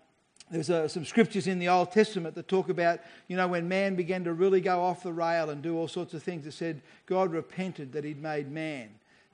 there's 0.50 0.68
uh, 0.68 0.88
some 0.88 1.04
scriptures 1.04 1.46
in 1.46 1.61
the 1.61 1.68
Old 1.68 1.92
Testament 1.92 2.35
that 2.35 2.48
talk 2.48 2.70
about, 2.70 2.98
you 3.28 3.37
know, 3.37 3.46
when 3.46 3.68
man 3.68 3.94
began 3.94 4.24
to 4.24 4.32
really 4.32 4.61
go 4.61 4.82
off 4.82 5.04
the 5.04 5.12
rail 5.12 5.50
and 5.50 5.62
do 5.62 5.78
all 5.78 5.87
sorts 5.87 6.12
of 6.12 6.24
things. 6.24 6.44
It 6.44 6.54
said 6.54 6.82
God 7.06 7.30
repented 7.30 7.92
that 7.92 8.02
he'd 8.02 8.20
made 8.20 8.50
man. 8.50 8.88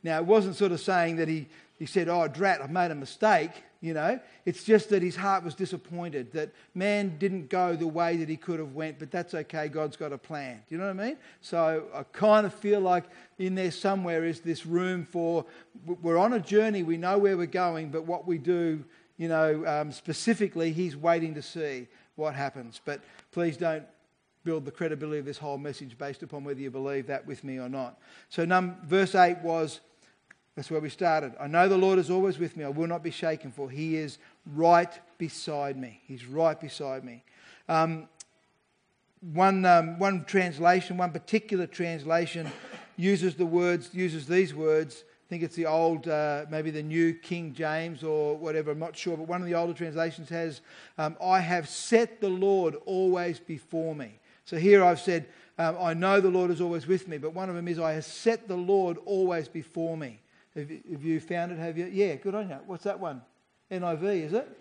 Now, 0.05 0.19
it 0.19 0.27
wasn't 0.27 0.57
sort 0.57 0.73
of 0.73 0.81
saying 0.81 1.17
that 1.17 1.29
he, 1.29 1.47
he 1.79 1.87
said, 1.87 2.09
Oh, 2.09 2.29
drat, 2.29 2.61
I've 2.63 2.71
made 2.71 2.91
a 2.91 2.95
mistake. 2.95 3.51
You 3.81 3.95
know, 3.95 4.21
it's 4.47 4.63
just 4.63 4.91
that 4.91 5.03
his 5.03 5.17
heart 5.17 5.43
was 5.43 5.57
disappointed 5.57 6.33
that 6.35 6.53
man 6.73 7.19
didn't 7.19 7.51
go 7.51 7.75
the 7.75 7.89
way 7.89 8.17
that 8.19 8.29
he 8.29 8.37
could 8.37 8.61
have 8.61 8.75
went, 8.75 9.01
but 9.01 9.11
that's 9.11 9.35
okay. 9.35 9.67
God's 9.67 9.97
got 9.97 10.13
a 10.13 10.19
plan. 10.19 10.63
Do 10.69 10.77
you 10.77 10.81
know 10.81 10.87
what 10.87 11.01
I 11.01 11.07
mean? 11.09 11.17
So 11.41 11.89
I 11.93 12.05
kind 12.05 12.47
of 12.47 12.55
feel 12.55 12.79
like 12.79 13.07
in 13.41 13.57
there 13.57 13.73
somewhere 13.73 14.25
is 14.25 14.39
this 14.39 14.65
room 14.65 15.05
for 15.05 15.45
we're 15.85 16.17
on 16.17 16.33
a 16.33 16.39
journey. 16.39 16.85
We 16.85 16.97
know 16.97 17.19
where 17.19 17.37
we're 17.37 17.47
going, 17.47 17.91
but 17.91 18.05
what 18.05 18.25
we 18.25 18.39
do, 18.39 18.85
you 19.17 19.27
know, 19.27 19.67
um, 19.67 19.91
specifically, 19.91 20.73
he's 20.73 20.97
waiting 20.97 21.35
to 21.35 21.43
see 21.43 21.89
what 22.15 22.37
happens. 22.37 22.81
But 22.85 23.01
please 23.33 23.57
don't 23.57 23.85
build 24.45 24.65
the 24.65 24.71
credibility 24.71 25.19
of 25.19 25.25
this 25.25 25.39
whole 25.39 25.59
message 25.59 25.99
based 25.99 26.23
upon 26.23 26.45
whether 26.45 26.61
you 26.61 26.71
believe 26.71 27.09
that 27.09 27.27
with 27.27 27.43
me 27.43 27.59
or 27.59 27.69
not. 27.69 27.99
So, 28.29 28.45
num- 28.45 28.77
verse 28.85 29.17
8 29.17 29.39
was 29.39 29.81
that's 30.55 30.71
where 30.71 30.81
we 30.81 30.91
started. 30.91 31.33
I 31.41 31.47
know 31.47 31.69
the 31.69 31.79
Lord 31.79 31.99
is 31.99 32.11
always 32.11 32.39
with 32.39 32.57
me. 32.57 32.65
I 32.65 32.69
will 32.69 32.87
not 32.87 33.03
be 33.03 33.11
shaken, 33.11 33.51
for 33.51 33.71
he 33.71 33.97
is 33.97 34.19
right 34.55 34.93
beside 35.17 35.79
me. 35.79 36.01
He's 36.07 36.27
right 36.27 36.61
beside 36.61 37.05
me. 37.05 37.25
Um, 37.69 38.09
one, 39.33 39.65
um, 39.65 39.99
one 39.99 40.25
translation, 40.25 40.97
one 40.99 41.13
particular 41.13 41.67
translation, 41.67 42.51
uses 42.97 43.35
the 43.35 43.47
words, 43.47 43.95
uses 43.95 44.27
these 44.27 44.55
words. 44.55 45.05
I 45.07 45.29
think 45.31 45.43
it's 45.43 45.57
the 45.57 45.67
old, 45.67 46.09
uh, 46.09 46.45
maybe 46.51 46.71
the 46.71 46.83
new 46.83 47.15
King 47.15 47.55
James 47.55 48.03
or 48.03 48.37
whatever, 48.37 48.73
I'm 48.73 48.79
not 48.79 48.97
sure, 48.97 49.17
but 49.17 49.29
one 49.29 49.41
of 49.41 49.47
the 49.47 49.55
older 49.55 49.73
translations 49.73 50.29
has, 50.29 50.61
um, 50.99 51.17
I 51.23 51.41
have 51.41 51.69
set 51.69 52.21
the 52.21 52.29
Lord 52.29 52.77
always 52.85 53.39
before 53.39 53.95
me. 53.95 54.19
So 54.45 54.59
here 54.59 54.85
I've 54.85 55.01
said, 55.01 55.27
um, 55.57 55.77
I 55.81 55.95
know 55.95 56.21
the 56.21 56.29
Lord 56.29 56.51
is 56.51 56.61
always 56.61 56.87
with 56.87 57.09
me, 57.09 57.17
but 57.17 57.33
one 57.33 57.49
of 57.49 57.55
them 57.55 57.69
is, 57.69 57.79
I 57.79 57.93
have 57.93 58.05
set 58.05 58.49
the 58.49 58.57
Lord 58.57 58.99
always 59.07 59.49
before 59.49 59.97
me. 59.97 60.21
Have 60.55 60.71
you, 60.71 60.81
have 60.93 61.03
you 61.03 61.21
found 61.21 61.53
it? 61.53 61.59
Have 61.59 61.79
you? 61.79 61.87
Yeah, 61.87 62.15
good 62.17 62.35
on 62.35 62.49
you. 62.49 62.59
What's 62.67 62.85
that 62.85 63.01
one? 63.01 63.23
NIV, 63.71 64.27
is 64.27 64.33
it? 64.35 64.59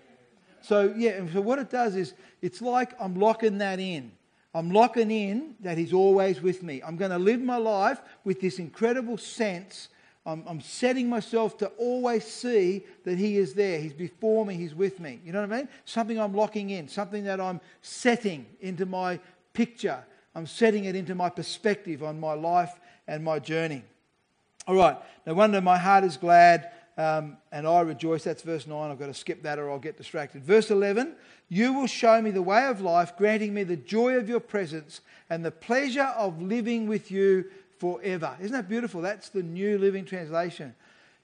So, 0.62 0.93
yeah, 0.95 1.12
and 1.12 1.32
so 1.32 1.41
what 1.41 1.60
it 1.60 1.69
does 1.69 1.95
is 1.95 2.13
it's 2.41 2.62
like 2.62 2.93
I'm 2.99 3.15
locking 3.15 3.58
that 3.58 3.80
in. 3.80 4.12
I'm 4.54 4.71
locking 4.71 5.12
in 5.12 5.56
that 5.62 5.77
He's 5.77 5.93
always 5.93 6.41
with 6.41 6.62
me. 6.63 6.82
I'm 6.86 6.97
going 6.97 7.12
to 7.12 7.19
live 7.19 7.41
my 7.41 7.58
life 7.58 8.01
with 8.23 8.39
this 8.41 8.60
incredible 8.60 9.17
sense. 9.17 9.89
I'm, 10.25 10.43
I'm, 10.45 10.62
setting 10.62 11.10
myself 11.10 11.58
to 11.60 11.67
always 11.77 12.25
see 12.25 12.84
that 13.06 13.17
He 13.17 13.38
is 13.38 13.54
there. 13.54 13.80
He's 13.80 13.93
before 13.93 14.45
me, 14.45 14.56
He's 14.56 14.75
with 14.75 14.99
me. 14.99 15.19
You 15.25 15.32
know 15.32 15.41
what 15.41 15.51
I 15.51 15.58
mean? 15.58 15.69
Something 15.86 16.19
I'm 16.19 16.34
locking 16.34 16.69
in, 16.69 16.88
something 16.88 17.23
that 17.23 17.41
I'm 17.41 17.60
setting 17.82 18.45
into 18.60 18.86
my 18.86 19.19
picture. 19.54 20.04
I'm 20.36 20.45
setting 20.45 20.86
it 20.86 20.95
into 20.95 21.15
my 21.15 21.30
perspective 21.30 22.04
on 22.04 22.19
my 22.19 22.34
life 22.34 22.80
and 23.08 23.23
my 23.23 23.39
journey. 23.39 23.84
All 24.67 24.76
right, 24.76 24.97
no 25.26 25.34
wonder 25.34 25.60
my 25.60 25.78
heart 25.78 26.04
is 26.04 26.17
glad 26.17 26.71
um, 26.97 27.38
and 27.52 27.67
I 27.67 27.82
rejoice. 27.82 28.24
That's 28.24 28.43
verse 28.43 28.67
9. 28.67 28.91
I've 28.91 29.00
got 29.00 29.08
to 29.08 29.13
skip 29.13 29.43
that 29.43 29.58
or 29.58 29.71
I'll 29.71 29.80
get 29.80 29.97
distracted. 29.97 30.43
Verse 30.43 30.69
11 30.69 31.15
You 31.50 31.74
will 31.74 31.88
show 31.88 32.21
me 32.21 32.32
the 32.32 32.41
way 32.41 32.67
of 32.67 32.82
life, 32.82 33.17
granting 33.17 33.54
me 33.54 33.63
the 33.63 33.78
joy 33.78 34.17
of 34.17 34.30
your 34.30 34.39
presence 34.39 35.02
and 35.30 35.43
the 35.43 35.52
pleasure 35.52 36.13
of 36.17 36.41
living 36.41 36.88
with 36.88 37.10
you 37.10 37.45
forever. 37.80 38.36
Isn't 38.39 38.52
that 38.52 38.69
beautiful? 38.69 39.02
That's 39.02 39.30
the 39.30 39.41
New 39.41 39.80
Living 39.80 40.06
Translation. 40.06 40.76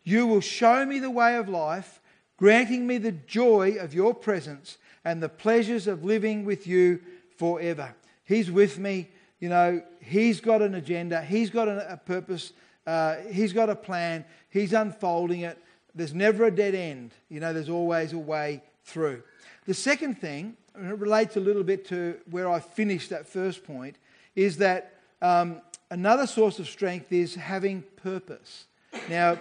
You 0.04 0.26
will 0.26 0.41
show 0.41 0.86
me 0.86 1.00
the 1.00 1.12
way 1.12 1.36
of 1.36 1.50
life, 1.50 2.00
granting 2.38 2.88
me 2.88 2.97
the 2.97 3.12
joy 3.12 3.76
of 3.80 3.93
your 3.93 4.13
presence 4.15 4.78
and 5.06 5.21
the 5.21 5.30
pleasures 5.30 5.86
of 5.86 6.04
living 6.04 6.45
with 6.45 6.65
you 6.65 7.00
forever. 7.38 7.93
He's 8.23 8.50
with 8.50 8.80
me. 8.80 9.10
You 9.39 9.50
know, 9.50 9.84
He's 10.02 10.41
got 10.41 10.62
an 10.62 10.73
agenda, 10.73 11.21
He's 11.21 11.50
got 11.50 11.67
a, 11.67 12.00
purpose, 12.04 12.54
uh, 12.88 13.17
He's 13.32 13.54
got 13.54 13.69
a 13.69 13.76
plan, 13.76 14.26
He's 14.50 14.73
unfolding 14.73 15.41
it. 15.41 15.62
There's 15.93 16.13
never 16.13 16.45
a 16.45 16.52
dead 16.52 16.73
end. 16.73 17.12
You 17.30 17.39
know, 17.39 17.54
there's 17.54 17.69
always 17.69 18.13
a 18.13 18.17
way 18.17 18.63
through. 18.84 19.21
The 19.65 19.73
second 19.73 20.19
thing, 20.19 20.56
and 20.73 20.89
it 20.89 20.97
relates 20.97 21.36
a 21.38 21.39
little 21.39 21.63
bit 21.63 21.86
to 21.89 22.17
where 22.30 22.50
I 22.50 22.60
finished 22.60 23.10
that 23.10 23.28
first 23.28 23.63
point, 23.63 23.97
is 24.36 24.58
that 24.58 24.93
um, 25.21 25.62
another 25.89 26.28
source 26.28 26.60
of 26.60 26.67
strength 26.67 27.12
is 27.12 27.36
having 27.36 27.84
purpose. 27.97 28.65
Now, 29.10 29.38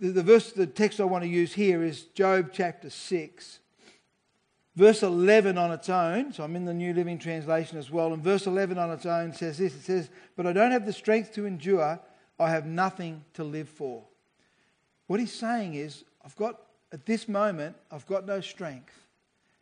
the, 0.00 0.10
the 0.10 0.22
verse, 0.22 0.52
the 0.52 0.66
text 0.66 1.00
I 1.00 1.04
want 1.04 1.24
to 1.24 1.28
use 1.28 1.52
here 1.52 1.82
is 1.82 2.02
Job 2.14 2.50
chapter 2.52 2.90
6, 2.90 3.58
verse 4.76 5.02
11 5.02 5.58
on 5.58 5.72
its 5.72 5.88
own. 5.88 6.32
So 6.32 6.44
I'm 6.44 6.54
in 6.54 6.64
the 6.64 6.74
New 6.74 6.94
Living 6.94 7.18
Translation 7.18 7.78
as 7.78 7.90
well. 7.90 8.12
And 8.12 8.22
verse 8.22 8.46
11 8.46 8.78
on 8.78 8.90
its 8.90 9.06
own 9.06 9.32
says 9.32 9.58
this 9.58 9.74
it 9.74 9.82
says, 9.82 10.10
But 10.36 10.46
I 10.46 10.52
don't 10.52 10.70
have 10.70 10.86
the 10.86 10.92
strength 10.92 11.34
to 11.34 11.46
endure, 11.46 11.98
I 12.38 12.50
have 12.50 12.66
nothing 12.66 13.24
to 13.34 13.44
live 13.44 13.68
for. 13.68 14.02
What 15.06 15.20
he's 15.20 15.32
saying 15.32 15.74
is, 15.74 16.04
I've 16.24 16.36
got, 16.36 16.60
at 16.92 17.06
this 17.06 17.28
moment, 17.28 17.76
I've 17.90 18.06
got 18.06 18.26
no 18.26 18.40
strength 18.40 18.94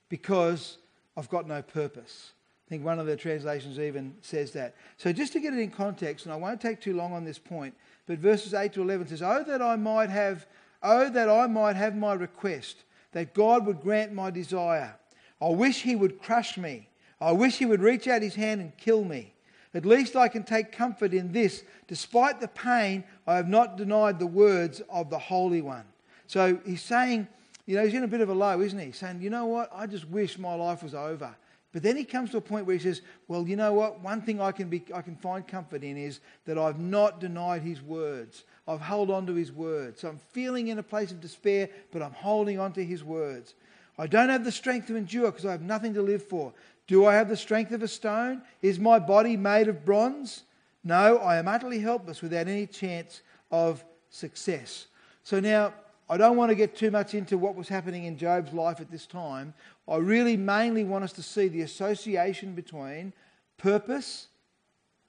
because 0.09 0.79
I've 1.17 1.29
got 1.29 1.47
no 1.47 1.63
purpose. 1.63 2.33
I 2.67 2.69
think 2.69 2.85
one 2.85 2.99
of 2.99 3.07
the 3.07 3.17
translations 3.17 3.79
even 3.79 4.15
says 4.23 4.51
that. 4.53 4.75
So 4.97 5.13
just 5.13 5.33
to 5.35 5.41
get 5.41 5.55
it 5.55 5.61
in 5.61 5.71
context, 5.71 6.27
and 6.27 6.33
I 6.33 6.37
won't 6.37 6.61
take 6.61 6.81
too 6.81 6.95
long 6.95 7.13
on 7.13 7.25
this 7.25 7.39
point, 7.39 7.75
but 8.07 8.19
verses 8.19 8.55
8 8.55 8.73
to 8.73 8.83
11 8.83 9.09
says, 9.09 9.23
Oh, 9.23 9.45
that 9.45 9.63
I 9.63 9.77
might 9.77 10.11
have, 10.11 10.47
oh, 10.83 11.09
that 11.11 11.29
I 11.29 11.47
might 11.47 11.77
have 11.77 11.95
my 11.95 12.15
request, 12.15 12.83
that 13.13 13.35
God 13.35 13.67
would 13.67 13.81
grant 13.81 14.13
my 14.13 14.31
desire. 14.31 14.97
I 15.41 15.49
wish 15.49 15.83
he 15.83 15.95
would 15.95 16.21
crush 16.21 16.59
me. 16.59 16.89
I 17.21 17.33
wish 17.33 17.57
he 17.57 17.67
would 17.67 17.81
reach 17.81 18.09
out 18.09 18.23
his 18.23 18.35
hand 18.35 18.61
and 18.61 18.77
kill 18.77 19.05
me. 19.05 19.33
At 19.77 19.85
least 19.85 20.17
I 20.17 20.29
can 20.29 20.43
take 20.43 20.73
comfort 20.73 21.13
in 21.13 21.33
this. 21.33 21.63
Despite 21.87 22.41
the 22.41 22.49
pain, 22.49 23.05
I 23.27 23.37
have 23.37 23.47
not 23.47 23.77
denied 23.77 24.19
the 24.19 24.27
words 24.27 24.81
of 24.89 25.11
the 25.11 25.19
Holy 25.19 25.61
One. 25.61 25.85
So 26.27 26.59
he's 26.65 26.81
saying, 26.81 27.29
you 27.67 27.77
know, 27.77 27.85
he's 27.85 27.93
in 27.93 28.03
a 28.03 28.09
bit 28.09 28.23
of 28.23 28.31
a 28.31 28.35
low, 28.35 28.63
isn't 28.63 28.79
he? 28.79 28.93
Saying, 28.93 29.21
you 29.21 29.29
know 29.29 29.45
what? 29.45 29.71
I 29.75 29.87
just 29.87 30.09
wish 30.09 30.39
my 30.39 30.55
life 30.55 30.83
was 30.83 30.95
over. 30.95 31.37
But 31.75 31.83
then 31.83 31.95
he 31.95 32.05
comes 32.05 32.31
to 32.31 32.39
a 32.39 32.41
point 32.41 32.65
where 32.65 32.75
he 32.75 32.83
says, 32.83 33.03
well, 33.29 33.47
you 33.47 33.55
know 33.55 33.75
what? 33.75 34.01
One 34.01 34.23
thing 34.23 34.41
I 34.41 34.51
can, 34.51 34.71
be, 34.71 34.83
I 34.95 35.03
can 35.03 35.15
find 35.15 35.47
comfort 35.47 35.85
in 35.85 35.99
is 35.99 36.21
that 36.47 36.57
I've 36.57 36.81
not 36.81 37.21
denied 37.21 37.61
his 37.61 37.83
words. 37.83 38.45
I've 38.67 38.81
held 38.81 39.11
on 39.11 39.27
to 39.27 39.35
his 39.35 39.53
words. 39.53 40.01
So 40.01 40.09
I'm 40.09 40.21
feeling 40.31 40.69
in 40.69 40.79
a 40.79 40.83
place 40.83 41.11
of 41.11 41.21
despair, 41.21 41.69
but 41.93 42.01
I'm 42.01 42.15
holding 42.15 42.59
on 42.59 42.73
to 42.73 42.83
his 42.83 43.05
words. 43.05 43.53
I 43.99 44.07
don't 44.07 44.31
have 44.31 44.43
the 44.43 44.53
strength 44.53 44.87
to 44.87 44.97
endure 44.97 45.31
because 45.31 45.45
I 45.45 45.53
have 45.53 45.61
nothing 45.61 45.93
to 45.95 46.03
live 46.03 46.23
for. 46.23 46.55
Do 46.87 47.05
I 47.07 47.15
have 47.15 47.29
the 47.29 47.37
strength 47.37 47.73
of 47.73 47.83
a 47.83 47.89
stone? 47.89 48.43
Is 48.63 48.79
my 48.79 48.99
body 48.99 49.37
made 49.37 49.69
of 49.69 49.85
bronze? 49.85 50.45
No, 50.85 51.19
I 51.19 51.37
am 51.37 51.49
utterly 51.49 51.81
helpless 51.81 52.23
without 52.23 52.47
any 52.47 52.67
chance 52.67 53.23
of 53.51 53.85
success. 54.11 54.87
So 55.25 55.41
now, 55.41 55.75
I 56.09 56.17
don't 56.17 56.37
want 56.37 56.51
to 56.51 56.55
get 56.55 56.77
too 56.77 56.93
much 56.93 57.15
into 57.15 57.37
what 57.37 57.57
was 57.57 57.69
happening 57.69 58.05
in 58.05 58.17
Job's 58.17 58.53
life 58.53 58.81
at 58.81 58.91
this 58.91 59.07
time. 59.07 59.55
I 59.89 59.97
really 59.97 60.37
mainly 60.37 60.85
want 60.85 61.03
us 61.03 61.13
to 61.15 61.23
see 61.23 61.49
the 61.49 61.63
association 61.63 62.55
between 62.55 63.13
purpose 63.59 64.29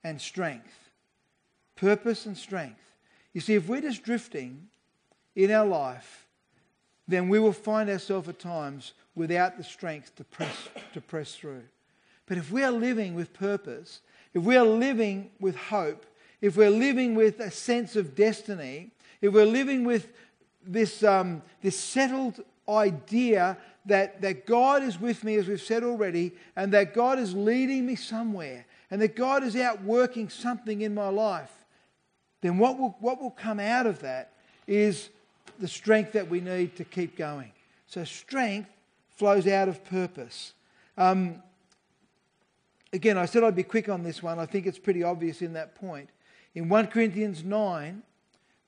and 0.03 0.19
strength. 0.19 0.89
Purpose 1.75 2.25
and 2.25 2.35
strength. 2.35 2.81
You 3.33 3.41
see, 3.41 3.53
if 3.53 3.67
we're 3.67 3.81
just 3.81 4.01
drifting 4.01 4.67
in 5.35 5.51
our 5.51 5.67
life, 5.67 6.26
then 7.07 7.29
we 7.29 7.39
will 7.39 7.53
find 7.53 7.89
ourselves 7.89 8.27
at 8.27 8.39
times 8.39 8.93
without 9.15 9.57
the 9.57 9.63
strength 9.63 10.15
to 10.15 10.23
press, 10.23 10.69
to 10.93 11.01
press 11.01 11.35
through. 11.35 11.63
But 12.27 12.37
if 12.37 12.51
we 12.51 12.63
are 12.63 12.71
living 12.71 13.15
with 13.15 13.33
purpose, 13.33 14.01
if 14.33 14.43
we 14.43 14.57
are 14.57 14.65
living 14.65 15.31
with 15.39 15.55
hope, 15.55 16.05
if 16.41 16.57
we're 16.57 16.69
living 16.69 17.15
with 17.15 17.39
a 17.39 17.49
sense 17.49 17.95
of 17.95 18.15
destiny, 18.15 18.91
if 19.21 19.33
we're 19.33 19.45
living 19.45 19.85
with 19.85 20.11
this, 20.65 21.03
um, 21.03 21.41
this 21.61 21.79
settled 21.79 22.43
idea 22.69 23.57
that, 23.85 24.21
that 24.21 24.45
God 24.45 24.83
is 24.83 24.99
with 24.99 25.23
me, 25.23 25.35
as 25.35 25.47
we've 25.47 25.61
said 25.61 25.83
already, 25.83 26.33
and 26.55 26.73
that 26.73 26.93
God 26.93 27.17
is 27.17 27.33
leading 27.33 27.85
me 27.85 27.95
somewhere, 27.95 28.65
and 28.91 29.01
that 29.01 29.15
God 29.15 29.43
is 29.43 29.55
out 29.55 29.81
working 29.83 30.29
something 30.29 30.81
in 30.81 30.93
my 30.93 31.07
life, 31.07 31.51
then 32.41 32.57
what 32.57 32.77
will, 32.77 32.95
what 32.99 33.21
will 33.21 33.31
come 33.31 33.59
out 33.59 33.87
of 33.87 33.99
that 33.99 34.33
is 34.67 35.09
the 35.59 35.67
strength 35.67 36.13
that 36.13 36.29
we 36.29 36.39
need 36.39 36.75
to 36.77 36.83
keep 36.83 37.17
going. 37.17 37.51
So, 37.87 38.03
strength 38.03 38.69
flows 39.15 39.47
out 39.47 39.67
of 39.67 39.83
purpose. 39.83 40.53
Um, 40.97 41.41
again, 42.93 43.17
I 43.17 43.25
said 43.25 43.43
I'd 43.43 43.55
be 43.55 43.63
quick 43.63 43.89
on 43.89 44.03
this 44.03 44.21
one. 44.21 44.39
I 44.39 44.45
think 44.45 44.65
it's 44.65 44.79
pretty 44.79 45.03
obvious 45.03 45.41
in 45.41 45.53
that 45.53 45.75
point. 45.75 46.09
In 46.55 46.69
1 46.69 46.87
Corinthians 46.87 47.43
9 47.43 48.03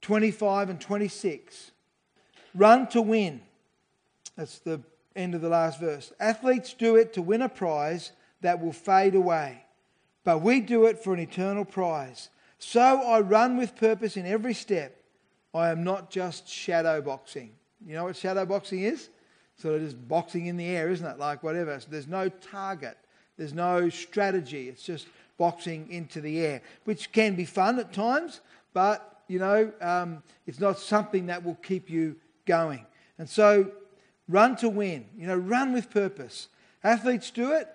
25 0.02 0.70
and 0.70 0.80
26, 0.80 1.72
run 2.56 2.88
to 2.88 3.02
win. 3.02 3.42
That's 4.38 4.60
the 4.60 4.82
end 5.16 5.36
of 5.36 5.42
the 5.42 5.50
last 5.50 5.80
verse. 5.80 6.14
Athletes 6.20 6.74
do 6.74 6.96
it 6.96 7.14
to 7.14 7.22
win 7.22 7.42
a 7.42 7.50
prize 7.50 8.12
that 8.42 8.62
will 8.62 8.72
fade 8.72 9.16
away, 9.16 9.66
but 10.24 10.42
we 10.42 10.62
do 10.62 10.86
it 10.86 11.04
for 11.04 11.14
an 11.14 11.20
eternal 11.20 11.66
prize. 11.66 12.30
So 12.58 12.82
I 12.82 13.20
run 13.20 13.58
with 13.58 13.76
purpose 13.76 14.16
in 14.16 14.26
every 14.26 14.54
step. 14.54 14.99
I 15.54 15.70
am 15.70 15.84
not 15.84 16.10
just 16.10 16.48
shadow 16.48 17.02
boxing. 17.02 17.52
You 17.86 17.96
know 17.96 18.06
what 18.06 18.16
shadow 18.16 18.46
boxing 18.46 18.82
is? 18.82 19.10
sort 19.60 19.76
of 19.76 19.82
just 19.82 20.08
boxing 20.08 20.46
in 20.46 20.58
the 20.58 20.66
air, 20.66 20.90
isn't 20.90 21.06
it? 21.06 21.20
Like 21.20 21.44
whatever. 21.44 21.80
So 21.80 21.88
there's 21.90 22.08
no 22.08 22.30
target, 22.30 22.98
there's 23.38 23.54
no 23.54 23.90
strategy. 23.90 24.70
It's 24.70 24.84
just 24.84 25.08
boxing 25.38 25.90
into 25.92 26.22
the 26.22 26.40
air, 26.40 26.62
which 26.86 27.12
can 27.12 27.36
be 27.36 27.46
fun 27.46 27.80
at 27.80 27.94
times, 27.94 28.42
but 28.74 29.22
you 29.28 29.40
know, 29.40 29.72
um, 29.82 30.24
it's 30.48 30.60
not 30.60 30.80
something 30.80 31.28
that 31.28 31.44
will 31.44 31.56
keep 31.56 31.90
you 31.90 32.16
going. 32.46 32.86
And 33.20 33.30
so, 33.30 33.72
run 34.28 34.56
to 34.58 34.70
win. 34.70 35.06
You 35.16 35.28
know, 35.28 35.36
run 35.36 35.72
with 35.72 35.92
purpose. 35.92 36.48
Athletes 36.84 37.30
do 37.30 37.52
it 37.52 37.68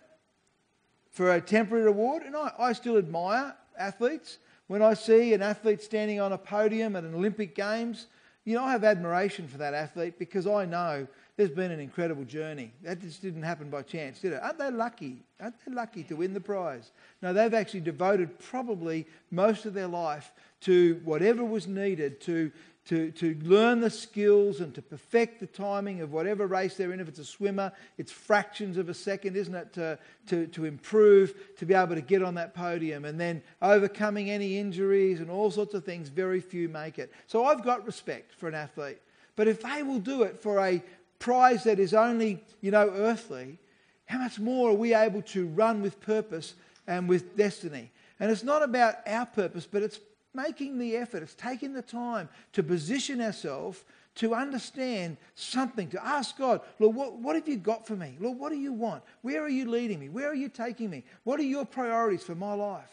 for 1.11 1.33
a 1.33 1.41
temporary 1.41 1.85
reward, 1.85 2.23
and 2.23 2.35
I, 2.35 2.51
I 2.59 2.73
still 2.73 2.97
admire 2.99 3.55
athletes. 3.79 4.39
When 4.67 4.83
I 4.83 4.95
see 4.95 5.35
an 5.35 5.43
athlete 5.43 5.83
standing 5.83 6.21
on 6.21 6.33
a 6.33 6.39
podium 6.39 6.97
at 6.97 7.05
an 7.05 7.15
Olympic 7.15 7.55
Games, 7.55 8.07
you 8.45 8.55
know, 8.55 8.65
I 8.65 8.73
have 8.73 8.85
admiration 8.85 9.49
for 9.49 9.59
that 9.59 9.75
athlete 9.75 10.19
because 10.19 10.47
I 10.47 10.65
know 10.65 11.07
there's 11.37 11.51
been 11.51 11.71
an 11.71 11.81
incredible 11.81 12.25
journey. 12.25 12.73
That 12.83 13.01
just 13.01 13.21
didn't 13.23 13.43
happen 13.43 13.71
by 13.71 13.83
chance, 13.83 14.21
did 14.21 14.33
it? 14.35 14.43
Aren't 14.43 14.59
they 14.59 14.71
lucky? 14.71 15.23
Aren't 15.41 15.57
they 15.65 15.73
lucky 15.73 16.03
to 16.05 16.17
win 16.17 16.33
the 16.33 16.41
prize? 16.41 16.93
No, 17.23 17.33
they've 17.33 17.55
actually 17.55 17.81
devoted 17.81 18.39
probably 18.39 19.07
most 19.31 19.67
of 19.67 19.75
their 19.75 19.87
life 19.87 20.33
to 20.61 21.01
whatever 21.05 21.45
was 21.45 21.67
needed 21.67 22.21
to, 22.23 22.53
to, 22.87 23.11
to 23.13 23.35
learn 23.43 23.81
the 23.81 23.89
skills 23.89 24.61
and 24.61 24.75
to 24.75 24.83
perfect 24.83 25.41
the 25.41 25.47
timing 25.47 26.03
of 26.03 26.13
whatever 26.13 26.47
race 26.47 26.77
they're 26.77 26.93
in. 26.93 27.01
If 27.01 27.09
it's 27.09 27.19
a 27.19 27.25
swimmer, 27.25 27.73
it's 27.97 28.13
fractions 28.13 28.77
of 28.77 28.91
a 28.91 28.95
second, 28.95 29.37
isn't 29.37 29.55
it, 29.55 29.73
to, 29.73 29.99
to, 30.29 30.47
to 30.49 30.65
improve, 30.67 31.35
to 31.57 31.65
be 31.65 31.73
able 31.73 31.95
to 31.95 32.03
get 32.03 32.23
on 32.23 32.35
that 32.35 32.55
podium. 32.55 33.07
And 33.07 33.19
then 33.19 33.43
overcoming 33.63 34.31
any 34.31 34.59
injuries 34.59 35.21
and 35.21 35.31
all 35.31 35.51
sorts 35.51 35.73
of 35.73 35.85
things, 35.85 36.11
very 36.11 36.41
few 36.41 36.69
make 36.69 36.99
it. 36.99 37.11
So 37.27 37.47
I've 37.47 37.65
got 37.65 37.87
respect 37.87 38.35
for 38.35 38.49
an 38.49 38.55
athlete. 38.55 38.99
But 39.35 39.49
if 39.49 39.63
they 39.63 39.83
will 39.83 39.99
do 39.99 40.23
it 40.23 40.39
for 40.39 40.61
a 40.61 40.83
prize 41.19 41.65
that 41.65 41.79
is 41.79 41.95
only, 41.95 42.45
you 42.61 42.71
know, 42.71 42.91
earthly, 42.91 43.59
how 44.05 44.19
much 44.19 44.39
more 44.39 44.71
are 44.71 44.75
we 44.75 44.95
able 44.95 45.23
to 45.23 45.47
run 45.47 45.81
with 45.81 46.01
purpose 46.03 46.55
and 46.87 47.09
with 47.09 47.35
destiny? 47.35 47.91
And 48.21 48.31
it's 48.31 48.45
not 48.45 48.63
about 48.63 48.97
our 49.07 49.25
purpose, 49.25 49.67
but 49.67 49.83
it's 49.83 49.99
making 50.35 50.79
the 50.79 50.97
effort, 50.97 51.23
it's 51.23 51.35
taking 51.35 51.73
the 51.73 51.83
time 51.83 52.29
to 52.53 52.63
position 52.63 53.21
ourselves 53.21 53.85
to 54.17 54.35
understand 54.35 55.17
something, 55.35 55.89
to 55.89 56.07
ask 56.07 56.39
God, 56.39 56.61
Lord, 56.79 56.95
what, 56.95 57.17
what 57.17 57.35
have 57.35 57.49
you 57.49 57.57
got 57.57 57.87
for 57.87 57.97
me? 57.97 58.17
Lord, 58.21 58.39
what 58.39 58.53
do 58.53 58.59
you 58.59 58.73
want? 58.73 59.03
Where 59.23 59.43
are 59.43 59.49
you 59.49 59.69
leading 59.69 59.99
me? 59.99 60.09
Where 60.09 60.31
are 60.31 60.35
you 60.35 60.49
taking 60.49 60.91
me? 60.91 61.05
What 61.25 61.41
are 61.41 61.45
your 61.45 61.65
priorities 61.65 62.23
for 62.23 62.35
my 62.35 62.55
life? 62.55 62.91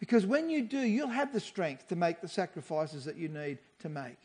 Because 0.00 0.26
when 0.26 0.48
you 0.50 0.62
do, 0.62 0.78
you'll 0.78 1.08
have 1.08 1.32
the 1.32 1.40
strength 1.40 1.88
to 1.88 1.96
make 1.96 2.20
the 2.20 2.28
sacrifices 2.28 3.04
that 3.04 3.16
you 3.16 3.28
need 3.28 3.58
to 3.80 3.88
make. 3.88 4.16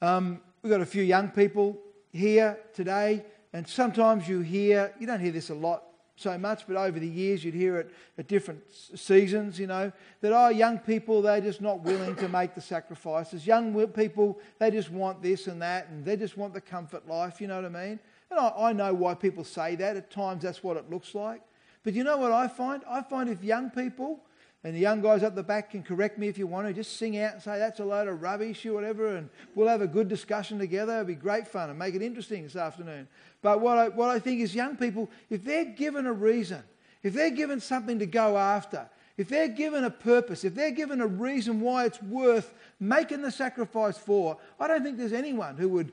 Um, 0.00 0.40
we've 0.62 0.70
got 0.70 0.80
a 0.80 0.86
few 0.86 1.02
young 1.02 1.28
people 1.28 1.78
here 2.12 2.58
today, 2.74 3.24
and 3.52 3.66
sometimes 3.66 4.28
you 4.28 4.40
hear, 4.40 4.92
you 4.98 5.06
don't 5.06 5.20
hear 5.20 5.32
this 5.32 5.50
a 5.50 5.54
lot 5.54 5.84
so 6.22 6.38
much, 6.38 6.66
but 6.66 6.76
over 6.76 6.98
the 6.98 7.08
years 7.08 7.44
you'd 7.44 7.54
hear 7.54 7.76
it 7.78 7.90
at 8.16 8.28
different 8.28 8.60
seasons, 8.72 9.58
you 9.58 9.66
know, 9.66 9.92
that, 10.20 10.32
oh, 10.32 10.48
young 10.48 10.78
people, 10.78 11.20
they're 11.20 11.40
just 11.40 11.60
not 11.60 11.80
willing 11.80 12.16
to 12.16 12.28
make 12.28 12.54
the 12.54 12.60
sacrifices. 12.60 13.46
Young 13.46 13.86
people, 13.88 14.38
they 14.58 14.70
just 14.70 14.90
want 14.90 15.22
this 15.22 15.46
and 15.46 15.60
that, 15.60 15.88
and 15.88 16.04
they 16.04 16.16
just 16.16 16.36
want 16.36 16.54
the 16.54 16.60
comfort 16.60 17.06
life, 17.08 17.40
you 17.40 17.48
know 17.48 17.56
what 17.56 17.64
I 17.64 17.86
mean? 17.86 17.98
And 18.30 18.40
I, 18.40 18.52
I 18.56 18.72
know 18.72 18.94
why 18.94 19.14
people 19.14 19.44
say 19.44 19.76
that. 19.76 19.96
At 19.96 20.10
times 20.10 20.42
that's 20.42 20.62
what 20.62 20.76
it 20.76 20.88
looks 20.90 21.14
like. 21.14 21.42
But 21.84 21.94
you 21.94 22.04
know 22.04 22.16
what 22.16 22.32
I 22.32 22.48
find? 22.48 22.82
I 22.88 23.02
find 23.02 23.28
if 23.28 23.42
young 23.42 23.70
people, 23.70 24.20
and 24.64 24.76
the 24.76 24.80
young 24.80 25.00
guys 25.00 25.24
up 25.24 25.34
the 25.34 25.42
back 25.42 25.70
can 25.72 25.82
correct 25.82 26.18
me 26.18 26.28
if 26.28 26.38
you 26.38 26.46
want 26.46 26.68
to, 26.68 26.72
just 26.72 26.96
sing 26.96 27.18
out 27.18 27.34
and 27.34 27.42
say 27.42 27.58
that's 27.58 27.80
a 27.80 27.84
load 27.84 28.06
of 28.06 28.22
rubbish 28.22 28.64
or 28.64 28.74
whatever, 28.74 29.16
and 29.16 29.28
we'll 29.54 29.66
have 29.66 29.82
a 29.82 29.88
good 29.88 30.08
discussion 30.08 30.58
together. 30.58 30.92
It'll 30.92 31.06
be 31.06 31.14
great 31.16 31.48
fun 31.48 31.68
and 31.68 31.78
make 31.78 31.94
it 31.94 32.02
interesting 32.02 32.44
this 32.44 32.54
afternoon. 32.54 33.08
But 33.42 33.60
what 33.60 33.76
I, 33.76 33.88
what 33.88 34.08
I 34.08 34.20
think 34.20 34.40
is 34.40 34.54
young 34.54 34.76
people, 34.76 35.10
if 35.30 35.44
they're 35.44 35.64
given 35.64 36.06
a 36.06 36.12
reason, 36.12 36.62
if 37.02 37.12
they're 37.12 37.30
given 37.30 37.58
something 37.58 37.98
to 37.98 38.06
go 38.06 38.38
after, 38.38 38.88
if 39.16 39.28
they're 39.28 39.48
given 39.48 39.84
a 39.84 39.90
purpose, 39.90 40.44
if 40.44 40.54
they're 40.54 40.70
given 40.70 41.00
a 41.00 41.06
reason 41.06 41.60
why 41.60 41.84
it's 41.84 42.00
worth 42.00 42.54
making 42.78 43.22
the 43.22 43.32
sacrifice 43.32 43.98
for, 43.98 44.38
I 44.60 44.68
don't 44.68 44.84
think 44.84 44.96
there's 44.96 45.12
anyone 45.12 45.56
who 45.56 45.68
would, 45.70 45.92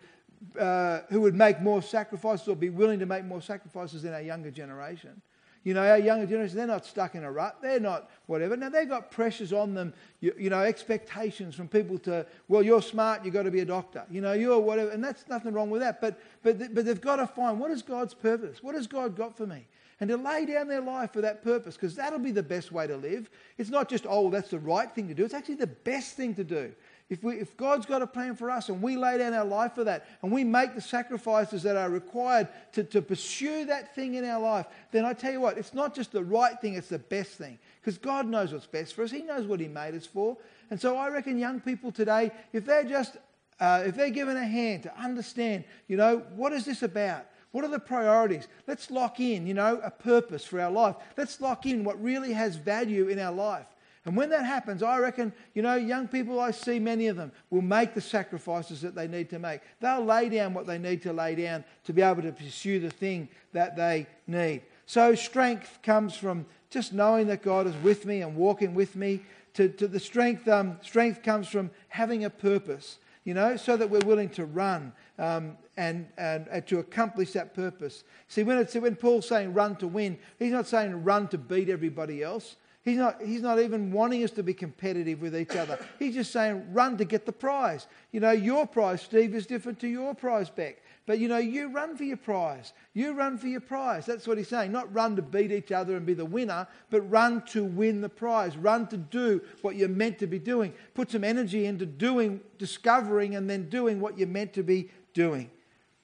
uh, 0.57 0.99
who 1.09 1.21
would 1.21 1.35
make 1.35 1.59
more 1.59 1.81
sacrifices 1.81 2.47
or 2.47 2.55
be 2.55 2.69
willing 2.69 2.99
to 2.99 3.07
make 3.07 3.25
more 3.25 3.41
sacrifices 3.41 4.03
than 4.03 4.13
our 4.13 4.21
younger 4.21 4.51
generation. 4.51 5.21
You 5.63 5.73
know, 5.73 5.85
our 5.85 5.97
younger 5.97 6.25
generation, 6.25 6.55
they're 6.55 6.67
not 6.67 6.85
stuck 6.85 7.15
in 7.15 7.23
a 7.23 7.31
rut. 7.31 7.57
They're 7.61 7.81
not 7.81 8.09
whatever. 8.27 8.55
Now, 8.55 8.69
they've 8.69 8.87
got 8.87 9.11
pressures 9.11 9.51
on 9.51 9.73
them, 9.73 9.93
you, 10.21 10.33
you, 10.37 10.49
know, 10.49 10.61
expectations 10.61 11.53
from 11.53 11.67
people 11.67 11.97
to, 11.99 12.25
well, 12.47 12.63
you're 12.63 12.81
smart, 12.81 13.25
you've 13.25 13.33
got 13.33 13.43
to 13.43 13.51
be 13.51 13.59
a 13.59 13.65
doctor. 13.65 14.05
You 14.09 14.21
know, 14.21 14.33
you're 14.33 14.59
whatever. 14.59 14.91
And 14.91 15.03
that's 15.03 15.27
nothing 15.27 15.51
wrong 15.51 15.69
with 15.69 15.81
that. 15.81 15.99
But, 15.99 16.19
but, 16.43 16.73
but 16.73 16.85
they've 16.85 17.01
got 17.01 17.17
to 17.17 17.27
find 17.27 17.59
what 17.59 17.71
is 17.71 17.81
God's 17.81 18.13
purpose? 18.13 18.63
What 18.63 18.75
has 18.75 18.87
God 18.87 19.17
got 19.17 19.35
for 19.35 19.45
me? 19.45 19.67
And 19.99 20.09
to 20.09 20.15
lay 20.15 20.45
down 20.45 20.69
their 20.69 20.81
life 20.81 21.11
for 21.11 21.21
that 21.21 21.43
purpose, 21.43 21.75
because 21.75 21.93
that'll 21.95 22.19
be 22.19 22.31
the 22.31 22.41
best 22.41 22.71
way 22.71 22.87
to 22.87 22.95
live. 22.95 23.29
It's 23.57 23.69
not 23.69 23.89
just, 23.89 24.05
oh, 24.07 24.29
that's 24.29 24.51
the 24.51 24.59
right 24.59 24.89
thing 24.89 25.09
to 25.09 25.13
do. 25.13 25.25
It's 25.25 25.33
actually 25.33 25.55
the 25.55 25.67
best 25.67 26.15
thing 26.15 26.35
to 26.35 26.43
do. 26.45 26.71
If, 27.09 27.23
we, 27.23 27.37
if 27.37 27.57
God's 27.57 27.87
got 27.87 28.03
a 28.03 28.07
plan 28.07 28.35
for 28.35 28.51
us 28.51 28.69
and 28.69 28.83
we 28.83 28.95
lay 28.95 29.17
down 29.17 29.33
our 29.33 29.45
life 29.45 29.73
for 29.73 29.83
that 29.83 30.05
and 30.21 30.31
we 30.31 30.43
make 30.43 30.75
the 30.75 30.81
sacrifices 30.81 31.63
that 31.63 31.75
are 31.75 31.89
required 31.89 32.47
to, 32.73 32.83
to 32.83 33.01
pursue 33.01 33.65
that 33.65 33.95
thing 33.95 34.13
in 34.13 34.25
our 34.25 34.39
life, 34.39 34.67
then 34.91 35.05
I 35.05 35.13
tell 35.13 35.31
you 35.31 35.41
what, 35.41 35.57
it's 35.57 35.73
not 35.73 35.95
just 35.95 36.11
the 36.11 36.23
right 36.23 36.59
thing, 36.61 36.75
it's 36.75 36.89
the 36.89 36.99
best 36.99 37.31
thing. 37.31 37.57
Because 37.81 37.97
God 37.97 38.27
knows 38.27 38.53
what's 38.53 38.67
best 38.67 38.93
for 38.93 39.03
us. 39.03 39.09
He 39.09 39.23
knows 39.23 39.47
what 39.47 39.59
He 39.59 39.67
made 39.67 39.95
us 39.95 40.05
for. 40.05 40.37
And 40.69 40.79
so 40.79 40.97
I 40.97 41.09
reckon 41.09 41.39
young 41.39 41.59
people 41.59 41.91
today, 41.91 42.31
if 42.53 42.65
they're 42.65 42.83
just, 42.83 43.17
uh, 43.59 43.83
if 43.87 43.95
they're 43.95 44.11
given 44.11 44.37
a 44.37 44.45
hand 44.45 44.83
to 44.83 44.95
understand, 44.95 45.63
you 45.87 45.97
know, 45.97 46.19
what 46.35 46.53
is 46.53 46.65
this 46.65 46.83
about? 46.83 47.25
What 47.51 47.63
are 47.63 47.69
the 47.69 47.79
priorities? 47.79 48.47
Let's 48.67 48.91
lock 48.91 49.19
in, 49.19 49.47
you 49.47 49.55
know, 49.55 49.81
a 49.83 49.89
purpose 49.89 50.45
for 50.45 50.61
our 50.61 50.69
life. 50.69 50.95
Let's 51.17 51.41
lock 51.41 51.65
in 51.65 51.83
what 51.83 51.99
really 52.01 52.33
has 52.33 52.55
value 52.55 53.07
in 53.07 53.17
our 53.17 53.31
life. 53.33 53.65
And 54.05 54.15
when 54.15 54.29
that 54.29 54.45
happens, 54.45 54.81
I 54.81 54.97
reckon, 54.97 55.33
you 55.53 55.61
know, 55.61 55.75
young 55.75 56.07
people, 56.07 56.39
I 56.39 56.51
see 56.51 56.79
many 56.79 57.07
of 57.07 57.17
them 57.17 57.31
will 57.49 57.61
make 57.61 57.93
the 57.93 58.01
sacrifices 58.01 58.81
that 58.81 58.95
they 58.95 59.07
need 59.07 59.29
to 59.31 59.39
make. 59.39 59.61
They'll 59.81 60.03
lay 60.03 60.29
down 60.29 60.53
what 60.53 60.65
they 60.65 60.77
need 60.77 61.01
to 61.03 61.13
lay 61.13 61.35
down 61.35 61.65
to 61.83 61.93
be 61.93 62.01
able 62.01 62.21
to 62.21 62.31
pursue 62.31 62.79
the 62.79 62.89
thing 62.89 63.27
that 63.51 63.75
they 63.75 64.07
need. 64.25 64.61
So 64.85 65.15
strength 65.15 65.79
comes 65.83 66.15
from 66.15 66.45
just 66.69 66.93
knowing 66.93 67.27
that 67.27 67.43
God 67.43 67.67
is 67.67 67.75
with 67.83 68.05
me 68.05 68.21
and 68.21 68.35
walking 68.35 68.73
with 68.73 68.95
me. 68.95 69.21
To, 69.55 69.67
to 69.67 69.87
the 69.87 69.99
strength, 69.99 70.47
um, 70.47 70.77
strength 70.81 71.21
comes 71.21 71.47
from 71.47 71.69
having 71.89 72.23
a 72.23 72.29
purpose, 72.29 72.99
you 73.25 73.33
know, 73.33 73.57
so 73.57 73.75
that 73.75 73.89
we're 73.89 73.99
willing 74.05 74.29
to 74.29 74.45
run 74.45 74.93
um, 75.17 75.57
and, 75.75 76.07
and, 76.17 76.47
and, 76.49 76.65
to 76.67 76.79
accomplish 76.79 77.33
that 77.33 77.53
purpose. 77.53 78.03
See, 78.27 78.43
when, 78.43 78.57
it's, 78.57 78.75
when 78.75 78.95
Paul's 78.95 79.27
saying 79.27 79.53
run 79.53 79.75
to 79.77 79.87
win, 79.87 80.17
he's 80.37 80.53
not 80.53 80.67
saying 80.67 81.03
run 81.03 81.27
to 81.29 81.37
beat 81.37 81.67
everybody 81.67 82.23
else. 82.23 82.55
He's 82.85 82.97
not, 82.97 83.21
he's 83.21 83.41
not 83.41 83.59
even 83.59 83.91
wanting 83.91 84.23
us 84.23 84.31
to 84.31 84.43
be 84.43 84.53
competitive 84.53 85.21
with 85.21 85.35
each 85.35 85.55
other. 85.55 85.77
He's 85.99 86.13
just 86.15 86.31
saying, 86.31 86.73
run 86.73 86.97
to 86.97 87.05
get 87.05 87.25
the 87.25 87.31
prize. 87.31 87.87
You 88.11 88.21
know, 88.21 88.31
your 88.31 88.65
prize, 88.65 89.01
Steve, 89.01 89.35
is 89.35 89.45
different 89.45 89.79
to 89.81 89.87
your 89.87 90.15
prize, 90.15 90.49
Beck. 90.49 90.81
But 91.05 91.19
you 91.19 91.27
know, 91.27 91.39
you 91.39 91.69
run 91.71 91.97
for 91.97 92.03
your 92.03 92.17
prize. 92.17 92.71
You 92.93 93.13
run 93.13 93.37
for 93.37 93.47
your 93.47 93.59
prize. 93.59 94.05
That's 94.05 94.27
what 94.27 94.37
he's 94.37 94.47
saying. 94.47 94.71
Not 94.71 94.93
run 94.93 95.17
to 95.17 95.21
beat 95.21 95.51
each 95.51 95.73
other 95.73 95.97
and 95.97 96.05
be 96.05 96.13
the 96.13 96.23
winner, 96.23 96.67
but 96.89 97.01
run 97.01 97.41
to 97.47 97.65
win 97.65 97.99
the 97.99 98.09
prize. 98.09 98.55
Run 98.55 98.87
to 98.87 98.97
do 98.97 99.41
what 99.61 99.75
you're 99.75 99.89
meant 99.89 100.17
to 100.19 100.27
be 100.27 100.39
doing. 100.39 100.73
Put 100.93 101.11
some 101.11 101.23
energy 101.25 101.65
into 101.65 101.85
doing, 101.85 102.39
discovering, 102.57 103.35
and 103.35 103.49
then 103.49 103.69
doing 103.69 103.99
what 103.99 104.17
you're 104.17 104.27
meant 104.27 104.53
to 104.53 104.63
be 104.63 104.89
doing. 105.13 105.49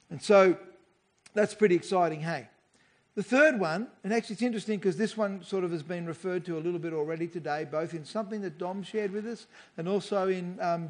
And 0.10 0.22
so 0.22 0.58
that's 1.34 1.54
pretty 1.54 1.76
exciting, 1.76 2.20
hey? 2.20 2.50
The 3.16 3.24
third 3.24 3.62
one, 3.62 3.88
and 4.04 4.14
actually 4.14 4.34
it's 4.34 4.42
interesting 4.42 4.78
because 4.78 4.98
this 4.98 5.16
one 5.16 5.42
sort 5.42 5.64
of 5.64 5.72
has 5.72 5.84
been 5.84 6.06
referred 6.06 6.44
to 6.46 6.58
a 6.58 6.60
little 6.60 6.80
bit 6.80 6.92
already 6.92 7.28
today, 7.28 7.66
both 7.70 7.94
in 7.94 8.04
something 8.04 8.42
that 8.42 8.58
Dom 8.58 8.84
shared 8.84 9.14
with 9.14 9.26
us 9.26 9.48
and 9.78 9.88
also 9.88 10.28
in 10.28 10.60
um, 10.60 10.90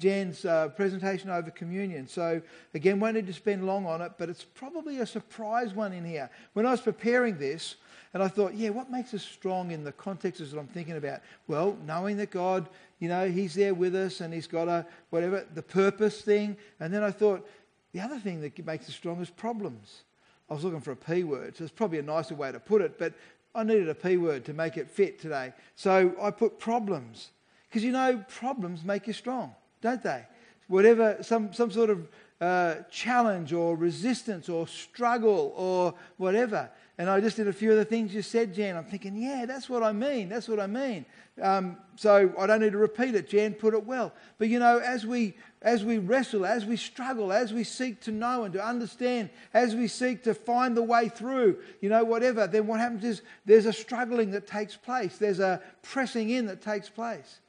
Jan's 0.00 0.46
uh, 0.46 0.68
presentation 0.68 1.28
over 1.28 1.50
communion. 1.50 2.08
So, 2.08 2.40
again, 2.72 2.98
won't 2.98 3.16
need 3.16 3.26
to 3.26 3.34
spend 3.34 3.66
long 3.66 3.84
on 3.84 4.00
it, 4.00 4.12
but 4.16 4.30
it's 4.30 4.42
probably 4.42 5.00
a 5.00 5.06
surprise 5.06 5.74
one 5.74 5.92
in 5.92 6.02
here. 6.02 6.30
When 6.54 6.64
I 6.64 6.70
was 6.70 6.80
preparing 6.80 7.36
this, 7.36 7.76
and 8.14 8.22
I 8.22 8.28
thought, 8.28 8.54
yeah, 8.54 8.70
what 8.70 8.90
makes 8.90 9.12
us 9.12 9.22
strong 9.22 9.70
in 9.70 9.84
the 9.84 9.92
context 9.92 10.40
that 10.40 10.58
I'm 10.58 10.66
thinking 10.68 10.96
about? 10.96 11.20
Well, 11.46 11.76
knowing 11.84 12.16
that 12.16 12.30
God, 12.30 12.70
you 13.00 13.10
know, 13.10 13.28
He's 13.28 13.52
there 13.52 13.74
with 13.74 13.94
us 13.94 14.22
and 14.22 14.32
He's 14.32 14.46
got 14.46 14.68
a, 14.68 14.86
whatever, 15.10 15.46
the 15.52 15.60
purpose 15.60 16.22
thing. 16.22 16.56
And 16.80 16.94
then 16.94 17.02
I 17.02 17.10
thought, 17.10 17.46
the 17.92 18.00
other 18.00 18.18
thing 18.18 18.40
that 18.40 18.64
makes 18.64 18.88
us 18.88 18.94
strong 18.94 19.20
is 19.20 19.28
problems. 19.28 20.04
I 20.48 20.54
was 20.54 20.64
looking 20.64 20.80
for 20.80 20.92
a 20.92 20.96
P 20.96 21.24
word, 21.24 21.56
so 21.56 21.64
it's 21.64 21.72
probably 21.72 21.98
a 21.98 22.02
nicer 22.02 22.34
way 22.34 22.52
to 22.52 22.60
put 22.60 22.82
it, 22.82 22.98
but 22.98 23.14
I 23.54 23.64
needed 23.64 23.88
a 23.88 23.94
P 23.94 24.16
word 24.16 24.44
to 24.44 24.52
make 24.52 24.76
it 24.76 24.88
fit 24.88 25.20
today. 25.20 25.52
So 25.74 26.14
I 26.20 26.30
put 26.30 26.58
problems. 26.58 27.30
Because 27.68 27.82
you 27.82 27.92
know, 27.92 28.24
problems 28.28 28.84
make 28.84 29.06
you 29.06 29.12
strong, 29.12 29.54
don't 29.80 30.02
they? 30.02 30.24
Whatever, 30.68 31.18
some, 31.22 31.52
some 31.52 31.70
sort 31.70 31.90
of 31.90 32.08
uh, 32.40 32.76
challenge 32.90 33.52
or 33.52 33.76
resistance 33.76 34.48
or 34.48 34.66
struggle 34.68 35.52
or 35.56 35.94
whatever. 36.16 36.70
And 36.98 37.10
I 37.10 37.20
just 37.20 37.36
did 37.36 37.46
a 37.46 37.52
few 37.52 37.70
of 37.72 37.76
the 37.76 37.84
things 37.84 38.14
you 38.14 38.22
said, 38.22 38.54
Jan. 38.54 38.74
I'm 38.74 38.84
thinking, 38.84 39.16
yeah, 39.16 39.44
that's 39.44 39.68
what 39.68 39.82
I 39.82 39.92
mean. 39.92 40.30
That's 40.30 40.48
what 40.48 40.58
I 40.58 40.66
mean. 40.66 41.04
Um, 41.42 41.76
so 41.96 42.32
I 42.38 42.46
don't 42.46 42.60
need 42.60 42.72
to 42.72 42.78
repeat 42.78 43.14
it. 43.14 43.28
Jan 43.28 43.52
put 43.52 43.74
it 43.74 43.84
well. 43.84 44.14
But 44.38 44.48
you 44.48 44.58
know, 44.58 44.78
as 44.78 45.04
we 45.04 45.34
as 45.60 45.84
we 45.84 45.98
wrestle, 45.98 46.46
as 46.46 46.64
we 46.64 46.76
struggle, 46.76 47.32
as 47.32 47.52
we 47.52 47.64
seek 47.64 48.00
to 48.02 48.12
know 48.12 48.44
and 48.44 48.54
to 48.54 48.64
understand, 48.64 49.28
as 49.52 49.74
we 49.74 49.88
seek 49.88 50.22
to 50.24 50.32
find 50.32 50.74
the 50.74 50.82
way 50.82 51.10
through, 51.10 51.58
you 51.82 51.90
know, 51.90 52.02
whatever, 52.04 52.46
then 52.46 52.66
what 52.66 52.80
happens 52.80 53.04
is 53.04 53.20
there's 53.44 53.66
a 53.66 53.72
struggling 53.72 54.30
that 54.30 54.46
takes 54.46 54.76
place. 54.76 55.18
There's 55.18 55.40
a 55.40 55.60
pressing 55.82 56.30
in 56.30 56.46
that 56.46 56.62
takes 56.62 56.88
place. 56.88 57.40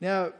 Now, 0.00 0.32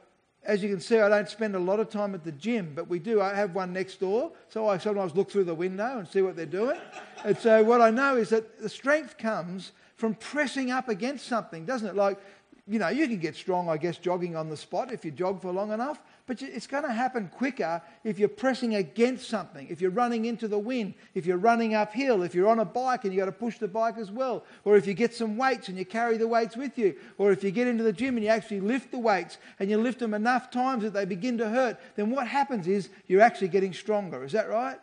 as 0.44 0.62
you 0.62 0.68
can 0.68 0.80
see, 0.80 0.98
I 0.98 1.08
don't 1.08 1.28
spend 1.28 1.54
a 1.54 1.58
lot 1.58 1.78
of 1.78 1.88
time 1.88 2.14
at 2.14 2.24
the 2.24 2.32
gym, 2.32 2.72
but 2.74 2.88
we 2.88 2.98
do. 2.98 3.20
I 3.20 3.34
have 3.34 3.54
one 3.54 3.72
next 3.72 4.00
door, 4.00 4.32
so 4.48 4.68
I 4.68 4.78
sometimes 4.78 5.14
look 5.14 5.30
through 5.30 5.44
the 5.44 5.54
window 5.54 5.98
and 5.98 6.08
see 6.08 6.20
what 6.20 6.34
they're 6.34 6.46
doing. 6.46 6.78
and 7.24 7.36
so 7.38 7.62
what 7.62 7.80
I 7.80 7.90
know 7.90 8.16
is 8.16 8.30
that 8.30 8.60
the 8.60 8.68
strength 8.68 9.18
comes 9.18 9.72
from 9.96 10.14
pressing 10.16 10.70
up 10.72 10.88
against 10.88 11.26
something, 11.26 11.64
doesn't 11.64 11.88
it? 11.88 11.94
Like, 11.94 12.18
you 12.66 12.78
know, 12.78 12.88
you 12.88 13.06
can 13.06 13.18
get 13.18 13.36
strong, 13.36 13.68
I 13.68 13.76
guess, 13.76 13.98
jogging 13.98 14.34
on 14.34 14.48
the 14.48 14.56
spot 14.56 14.92
if 14.92 15.04
you 15.04 15.10
jog 15.10 15.40
for 15.40 15.52
long 15.52 15.72
enough. 15.72 16.00
But 16.32 16.40
it's 16.40 16.66
going 16.66 16.84
to 16.84 16.92
happen 16.92 17.30
quicker 17.36 17.82
if 18.04 18.18
you're 18.18 18.26
pressing 18.26 18.76
against 18.76 19.28
something, 19.28 19.66
if 19.68 19.82
you're 19.82 19.90
running 19.90 20.24
into 20.24 20.48
the 20.48 20.58
wind, 20.58 20.94
if 21.14 21.26
you're 21.26 21.36
running 21.36 21.74
uphill, 21.74 22.22
if 22.22 22.34
you're 22.34 22.48
on 22.48 22.58
a 22.58 22.64
bike 22.64 23.04
and 23.04 23.12
you've 23.12 23.20
got 23.20 23.26
to 23.26 23.32
push 23.32 23.58
the 23.58 23.68
bike 23.68 23.98
as 23.98 24.10
well, 24.10 24.42
or 24.64 24.78
if 24.78 24.86
you 24.86 24.94
get 24.94 25.12
some 25.12 25.36
weights 25.36 25.68
and 25.68 25.76
you 25.76 25.84
carry 25.84 26.16
the 26.16 26.26
weights 26.26 26.56
with 26.56 26.78
you, 26.78 26.94
or 27.18 27.32
if 27.32 27.44
you 27.44 27.50
get 27.50 27.66
into 27.66 27.84
the 27.84 27.92
gym 27.92 28.16
and 28.16 28.24
you 28.24 28.30
actually 28.30 28.60
lift 28.60 28.92
the 28.92 28.98
weights 28.98 29.36
and 29.60 29.68
you 29.68 29.76
lift 29.76 29.98
them 29.98 30.14
enough 30.14 30.50
times 30.50 30.84
that 30.84 30.94
they 30.94 31.04
begin 31.04 31.36
to 31.36 31.50
hurt, 31.50 31.78
then 31.96 32.08
what 32.08 32.26
happens 32.26 32.66
is 32.66 32.88
you're 33.08 33.20
actually 33.20 33.48
getting 33.48 33.74
stronger. 33.74 34.24
Is 34.24 34.32
that 34.32 34.48
right? 34.48 34.78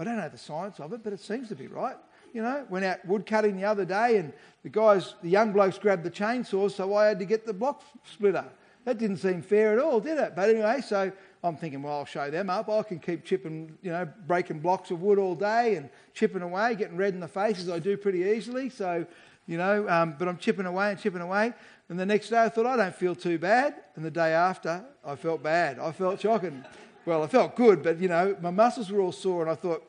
I 0.00 0.02
don't 0.02 0.16
know 0.16 0.28
the 0.28 0.36
science 0.36 0.80
of 0.80 0.92
it, 0.92 1.04
but 1.04 1.12
it 1.12 1.20
seems 1.20 1.46
to 1.50 1.54
be 1.54 1.68
right. 1.68 1.96
You 2.34 2.42
know, 2.42 2.66
went 2.68 2.84
out 2.84 3.06
wood 3.06 3.24
cutting 3.24 3.56
the 3.56 3.66
other 3.66 3.84
day 3.84 4.16
and 4.16 4.32
the 4.64 4.68
guys, 4.68 5.14
the 5.22 5.30
young 5.30 5.52
blokes 5.52 5.78
grabbed 5.78 6.02
the 6.02 6.10
chainsaw, 6.10 6.68
so 6.68 6.92
I 6.96 7.06
had 7.06 7.20
to 7.20 7.24
get 7.24 7.46
the 7.46 7.54
block 7.54 7.84
splitter. 8.04 8.46
That 8.88 8.96
didn't 8.96 9.18
seem 9.18 9.42
fair 9.42 9.74
at 9.74 9.78
all, 9.84 10.00
did 10.00 10.16
it? 10.16 10.32
But 10.34 10.48
anyway, 10.48 10.80
so 10.80 11.12
I'm 11.44 11.58
thinking, 11.58 11.82
well, 11.82 11.98
I'll 11.98 12.04
show 12.06 12.30
them 12.30 12.48
up. 12.48 12.70
I 12.70 12.82
can 12.82 12.98
keep 12.98 13.22
chipping, 13.22 13.76
you 13.82 13.90
know, 13.90 14.08
breaking 14.26 14.60
blocks 14.60 14.90
of 14.90 15.02
wood 15.02 15.18
all 15.18 15.34
day 15.34 15.74
and 15.74 15.90
chipping 16.14 16.40
away, 16.40 16.74
getting 16.74 16.96
red 16.96 17.12
in 17.12 17.20
the 17.20 17.28
faces. 17.28 17.68
I 17.68 17.80
do 17.80 17.98
pretty 17.98 18.20
easily. 18.20 18.70
So, 18.70 19.04
you 19.46 19.58
know, 19.58 19.86
um, 19.90 20.16
but 20.18 20.26
I'm 20.26 20.38
chipping 20.38 20.64
away 20.64 20.90
and 20.90 20.98
chipping 20.98 21.20
away. 21.20 21.52
And 21.90 22.00
the 22.00 22.06
next 22.06 22.30
day 22.30 22.42
I 22.42 22.48
thought, 22.48 22.64
I 22.64 22.78
don't 22.78 22.94
feel 22.94 23.14
too 23.14 23.38
bad. 23.38 23.74
And 23.94 24.02
the 24.02 24.10
day 24.10 24.32
after, 24.32 24.82
I 25.04 25.16
felt 25.16 25.42
bad. 25.42 25.78
I 25.78 25.92
felt 25.92 26.22
shocking. 26.22 26.64
well, 27.04 27.22
I 27.22 27.26
felt 27.26 27.56
good, 27.56 27.82
but 27.82 27.98
you 28.00 28.08
know, 28.08 28.38
my 28.40 28.50
muscles 28.50 28.90
were 28.90 29.02
all 29.02 29.12
sore, 29.12 29.42
and 29.42 29.50
I 29.50 29.54
thought, 29.54 29.82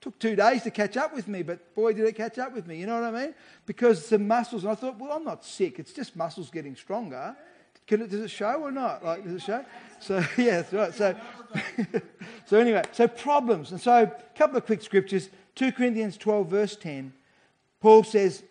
took 0.00 0.16
two 0.20 0.36
days 0.36 0.62
to 0.62 0.70
catch 0.70 0.96
up 0.96 1.12
with 1.12 1.26
me, 1.26 1.42
but 1.42 1.74
boy, 1.74 1.92
did 1.92 2.06
it 2.06 2.14
catch 2.14 2.38
up 2.38 2.54
with 2.54 2.68
me. 2.68 2.78
You 2.78 2.86
know 2.86 3.00
what 3.00 3.12
I 3.12 3.20
mean? 3.20 3.34
Because 3.66 4.08
the 4.08 4.20
muscles, 4.20 4.62
and 4.62 4.70
I 4.70 4.76
thought, 4.76 4.96
well, 4.96 5.10
I'm 5.10 5.24
not 5.24 5.44
sick. 5.44 5.80
It's 5.80 5.92
just 5.92 6.14
muscles 6.14 6.50
getting 6.50 6.76
stronger. 6.76 7.34
Can 7.88 8.02
it, 8.02 8.10
does 8.10 8.20
it 8.20 8.30
show 8.30 8.62
or 8.62 8.70
not? 8.70 9.02
Like, 9.02 9.24
does 9.24 9.34
it 9.34 9.42
show? 9.42 9.64
So, 9.98 10.22
yeah, 10.38 10.62
right. 10.72 10.94
So, 10.94 11.16
so 12.44 12.58
anyway, 12.58 12.82
so 12.92 13.08
problems. 13.08 13.72
And 13.72 13.80
so, 13.80 14.02
a 14.02 14.38
couple 14.38 14.58
of 14.58 14.66
quick 14.66 14.82
scriptures. 14.82 15.30
2 15.54 15.72
Corinthians 15.72 16.16
12, 16.18 16.48
verse 16.48 16.76
10. 16.76 17.12
Paul 17.80 18.04
says, 18.04 18.44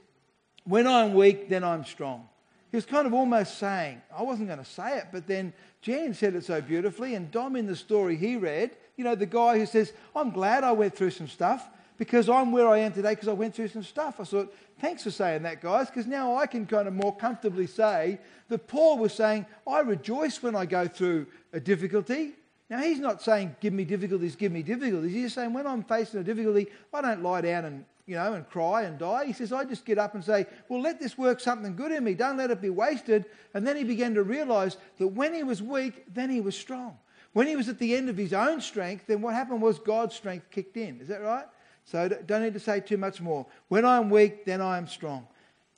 When 0.66 0.88
I'm 0.88 1.14
weak, 1.14 1.50
then 1.50 1.64
I'm 1.64 1.86
strong. 1.86 2.28
He 2.72 2.76
was 2.76 2.86
kind 2.86 3.08
of 3.08 3.14
almost 3.14 3.60
saying, 3.60 4.02
I 4.16 4.24
wasn't 4.24 4.48
going 4.48 4.60
to 4.60 4.66
say 4.66 4.98
it, 4.98 5.06
but 5.14 5.26
then 5.26 5.54
Jan 5.82 6.14
said 6.14 6.36
it 6.36 6.44
so 6.44 6.60
beautifully, 6.60 7.16
and 7.16 7.32
Dom 7.32 7.56
in 7.56 7.66
the 7.66 7.76
story 7.76 8.18
he 8.18 8.36
read, 8.36 8.72
you 8.98 9.06
know, 9.06 9.16
the 9.16 9.26
guy 9.26 9.58
who 9.58 9.66
says, 9.66 9.94
I'm 10.14 10.32
glad 10.32 10.66
I 10.66 10.74
went 10.74 10.96
through 10.96 11.12
some 11.12 11.30
stuff 11.30 11.70
because 11.98 12.30
I'm 12.30 12.52
where 12.52 12.68
I 12.68 12.80
am 12.80 12.94
today 12.94 13.12
because 13.12 13.28
I 13.28 13.34
went 13.34 13.56
through 13.56 13.70
some 13.70 13.84
stuff. 13.84 14.20
I 14.20 14.24
thought, 14.24 14.54
thanks 14.80 15.04
for 15.04 15.12
saying 15.12 15.44
that, 15.44 15.62
guys, 15.62 15.88
because 15.88 16.06
now 16.06 16.36
I 16.36 16.46
can 16.46 16.66
kind 16.66 16.88
of 16.88 16.94
more 16.94 17.16
comfortably 17.16 17.68
say 17.68 18.20
that 18.50 18.68
Paul 18.68 18.98
was 18.98 19.14
saying, 19.14 19.46
I 19.68 19.80
rejoice 19.80 20.42
when 20.42 20.56
I 20.56 20.66
go 20.66 20.88
through 20.88 21.28
a 21.54 21.60
difficulty. 21.60 22.34
Now, 22.70 22.82
he's 22.82 23.00
not 23.00 23.22
saying, 23.22 23.56
give 23.62 23.74
me 23.74 23.86
difficulties, 23.86 24.36
give 24.36 24.52
me 24.52 24.62
difficulties. 24.62 25.14
He's 25.14 25.34
saying, 25.34 25.54
when 25.54 25.66
I'm 25.66 25.84
facing 25.84 26.20
a 26.20 26.24
difficulty, 26.24 26.68
I 26.94 27.02
don't 27.02 27.24
lie 27.24 27.42
down 27.42 27.66
and, 27.66 27.86
you 28.06 28.16
know, 28.16 28.34
and 28.34 28.48
cry 28.50 28.84
and 28.84 29.00
die. 29.00 29.26
He 29.26 29.34
says, 29.34 29.54
I 29.54 29.64
just 29.64 29.86
get 29.86 29.98
up 29.98 30.16
and 30.16 30.24
say, 30.24 30.46
well, 30.68 30.82
let 30.82 31.00
this 31.00 31.18
work 31.18 31.40
something 31.40 31.76
good 31.76 31.94
in 31.94 32.04
me. 32.04 32.14
Don't 32.14 32.38
let 32.38 32.52
it 32.52 32.62
be 32.62 32.70
wasted. 32.70 33.26
And 33.54 33.66
then 33.66 33.78
he 33.78 33.86
began 33.86 34.14
to 34.16 34.24
realize 34.24 34.78
that 34.98 35.08
when 35.08 35.34
he 35.34 35.44
was 35.44 35.64
weak, 35.64 36.14
then 36.14 36.30
he 36.30 36.42
was 36.42 36.58
strong. 36.58 36.98
When 37.32 37.48
he 37.48 37.56
was 37.56 37.70
at 37.70 37.80
the 37.80 37.96
end 37.96 38.10
of 38.10 38.18
his 38.18 38.34
own 38.34 38.60
strength, 38.60 39.06
then 39.08 39.22
what 39.22 39.34
happened 39.34 39.62
was 39.62 39.80
God's 39.80 40.16
strength 40.16 40.50
kicked 40.52 40.76
in. 40.76 41.00
Is 41.00 41.08
that 41.08 41.22
right? 41.22 41.46
So 41.88 42.10
don't 42.10 42.44
need 42.44 42.54
to 42.54 42.60
say 42.60 42.82
too 42.82 42.98
much 42.98 43.22
more. 43.22 43.46
When 43.70 43.86
I'm 43.86 44.10
weak, 44.10 44.44
then 44.44 44.62
I 44.62 44.78
am 44.78 44.88
strong. 44.88 45.26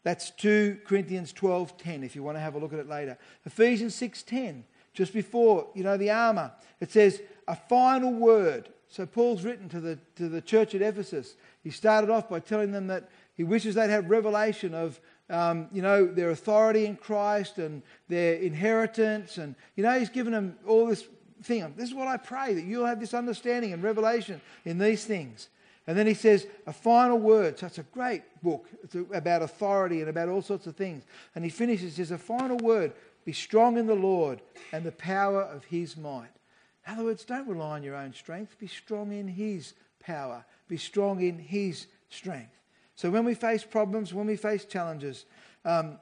That's 0.03 0.31
2 0.31 0.79
Corinthians 0.83 1.31
12:10 1.31 2.03
if 2.03 2.15
you 2.15 2.23
want 2.23 2.35
to 2.35 2.41
have 2.41 2.55
a 2.55 2.59
look 2.59 2.73
at 2.73 2.79
it 2.79 2.89
later. 2.89 3.15
Ephesians 3.45 3.93
6:10, 3.95 4.63
just 4.93 5.13
before, 5.13 5.67
you 5.75 5.83
know, 5.83 5.97
the 5.97 6.09
armor. 6.09 6.51
It 6.79 6.91
says 6.91 7.21
a 7.47 7.55
final 7.55 8.11
word. 8.11 8.69
So 8.87 9.05
Paul's 9.05 9.43
written 9.43 9.69
to 9.69 9.79
the 9.79 9.99
to 10.15 10.27
the 10.27 10.41
church 10.41 10.73
at 10.73 10.81
Ephesus. 10.81 11.35
He 11.63 11.69
started 11.69 12.09
off 12.09 12.27
by 12.27 12.39
telling 12.39 12.71
them 12.71 12.87
that 12.87 13.09
he 13.35 13.43
wishes 13.43 13.75
they'd 13.75 13.91
have 13.91 14.09
revelation 14.09 14.73
of 14.73 14.99
um, 15.29 15.67
you 15.71 15.83
know, 15.83 16.07
their 16.07 16.31
authority 16.31 16.85
in 16.85 16.95
Christ 16.95 17.59
and 17.59 17.83
their 18.07 18.33
inheritance. 18.35 19.37
And, 19.37 19.53
you 19.75 19.83
know, 19.83 19.99
he's 19.99 20.09
given 20.09 20.33
them 20.33 20.57
all 20.65 20.87
this 20.87 21.05
thing. 21.43 21.71
This 21.77 21.89
is 21.89 21.95
what 21.95 22.07
I 22.07 22.17
pray, 22.17 22.55
that 22.55 22.63
you'll 22.63 22.87
have 22.87 22.99
this 22.99 23.13
understanding 23.13 23.73
and 23.73 23.83
revelation 23.83 24.41
in 24.65 24.79
these 24.79 25.05
things. 25.05 25.49
And 25.89 25.97
then 25.97 26.05
he 26.05 26.13
says 26.13 26.45
a 26.67 26.71
final 26.71 27.17
word. 27.17 27.57
So 27.57 27.65
it's 27.65 27.79
a 27.79 27.83
great 27.83 28.21
book. 28.43 28.67
It's 28.83 28.95
about 29.11 29.41
authority 29.41 30.01
and 30.01 30.09
about 30.11 30.29
all 30.29 30.43
sorts 30.43 30.67
of 30.67 30.75
things. 30.75 31.03
And 31.33 31.43
he 31.43 31.49
finishes, 31.49 31.95
says 31.95 32.11
a 32.11 32.17
final 32.19 32.57
word 32.57 32.93
be 33.25 33.33
strong 33.33 33.75
in 33.75 33.87
the 33.87 33.95
Lord 33.95 34.39
and 34.71 34.85
the 34.85 34.91
power 34.91 35.41
of 35.41 35.63
his 35.63 35.97
might. 35.97 36.29
In 36.85 36.93
other 36.93 37.05
words, 37.05 37.25
don't 37.25 37.47
rely 37.47 37.71
on 37.71 37.81
your 37.81 37.95
own 37.95 38.13
strength. 38.13 38.59
Be 38.59 38.67
strong 38.67 39.11
in 39.11 39.27
his 39.27 39.73
power. 39.99 40.45
Be 40.67 40.77
strong 40.77 41.21
in 41.21 41.39
his 41.39 41.87
strength. 42.11 42.59
So 42.93 43.09
when 43.09 43.25
we 43.25 43.33
face 43.33 43.63
problems, 43.63 44.13
when 44.13 44.27
we 44.27 44.35
face 44.35 44.65
challenges, 44.65 45.25
um, 45.65 45.97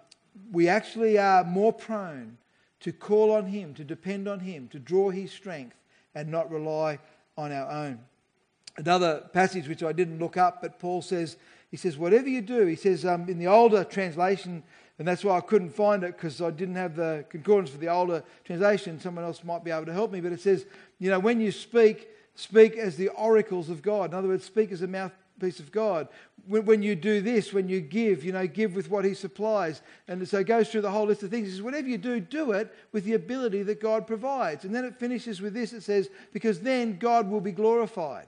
we 0.52 0.68
actually 0.68 1.18
are 1.18 1.46
more 1.46 1.72
prone 1.72 2.38
to 2.82 2.92
call 2.92 3.32
on 3.32 3.46
him, 3.46 3.74
to 3.76 3.86
depend 3.86 4.28
on 4.28 4.42
him, 4.42 4.68
to 4.68 4.80
draw 4.80 5.12
his 5.12 5.32
strength 5.32 5.78
and 6.14 6.30
not 6.30 6.52
rely 6.52 7.00
on 7.38 7.54
our 7.54 7.72
own. 7.72 8.00
Another 8.78 9.24
passage 9.34 9.68
which 9.68 9.84
I 9.84 9.92
didn't 9.92 10.20
look 10.20 10.38
up, 10.38 10.62
but 10.62 10.80
Paul 10.80 11.02
says, 11.02 11.38
he 11.72 11.78
says, 11.78 11.98
whatever 11.98 12.30
you 12.30 12.42
do, 12.42 12.66
he 12.66 12.76
says 12.76 13.06
um, 13.06 13.28
in 13.28 13.40
the 13.40 13.48
older 13.48 13.84
translation, 13.84 14.64
and 15.00 15.08
that's 15.08 15.24
why 15.24 15.38
I 15.38 15.42
couldn't 15.42 15.72
find 15.72 16.04
it 16.04 16.16
because 16.16 16.42
I 16.42 16.50
didn't 16.50 16.76
have 16.76 16.96
the 16.96 17.26
concordance 17.30 17.70
for 17.70 17.78
the 17.78 17.88
older 17.88 18.24
translation. 18.46 19.00
Someone 19.00 19.26
else 19.26 19.44
might 19.44 19.64
be 19.64 19.72
able 19.72 19.86
to 19.86 19.94
help 19.94 20.12
me, 20.12 20.22
but 20.22 20.32
it 20.32 20.42
says, 20.42 20.66
you 21.00 21.10
know, 21.10 21.20
when 21.20 21.40
you 21.40 21.52
speak, 21.52 22.10
speak 22.36 22.78
as 22.78 22.96
the 22.96 23.10
oracles 23.10 23.70
of 23.70 23.82
God. 23.82 24.12
In 24.12 24.14
other 24.16 24.28
words, 24.28 24.46
speak 24.46 24.72
as 24.72 24.82
a 24.82 24.88
mouthpiece 24.88 25.60
of 25.60 25.72
God. 25.72 26.08
When, 26.48 26.66
when, 26.66 26.82
you 26.82 26.96
do 26.96 27.22
this, 27.22 27.54
when 27.54 27.70
you 27.70 27.80
give, 27.80 28.24
you 28.24 28.32
know, 28.32 28.48
give 28.48 28.76
with 28.76 28.90
what 28.90 29.06
He 29.06 29.14
supplies. 29.14 29.82
And 30.08 30.28
so 30.28 30.40
it 30.40 30.48
goes 30.48 30.70
through 30.70 30.82
the 30.82 30.92
whole 30.92 31.06
list 31.06 31.22
of 31.22 31.30
things. 31.30 31.48
He 31.48 31.54
says, 31.54 31.62
whatever 31.62 31.88
you 31.88 32.00
do, 32.00 32.20
do 32.20 32.54
it 32.54 32.74
with 32.92 33.04
the 33.04 33.14
ability 33.14 33.64
that 33.64 33.80
God 33.80 34.08
provides. 34.08 34.66
And 34.66 34.74
then 34.74 34.86
it 34.86 35.00
finishes 35.00 35.42
with 35.42 35.54
this 35.54 35.74
it 35.74 35.82
says, 35.82 36.10
because 36.34 36.60
then 36.62 36.98
God 36.98 37.30
will 37.30 37.42
be 37.42 37.52
glorified. 37.52 38.28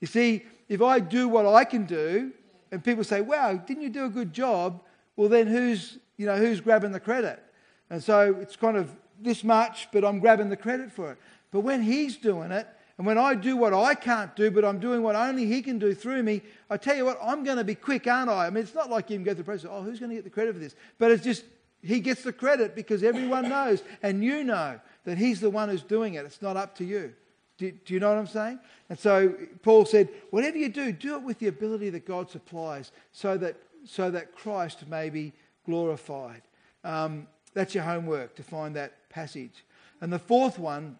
You 0.00 0.06
see, 0.06 0.44
if 0.68 0.82
I 0.82 1.00
do 1.00 1.28
what 1.28 1.46
I 1.46 1.64
can 1.64 1.86
do, 1.86 2.32
and 2.70 2.82
people 2.82 3.04
say, 3.04 3.20
wow, 3.20 3.54
didn't 3.54 3.82
you 3.82 3.90
do 3.90 4.04
a 4.04 4.10
good 4.10 4.32
job? 4.32 4.82
Well, 5.16 5.28
then 5.28 5.46
who's, 5.46 5.98
you 6.16 6.26
know, 6.26 6.36
who's 6.36 6.60
grabbing 6.60 6.92
the 6.92 7.00
credit? 7.00 7.42
And 7.90 8.02
so 8.02 8.36
it's 8.40 8.56
kind 8.56 8.76
of 8.76 8.94
this 9.20 9.44
much, 9.44 9.88
but 9.92 10.04
I'm 10.04 10.18
grabbing 10.18 10.48
the 10.48 10.56
credit 10.56 10.90
for 10.90 11.12
it. 11.12 11.18
But 11.50 11.60
when 11.60 11.82
he's 11.82 12.16
doing 12.16 12.50
it, 12.50 12.66
and 12.98 13.06
when 13.06 13.18
I 13.18 13.34
do 13.34 13.56
what 13.56 13.74
I 13.74 13.94
can't 13.94 14.34
do, 14.34 14.50
but 14.50 14.64
I'm 14.64 14.78
doing 14.78 15.02
what 15.02 15.16
only 15.16 15.46
he 15.46 15.60
can 15.62 15.78
do 15.78 15.94
through 15.94 16.22
me, 16.22 16.42
I 16.70 16.76
tell 16.76 16.96
you 16.96 17.04
what, 17.04 17.18
I'm 17.22 17.44
going 17.44 17.58
to 17.58 17.64
be 17.64 17.74
quick, 17.74 18.06
aren't 18.06 18.30
I? 18.30 18.46
I 18.46 18.50
mean, 18.50 18.64
it's 18.64 18.74
not 18.74 18.90
like 18.90 19.10
you 19.10 19.16
can 19.16 19.24
go 19.24 19.32
through 19.32 19.42
the 19.42 19.44
process, 19.44 19.70
oh, 19.70 19.82
who's 19.82 20.00
going 20.00 20.10
to 20.10 20.16
get 20.16 20.24
the 20.24 20.30
credit 20.30 20.54
for 20.54 20.58
this? 20.58 20.74
But 20.98 21.10
it's 21.10 21.22
just, 21.22 21.44
he 21.82 22.00
gets 22.00 22.22
the 22.22 22.32
credit 22.32 22.74
because 22.74 23.02
everyone 23.02 23.48
knows, 23.48 23.82
and 24.02 24.24
you 24.24 24.44
know 24.44 24.80
that 25.04 25.18
he's 25.18 25.40
the 25.40 25.50
one 25.50 25.68
who's 25.68 25.82
doing 25.82 26.14
it. 26.14 26.24
It's 26.24 26.40
not 26.40 26.56
up 26.56 26.74
to 26.76 26.84
you. 26.84 27.14
Do, 27.58 27.70
do, 27.70 27.94
you 27.94 28.00
know 28.00 28.10
what 28.10 28.18
I'm 28.18 28.26
saying? 28.26 28.60
And 28.90 28.98
so 28.98 29.34
Paul 29.62 29.86
said, 29.86 30.10
whatever 30.30 30.58
you 30.58 30.68
do, 30.68 30.92
do 30.92 31.14
it 31.14 31.22
with 31.22 31.38
the 31.38 31.48
ability 31.48 31.90
that 31.90 32.06
God 32.06 32.30
supplies 32.30 32.92
so 33.12 33.38
that, 33.38 33.56
so 33.84 34.10
that 34.10 34.34
Christ 34.34 34.86
may 34.88 35.08
be 35.08 35.32
glorified. 35.64 36.42
Um, 36.84 37.26
that's 37.54 37.74
your 37.74 37.84
homework 37.84 38.34
to 38.36 38.42
find 38.42 38.76
that 38.76 39.08
passage. 39.08 39.64
And 40.00 40.12
the 40.12 40.18
fourth 40.18 40.58
one, 40.58 40.96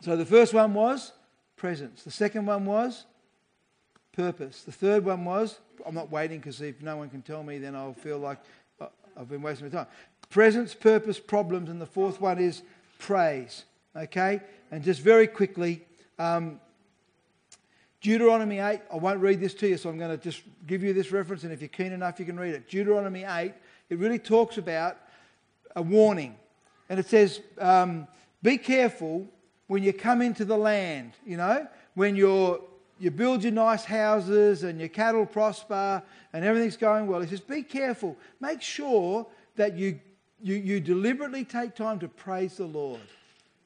so 0.00 0.16
the 0.16 0.26
first 0.26 0.52
one 0.52 0.74
was 0.74 1.12
presence. 1.56 2.02
The 2.02 2.10
second 2.10 2.46
one 2.46 2.66
was 2.66 3.06
purpose. 4.12 4.62
The 4.62 4.72
third 4.72 5.04
one 5.04 5.24
was, 5.24 5.58
I'm 5.86 5.94
not 5.94 6.10
waiting 6.10 6.38
because 6.38 6.60
if 6.60 6.82
no 6.82 6.96
one 6.96 7.08
can 7.08 7.22
tell 7.22 7.42
me, 7.42 7.58
then 7.58 7.76
I'll 7.76 7.94
feel 7.94 8.18
like 8.18 8.38
uh, 8.80 8.86
I've 9.16 9.28
been 9.28 9.42
wasting 9.42 9.68
my 9.68 9.72
time. 9.72 9.86
Presence, 10.30 10.74
purpose, 10.74 11.20
problems. 11.20 11.70
And 11.70 11.80
the 11.80 11.86
fourth 11.86 12.20
one 12.20 12.38
is 12.38 12.62
praise. 12.98 13.64
Okay? 13.96 14.40
And 14.70 14.82
just 14.84 15.00
very 15.00 15.26
quickly, 15.26 15.82
um, 16.18 16.60
Deuteronomy 18.00 18.58
8, 18.58 18.80
I 18.92 18.96
won't 18.96 19.20
read 19.20 19.40
this 19.40 19.54
to 19.54 19.68
you, 19.68 19.76
so 19.76 19.88
I'm 19.88 19.98
going 19.98 20.16
to 20.16 20.22
just 20.22 20.42
give 20.66 20.82
you 20.82 20.92
this 20.92 21.10
reference, 21.10 21.44
and 21.44 21.52
if 21.52 21.60
you're 21.60 21.68
keen 21.68 21.92
enough, 21.92 22.20
you 22.20 22.26
can 22.26 22.38
read 22.38 22.54
it. 22.54 22.68
Deuteronomy 22.68 23.24
8, 23.24 23.52
it 23.88 23.98
really 23.98 24.18
talks 24.18 24.58
about 24.58 24.96
a 25.74 25.82
warning. 25.82 26.36
And 26.88 27.00
it 27.00 27.06
says, 27.06 27.40
um, 27.58 28.06
Be 28.42 28.58
careful 28.58 29.26
when 29.66 29.82
you 29.82 29.92
come 29.92 30.22
into 30.22 30.44
the 30.44 30.56
land, 30.56 31.12
you 31.24 31.36
know, 31.36 31.66
when 31.94 32.14
you're, 32.14 32.60
you 33.00 33.10
build 33.10 33.42
your 33.42 33.52
nice 33.52 33.84
houses 33.84 34.62
and 34.62 34.78
your 34.78 34.88
cattle 34.88 35.26
prosper 35.26 36.02
and 36.32 36.44
everything's 36.44 36.76
going 36.76 37.06
well. 37.06 37.20
He 37.20 37.28
says, 37.28 37.40
Be 37.40 37.62
careful. 37.62 38.16
Make 38.40 38.62
sure 38.62 39.26
that 39.56 39.76
you, 39.76 39.98
you, 40.40 40.54
you 40.54 40.80
deliberately 40.80 41.44
take 41.44 41.74
time 41.74 41.98
to 42.00 42.08
praise 42.08 42.58
the 42.58 42.66
Lord 42.66 43.00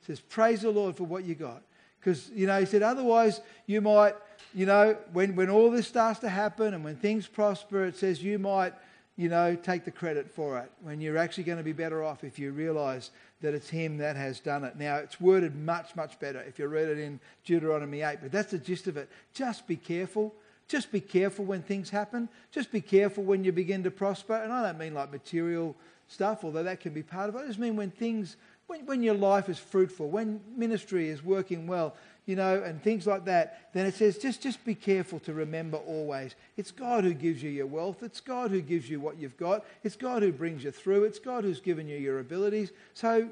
says, 0.07 0.21
Praise 0.21 0.63
the 0.63 0.71
Lord 0.71 0.97
for 0.97 1.05
what 1.05 1.25
you 1.25 1.35
got. 1.35 1.63
Because, 2.01 2.31
you 2.35 2.47
know, 2.47 2.59
he 2.59 2.67
said, 2.67 2.83
otherwise 2.83 3.41
you 3.67 3.81
might, 3.81 4.15
you 4.55 4.67
know, 4.67 4.97
when, 5.13 5.37
when 5.37 5.51
all 5.51 5.71
this 5.71 5.87
starts 5.87 6.21
to 6.21 6.29
happen 6.29 6.75
and 6.75 6.83
when 6.83 6.97
things 6.97 7.27
prosper, 7.27 7.85
it 7.85 7.97
says 7.97 8.23
you 8.23 8.39
might, 8.39 8.73
you 9.17 9.29
know, 9.29 9.55
take 9.55 9.85
the 9.85 9.91
credit 9.91 10.31
for 10.31 10.59
it 10.59 10.73
when 10.81 11.01
you're 11.01 11.19
actually 11.19 11.45
going 11.45 11.59
to 11.59 11.65
be 11.65 11.73
better 11.73 12.03
off 12.03 12.25
if 12.25 12.39
you 12.39 12.53
realize 12.53 13.11
that 13.43 13.53
it's 13.53 13.69
him 13.69 13.99
that 13.99 14.17
has 14.17 14.41
done 14.41 14.65
it. 14.65 14.77
Now, 14.77 14.97
it's 14.97 15.21
worded 15.21 15.55
much, 15.55 15.95
much 15.95 16.19
better 16.19 16.41
if 16.41 16.59
you 16.59 16.67
read 16.69 16.89
it 16.89 16.99
in 16.99 17.21
Deuteronomy 17.45 18.01
8, 18.01 18.19
but 18.23 18.33
that's 18.33 18.51
the 18.51 18.59
gist 18.59 18.87
of 18.87 18.97
it. 18.97 19.11
Just 19.35 19.67
be 19.67 19.77
careful. 19.77 20.35
Just 20.69 20.93
be 20.93 21.01
careful 21.01 21.45
when 21.45 21.63
things 21.63 21.91
happen. 21.91 22.29
Just 22.53 22.71
be 22.71 22.81
careful 22.81 23.25
when 23.25 23.45
you 23.45 23.53
begin 23.53 23.83
to 23.83 23.91
prosper. 23.91 24.37
And 24.37 24.53
I 24.53 24.63
don't 24.63 24.79
mean 24.79 24.95
like 24.95 25.11
material 25.11 25.75
stuff, 26.09 26.45
although 26.45 26.63
that 26.63 26.81
can 26.81 26.93
be 26.93 27.03
part 27.03 27.29
of 27.29 27.35
it. 27.35 27.41
I 27.41 27.47
just 27.47 27.59
mean 27.59 27.77
when 27.77 27.91
things 27.91 28.37
when, 28.71 28.87
when 28.87 29.03
your 29.03 29.15
life 29.15 29.49
is 29.49 29.59
fruitful, 29.59 30.09
when 30.09 30.41
ministry 30.57 31.09
is 31.09 31.25
working 31.25 31.67
well, 31.67 31.97
you 32.25 32.37
know, 32.37 32.63
and 32.63 32.81
things 32.81 33.05
like 33.05 33.25
that, 33.25 33.73
then 33.75 33.85
it 33.85 33.95
says 33.95 34.17
just, 34.17 34.41
just 34.41 34.65
be 34.65 34.77
careful 34.77 35.19
to 35.21 35.35
remember 35.35 35.79
always. 35.79 36.37
It's 36.57 36.71
God 36.71 37.03
who 37.03 37.13
gives 37.13 37.43
you 37.43 37.51
your 37.51 37.67
wealth. 37.67 38.05
It's 38.05 38.21
God 38.21 38.53
who 38.53 38.61
gives 38.61 38.89
you 38.89 39.01
what 39.01 39.19
you've 39.19 39.37
got. 39.37 39.65
It's 39.83 39.97
God 39.97 40.23
who 40.23 40.31
brings 40.31 40.63
you 40.63 40.71
through. 40.71 41.03
It's 41.03 41.19
God 41.19 41.43
who's 41.43 41.59
given 41.59 41.89
you 41.89 41.99
your 41.99 42.21
abilities. 42.21 42.71
So, 42.95 43.29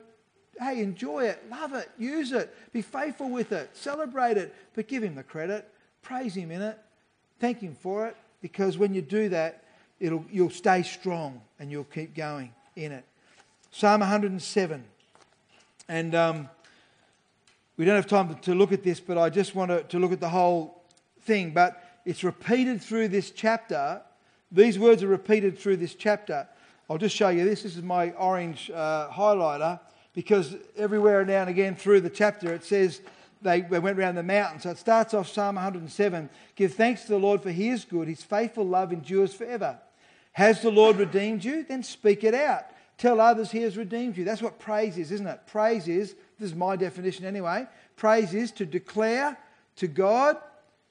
hey, 0.61 0.83
enjoy 0.83 1.27
it, 1.27 1.41
love 1.49 1.73
it, 1.73 1.89
use 1.97 2.33
it, 2.33 2.53
be 2.73 2.83
faithful 2.83 3.31
with 3.31 3.53
it, 3.53 3.71
celebrate 3.75 4.39
it, 4.39 4.53
but 4.75 4.89
give 4.89 5.05
Him 5.05 5.15
the 5.15 5.23
credit. 5.23 5.69
Praise 6.03 6.35
Him 6.35 6.51
in 6.51 6.63
it. 6.63 6.79
Thank 7.39 7.61
Him 7.61 7.77
for 7.77 8.09
it. 8.09 8.17
Because 8.43 8.77
when 8.77 8.93
you 8.93 9.03
do 9.03 9.29
that, 9.29 9.63
it'll, 10.01 10.25
you'll 10.33 10.51
stay 10.51 10.83
strong 10.83 11.41
and 11.61 11.71
you'll 11.71 11.85
keep 11.85 12.17
going 12.17 12.53
in 12.75 12.91
it. 12.91 13.05
Psalm 13.71 14.01
107. 14.01 14.83
And 15.89 16.15
um, 16.15 16.51
we 17.79 17.85
don't 17.85 17.97
have 17.97 18.07
time 18.07 18.35
to 18.35 18.55
look 18.55 18.73
at 18.73 18.83
this, 18.83 19.01
but 19.01 19.17
I 19.17 19.31
just 19.31 19.55
want 19.55 19.89
to, 19.89 19.99
look 19.99 20.13
at 20.13 20.21
the 20.21 20.29
whole 20.29 20.85
thing. 21.23 21.53
But 21.53 21.83
it's 22.05 22.23
repeated 22.23 22.83
through 22.83 23.09
this 23.09 23.31
chapter. 23.31 24.03
These 24.53 24.79
words 24.79 25.03
are 25.03 25.09
repeated 25.09 25.59
through 25.59 25.79
this 25.79 25.95
chapter. 25.95 26.47
I'll 26.91 26.99
just 26.99 27.17
show 27.17 27.29
you 27.29 27.45
this. 27.45 27.63
This 27.63 27.77
is 27.77 27.83
my 27.83 28.11
orange 28.13 28.71
uh, 28.71 29.09
highlighter 29.11 29.81
because 30.15 30.57
everywhere 30.77 31.25
now 31.25 31.43
and 31.43 31.51
again 31.51 31.77
through 31.77 32.01
the 32.01 32.11
chapter 32.11 32.53
it 32.53 32.65
says 32.65 33.01
they, 33.43 33.61
they 33.61 33.79
went 33.79 33.99
around 33.99 34.17
the 34.17 34.23
mountain. 34.23 34.61
So 34.61 34.71
it 34.71 34.79
starts 34.79 35.15
off 35.15 35.29
Psalm 35.29 35.55
107 35.55 36.29
Give 36.57 36.75
thanks 36.75 37.03
to 37.03 37.09
the 37.09 37.19
Lord 37.19 37.43
for 37.43 37.51
he 37.51 37.69
is 37.69 37.85
good, 37.85 38.09
his 38.09 38.23
faithful 38.23 38.67
love 38.67 38.93
endures 38.93 39.33
forever. 39.33 39.79
Has 40.33 40.63
the 40.63 40.71
Lord 40.71 40.97
redeemed 40.97 41.45
you? 41.45 41.63
Then 41.63 41.83
speak 41.83 42.25
it 42.25 42.35
out. 42.35 42.65
Tell 42.99 43.21
others 43.21 43.51
he 43.51 43.63
has 43.63 43.77
redeemed 43.77 44.17
you. 44.17 44.25
That's 44.25 44.43
what 44.43 44.59
praise 44.59 44.99
is, 44.99 45.13
isn't 45.13 45.27
it? 45.27 45.41
Praise 45.47 45.89
is, 45.89 46.15
this 46.39 46.51
is 46.51 46.55
my 46.55 46.77
definition 46.77 47.25
anyway, 47.25 47.67
praise 47.97 48.35
is 48.35 48.51
to 48.53 48.67
declare 48.67 49.39
to 49.77 49.87
God, 49.87 50.37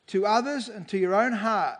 to 0.07 0.25
others, 0.25 0.69
and 0.69 0.87
to 0.87 0.97
your 0.97 1.13
own 1.13 1.33
heart. 1.33 1.77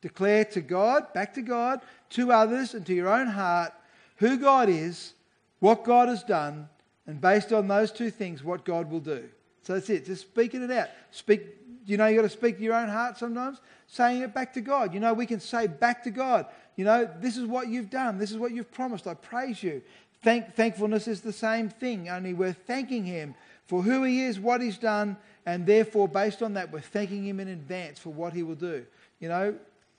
Declare 0.00 0.44
to 0.46 0.60
God, 0.60 1.12
back 1.12 1.34
to 1.34 1.42
God, 1.42 1.80
to 2.10 2.30
others, 2.30 2.74
and 2.74 2.86
to 2.86 2.94
your 2.94 3.08
own 3.08 3.26
heart 3.26 3.72
who 4.16 4.38
God 4.38 4.68
is, 4.68 5.14
what 5.58 5.84
God 5.84 6.08
has 6.08 6.22
done, 6.22 6.68
and 7.06 7.20
based 7.20 7.52
on 7.52 7.68
those 7.68 7.90
two 7.90 8.10
things, 8.10 8.44
what 8.44 8.64
God 8.64 8.90
will 8.90 9.00
do. 9.00 9.28
So 9.62 9.74
that's 9.74 9.90
it. 9.90 10.06
Just 10.06 10.22
speaking 10.22 10.62
it 10.62 10.70
out. 10.70 10.88
Speak. 11.10 11.42
You 11.86 11.98
know, 11.98 12.06
you've 12.06 12.16
got 12.16 12.22
to 12.22 12.30
speak 12.30 12.56
to 12.56 12.62
your 12.62 12.74
own 12.74 12.88
heart 12.88 13.18
sometimes. 13.18 13.60
Saying 13.86 14.22
it 14.22 14.32
back 14.32 14.54
to 14.54 14.62
God. 14.62 14.94
You 14.94 15.00
know, 15.00 15.12
we 15.12 15.26
can 15.26 15.40
say 15.40 15.66
back 15.66 16.02
to 16.04 16.10
God. 16.10 16.46
You 16.76 16.84
know, 16.84 17.08
this 17.20 17.36
is 17.36 17.46
what 17.46 17.68
you've 17.68 17.90
done. 17.90 18.18
This 18.18 18.30
is 18.30 18.38
what 18.38 18.52
you've 18.52 18.72
promised. 18.72 19.06
I 19.06 19.14
praise 19.14 19.62
you. 19.62 19.82
Thank, 20.22 20.54
thankfulness 20.54 21.06
is 21.06 21.20
the 21.20 21.32
same 21.32 21.68
thing. 21.68 22.08
Only 22.08 22.34
we're 22.34 22.52
thanking 22.52 23.04
Him 23.04 23.34
for 23.66 23.82
who 23.82 24.02
He 24.04 24.22
is, 24.22 24.40
what 24.40 24.60
He's 24.60 24.78
done, 24.78 25.16
and 25.46 25.66
therefore, 25.66 26.08
based 26.08 26.42
on 26.42 26.54
that, 26.54 26.72
we're 26.72 26.80
thanking 26.80 27.26
Him 27.26 27.40
in 27.40 27.48
advance 27.48 27.98
for 27.98 28.10
what 28.10 28.32
He 28.32 28.42
will 28.42 28.54
do. 28.54 28.84
You 29.20 29.28
know, 29.28 29.54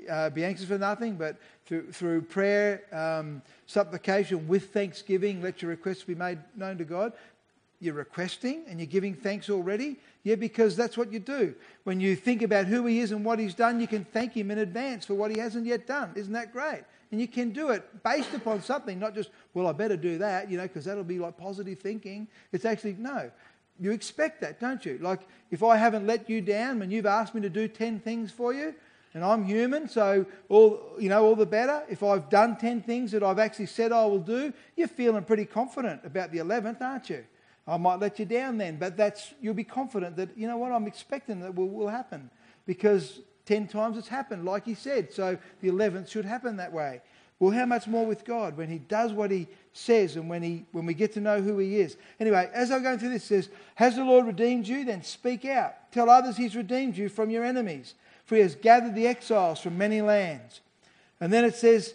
uh, 0.10 0.30
be 0.30 0.44
anxious 0.44 0.66
for 0.68 0.78
nothing, 0.78 1.16
but 1.16 1.38
through, 1.66 1.92
through 1.92 2.22
prayer, 2.24 2.82
um, 2.92 3.42
supplication, 3.66 4.48
with 4.48 4.72
thanksgiving, 4.74 5.42
let 5.42 5.62
your 5.62 5.70
requests 5.70 6.04
be 6.04 6.16
made 6.16 6.40
known 6.56 6.78
to 6.78 6.86
God 6.86 7.14
you're 7.86 7.94
requesting 7.94 8.66
and 8.68 8.80
you're 8.80 8.88
giving 8.88 9.14
thanks 9.14 9.50
already? 9.50 9.98
Yeah, 10.24 10.36
because 10.36 10.76
that's 10.76 10.98
what 10.98 11.14
you 11.14 11.20
do. 11.20 11.56
When 11.84 12.00
you 12.00 12.16
think 12.16 12.42
about 12.42 12.66
who 12.66 12.86
He 12.86 13.00
is 13.00 13.12
and 13.12 13.24
what 13.24 13.40
He's 13.40 13.54
done, 13.54 13.80
you 13.80 13.88
can 13.88 14.04
thank 14.04 14.34
Him 14.34 14.52
in 14.52 14.58
advance 14.58 15.06
for 15.06 15.14
what 15.14 15.32
He 15.32 15.40
hasn't 15.40 15.66
yet 15.66 15.88
done. 15.88 16.12
Isn't 16.16 16.34
that 16.34 16.52
great? 16.52 16.84
And 17.12 17.22
you 17.22 17.28
can 17.28 17.52
do 17.52 17.70
it 17.70 18.04
based 18.04 18.34
upon 18.34 18.62
something, 18.62 19.00
not 19.00 19.16
just, 19.16 19.30
well, 19.54 19.68
I 19.68 19.72
better 19.72 19.96
do 19.96 20.18
that, 20.18 20.50
you 20.50 20.58
know, 20.58 20.64
because 20.64 20.84
that'll 20.84 21.04
be 21.04 21.20
like 21.20 21.38
positive 21.38 21.80
thinking. 21.80 22.28
It's 22.52 22.66
actually, 22.66 22.96
no. 23.00 23.32
You 23.80 23.92
expect 23.92 24.42
that, 24.42 24.60
don't 24.60 24.84
you? 24.86 24.98
Like, 25.02 25.22
if 25.52 25.62
I 25.62 25.78
haven't 25.78 26.08
let 26.08 26.30
you 26.30 26.42
down 26.42 26.82
and 26.82 26.92
you've 26.92 27.06
asked 27.06 27.36
me 27.36 27.42
to 27.42 27.50
do 27.50 27.68
10 27.68 28.00
things 28.00 28.32
for 28.32 28.54
you, 28.54 28.74
and 29.16 29.24
I'm 29.24 29.46
human, 29.46 29.88
so 29.88 30.26
all 30.50 30.82
you 31.00 31.08
know, 31.08 31.24
all 31.24 31.38
the 31.38 31.46
better. 31.46 31.84
If 31.90 32.04
I've 32.04 32.30
done 32.30 32.58
ten 32.58 32.82
things 32.82 33.14
that 33.14 33.24
I've 33.24 33.40
actually 33.40 33.68
said 33.68 33.94
I 33.94 34.06
will 34.06 34.20
do, 34.20 34.52
you're 34.76 34.90
feeling 34.90 35.24
pretty 35.24 35.46
confident 35.46 36.02
about 36.04 36.34
the 36.34 36.40
eleventh, 36.40 36.82
aren't 36.82 37.10
you? 37.10 37.24
I 37.68 37.78
might 37.78 38.00
let 38.00 38.20
you 38.20 38.26
down 38.26 38.58
then, 38.58 38.78
but 38.78 38.96
that's 38.96 39.34
you'll 39.42 39.56
be 39.56 39.64
confident 39.64 40.16
that 40.18 40.38
you 40.38 40.48
know 40.48 40.58
what 40.58 40.72
I'm 40.72 40.88
expecting 40.88 41.40
that 41.42 41.56
will, 41.56 41.70
will 41.70 41.88
happen 41.88 42.30
because 42.66 43.22
ten 43.46 43.68
times 43.68 43.98
it's 43.98 44.08
happened, 44.08 44.46
like 44.46 44.66
he 44.66 44.76
said. 44.76 45.12
So 45.12 45.38
the 45.62 45.70
eleventh 45.70 46.10
should 46.10 46.26
happen 46.26 46.58
that 46.58 46.72
way. 46.72 47.02
Well, 47.40 47.52
how 47.52 47.66
much 47.66 47.86
more 47.88 48.06
with 48.06 48.24
God 48.24 48.56
when 48.56 48.70
He 48.70 48.78
does 48.78 49.12
what 49.12 49.30
He 49.30 49.48
says 49.74 50.16
and 50.16 50.30
when 50.30 50.42
He 50.42 50.66
when 50.72 50.86
we 50.86 50.94
get 50.94 51.14
to 51.14 51.22
know 51.22 51.42
who 51.42 51.58
He 51.58 51.78
is. 51.78 51.98
Anyway, 52.20 52.50
as 52.54 52.72
I'm 52.72 52.84
going 52.84 52.98
through 52.98 53.10
this, 53.10 53.24
it 53.24 53.44
says, 53.44 53.50
"Has 53.76 53.96
the 53.96 54.06
Lord 54.06 54.26
redeemed 54.26 54.68
you? 54.68 54.86
Then 54.86 55.04
speak 55.04 55.44
out. 55.46 55.92
Tell 55.92 56.10
others 56.10 56.38
He's 56.38 56.56
redeemed 56.56 56.96
you 56.96 57.10
from 57.10 57.30
your 57.30 57.44
enemies, 57.44 57.96
for 58.26 58.36
He 58.36 58.42
has 58.42 58.56
gathered 58.56 58.96
the 58.96 59.08
exiles 59.08 59.60
from 59.60 59.78
many 59.78 60.02
lands." 60.02 60.62
And 61.20 61.32
then 61.32 61.46
it 61.46 61.56
says, 61.56 61.94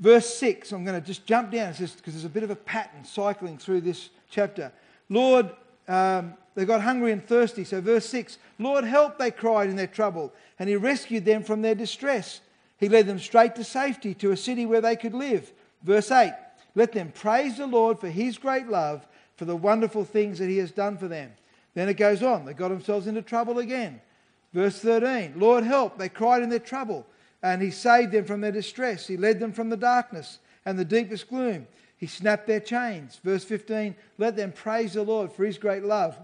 verse 0.00 0.34
six. 0.34 0.72
I'm 0.72 0.84
going 0.84 1.00
to 1.00 1.06
just 1.06 1.26
jump 1.26 1.52
down. 1.52 1.70
It 1.70 1.76
says 1.76 1.92
because 1.92 2.14
there's 2.14 2.24
a 2.24 2.30
bit 2.30 2.42
of 2.42 2.50
a 2.50 2.56
pattern 2.56 3.04
cycling 3.04 3.58
through 3.58 3.82
this 3.82 4.10
chapter. 4.30 4.72
Lord, 5.10 5.50
um, 5.88 6.34
they 6.54 6.64
got 6.64 6.80
hungry 6.80 7.12
and 7.12 7.26
thirsty. 7.26 7.64
So, 7.64 7.80
verse 7.82 8.06
6 8.06 8.38
Lord, 8.58 8.84
help, 8.84 9.18
they 9.18 9.30
cried 9.30 9.68
in 9.68 9.76
their 9.76 9.86
trouble, 9.86 10.32
and 10.58 10.68
He 10.68 10.76
rescued 10.76 11.26
them 11.26 11.42
from 11.42 11.60
their 11.60 11.74
distress. 11.74 12.40
He 12.78 12.88
led 12.88 13.06
them 13.06 13.18
straight 13.18 13.54
to 13.56 13.64
safety, 13.64 14.14
to 14.14 14.30
a 14.30 14.36
city 14.36 14.64
where 14.64 14.80
they 14.80 14.96
could 14.96 15.12
live. 15.12 15.52
Verse 15.82 16.10
8 16.10 16.32
Let 16.74 16.92
them 16.92 17.12
praise 17.14 17.58
the 17.58 17.66
Lord 17.66 17.98
for 17.98 18.08
His 18.08 18.38
great 18.38 18.68
love, 18.68 19.06
for 19.36 19.44
the 19.44 19.56
wonderful 19.56 20.04
things 20.04 20.38
that 20.38 20.48
He 20.48 20.58
has 20.58 20.70
done 20.70 20.96
for 20.96 21.08
them. 21.08 21.32
Then 21.74 21.88
it 21.88 21.94
goes 21.94 22.22
on. 22.22 22.44
They 22.44 22.54
got 22.54 22.68
themselves 22.68 23.06
into 23.06 23.22
trouble 23.22 23.58
again. 23.58 24.00
Verse 24.52 24.78
13 24.78 25.34
Lord, 25.36 25.64
help, 25.64 25.98
they 25.98 26.08
cried 26.08 26.42
in 26.42 26.48
their 26.48 26.58
trouble, 26.58 27.06
and 27.42 27.60
He 27.60 27.70
saved 27.70 28.12
them 28.12 28.24
from 28.24 28.40
their 28.40 28.52
distress. 28.52 29.06
He 29.06 29.16
led 29.16 29.40
them 29.40 29.52
from 29.52 29.70
the 29.70 29.76
darkness 29.76 30.38
and 30.64 30.78
the 30.78 30.84
deepest 30.84 31.28
gloom. 31.28 31.66
He 32.00 32.06
snapped 32.06 32.46
their 32.46 32.60
chains. 32.60 33.20
Verse 33.22 33.44
15 33.44 33.94
Let 34.16 34.34
them 34.34 34.52
praise 34.52 34.94
the 34.94 35.02
Lord 35.02 35.30
for 35.30 35.44
his 35.44 35.58
great 35.58 35.84
love, 35.84 36.16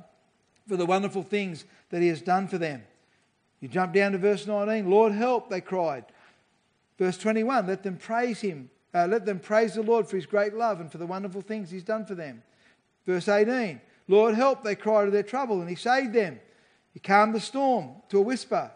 for 0.67 0.77
the 0.77 0.87
wonderful 0.87 1.23
things 1.23 1.67
that 1.91 2.01
he 2.01 2.09
has 2.09 2.23
done 2.23 2.49
for 2.49 2.57
them. 2.57 2.83
You 3.61 3.69
jump 3.69 3.93
down 3.93 4.13
to 4.13 4.19
verse 4.19 4.47
19 4.47 4.91
Lord, 4.91 5.13
help, 5.13 5.51
they 5.51 5.61
cried. 5.61 6.07
Verse 6.99 7.19
21 7.19 7.67
Let 7.67 7.83
them 7.83 7.99
praise 7.99 8.41
him. 8.41 8.71
Uh, 8.95 9.07
let 9.07 9.27
them 9.27 9.39
praise 9.39 9.75
the 9.75 9.83
Lord 9.83 10.09
for 10.09 10.17
his 10.17 10.25
great 10.25 10.55
love 10.55 10.81
and 10.81 10.91
for 10.91 10.97
the 10.97 11.07
wonderful 11.07 11.43
things 11.43 11.71
he's 11.71 11.85
done 11.85 12.07
for 12.07 12.15
them. 12.15 12.43
Verse 13.05 13.29
18 13.29 13.81
Lord, 14.09 14.35
help, 14.35 14.65
they 14.65 14.77
cried 14.77 15.07
of 15.07 15.13
their 15.13 15.23
trouble, 15.23 15.61
and 15.61 15.69
he 15.69 15.77
saved 15.77 16.15
them. 16.15 16.41
He 16.95 17.01
calmed 17.01 17.35
the 17.35 17.41
storm 17.41 17.91
to 18.09 18.19
a 18.19 18.23
whisper. 18.23 18.71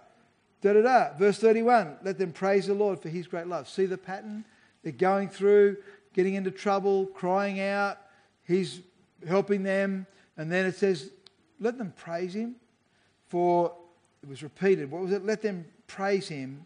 Da 0.61 0.75
da 0.75 0.83
da. 0.83 1.17
Verse 1.17 1.39
31 1.39 1.97
Let 2.03 2.19
them 2.19 2.33
praise 2.33 2.67
the 2.67 2.75
Lord 2.75 3.01
for 3.01 3.09
his 3.09 3.27
great 3.27 3.47
love. 3.47 3.71
See 3.71 3.87
the 3.87 3.97
pattern? 3.97 4.45
They're 4.83 4.93
going 4.93 5.29
through 5.29 5.79
getting 6.15 6.35
into 6.35 6.51
trouble, 6.51 7.07
crying 7.07 7.61
out. 7.61 7.99
He's 8.45 8.81
helping 9.27 9.63
them. 9.63 10.07
And 10.37 10.51
then 10.51 10.67
it 10.67 10.77
says, 10.77 11.11
let 11.61 11.77
them 11.79 11.93
praise 11.97 12.35
him 12.35 12.57
for, 13.29 13.73
it 14.23 14.29
was 14.29 14.43
repeated, 14.43 14.91
what 14.91 15.03
was 15.03 15.13
it? 15.13 15.25
Let 15.25 15.43
them 15.43 15.67
praise 15.87 16.29
him 16.29 16.65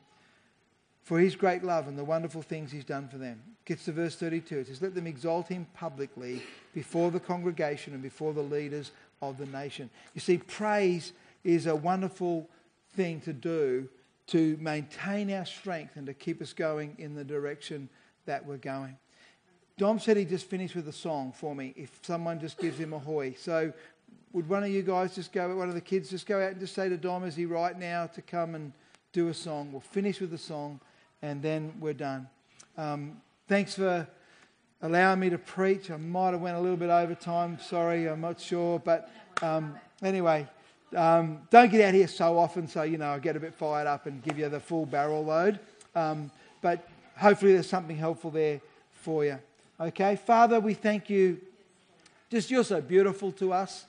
for 1.03 1.18
his 1.18 1.36
great 1.36 1.62
love 1.62 1.88
and 1.88 1.99
the 1.99 2.05
wonderful 2.05 2.42
things 2.42 2.70
he's 2.70 2.84
done 2.84 3.09
for 3.09 3.18
them. 3.18 3.42
Gets 3.64 3.84
to 3.86 3.92
verse 3.92 4.16
32. 4.16 4.59
It 4.59 4.66
says, 4.68 4.82
Let 4.82 4.95
them 4.95 5.07
exalt 5.07 5.49
him 5.49 5.66
publicly 5.74 6.42
before 6.74 7.11
the 7.11 7.20
congregation 7.20 7.92
and 7.92 8.03
before 8.03 8.32
the 8.32 8.42
leaders 8.42 8.92
of 9.20 9.38
the 9.38 9.47
nation. 9.47 9.90
You 10.14 10.20
see, 10.20 10.38
praise 10.38 11.12
is 11.45 11.66
a 11.66 11.74
wonderful 11.74 12.49
thing 12.95 13.20
to 13.22 13.32
do 13.32 13.88
to 14.28 14.57
maintain 14.61 15.30
our 15.32 15.45
strength 15.45 15.97
and 15.97 16.07
to 16.07 16.14
keep 16.14 16.40
us 16.40 16.53
going 16.53 16.95
in 16.99 17.14
the 17.14 17.24
direction 17.24 17.88
that 18.26 18.45
we're 18.45 18.57
going. 18.57 18.97
Dom 19.77 19.99
said 19.99 20.16
he 20.16 20.25
just 20.25 20.47
finished 20.47 20.77
with 20.77 20.87
a 20.87 20.93
song 20.93 21.33
for 21.33 21.55
me 21.55 21.75
if 21.77 21.91
someone 22.03 22.39
just 22.39 22.59
gives 22.59 22.79
him 22.79 22.93
a 22.93 22.99
hoy. 22.99 23.35
So 23.37 23.72
would 24.33 24.49
one 24.49 24.62
of 24.62 24.68
you 24.68 24.83
guys 24.83 25.14
just 25.14 25.33
go, 25.33 25.57
one 25.57 25.68
of 25.68 25.75
the 25.75 25.81
kids 25.81 26.11
just 26.11 26.27
go 26.27 26.41
out 26.41 26.53
and 26.53 26.61
just 26.61 26.75
say 26.75 26.89
to 26.89 26.97
Dom, 26.97 27.25
is 27.25 27.35
he 27.35 27.45
right 27.45 27.77
now 27.79 28.07
to 28.07 28.22
come 28.22 28.55
and 28.55 28.72
do 29.12 29.29
a 29.29 29.35
song? 29.35 29.72
We'll 29.72 29.81
finish 29.81 30.20
with 30.20 30.31
the 30.31 30.39
song 30.39 30.81
and 31.22 31.43
then 31.43 31.72
we're 31.81 31.93
done. 31.93 32.29
Um, 32.77 33.20
thanks 33.49 33.75
for 33.75 34.07
allowing 34.81 35.18
me 35.18 35.31
to 35.31 35.39
preach. 35.39 35.91
I 35.91 35.97
might 35.97 36.33
have 36.33 36.41
went 36.41 36.57
a 36.57 36.61
little 36.61 36.77
bit 36.77 36.91
over 36.91 37.16
time. 37.16 37.59
Sorry, 37.61 38.09
I'm 38.09 38.20
not 38.20 38.41
sure. 38.41 38.79
But 38.79 39.11
um, 39.43 39.75
anyway, 40.03 40.47
um, 40.95 41.39
don't 41.51 41.70
get 41.70 41.81
out 41.81 41.95
here 41.95 42.07
so 42.07 42.39
often 42.39 42.68
so, 42.68 42.83
you 42.83 42.99
know, 42.99 43.11
I 43.11 43.18
get 43.18 43.35
a 43.35 43.41
bit 43.41 43.55
fired 43.55 43.89
up 43.89 44.07
and 44.07 44.22
give 44.22 44.39
you 44.39 44.49
the 44.49 44.61
full 44.61 44.87
barrel 44.87 45.25
load. 45.25 45.59
Um, 45.97 46.31
but 46.61 46.89
hopefully 47.16 47.55
there's 47.55 47.68
something 47.68 47.97
helpful 47.97 48.31
there 48.31 48.61
for 48.93 49.25
you. 49.25 49.39
Okay, 49.81 50.14
Father, 50.14 50.61
we 50.61 50.72
thank 50.72 51.11
you. 51.11 51.41
Just 52.31 52.49
you're 52.49 52.62
so 52.62 52.81
beautiful 52.81 53.33
to 53.33 53.53
us. 53.53 53.87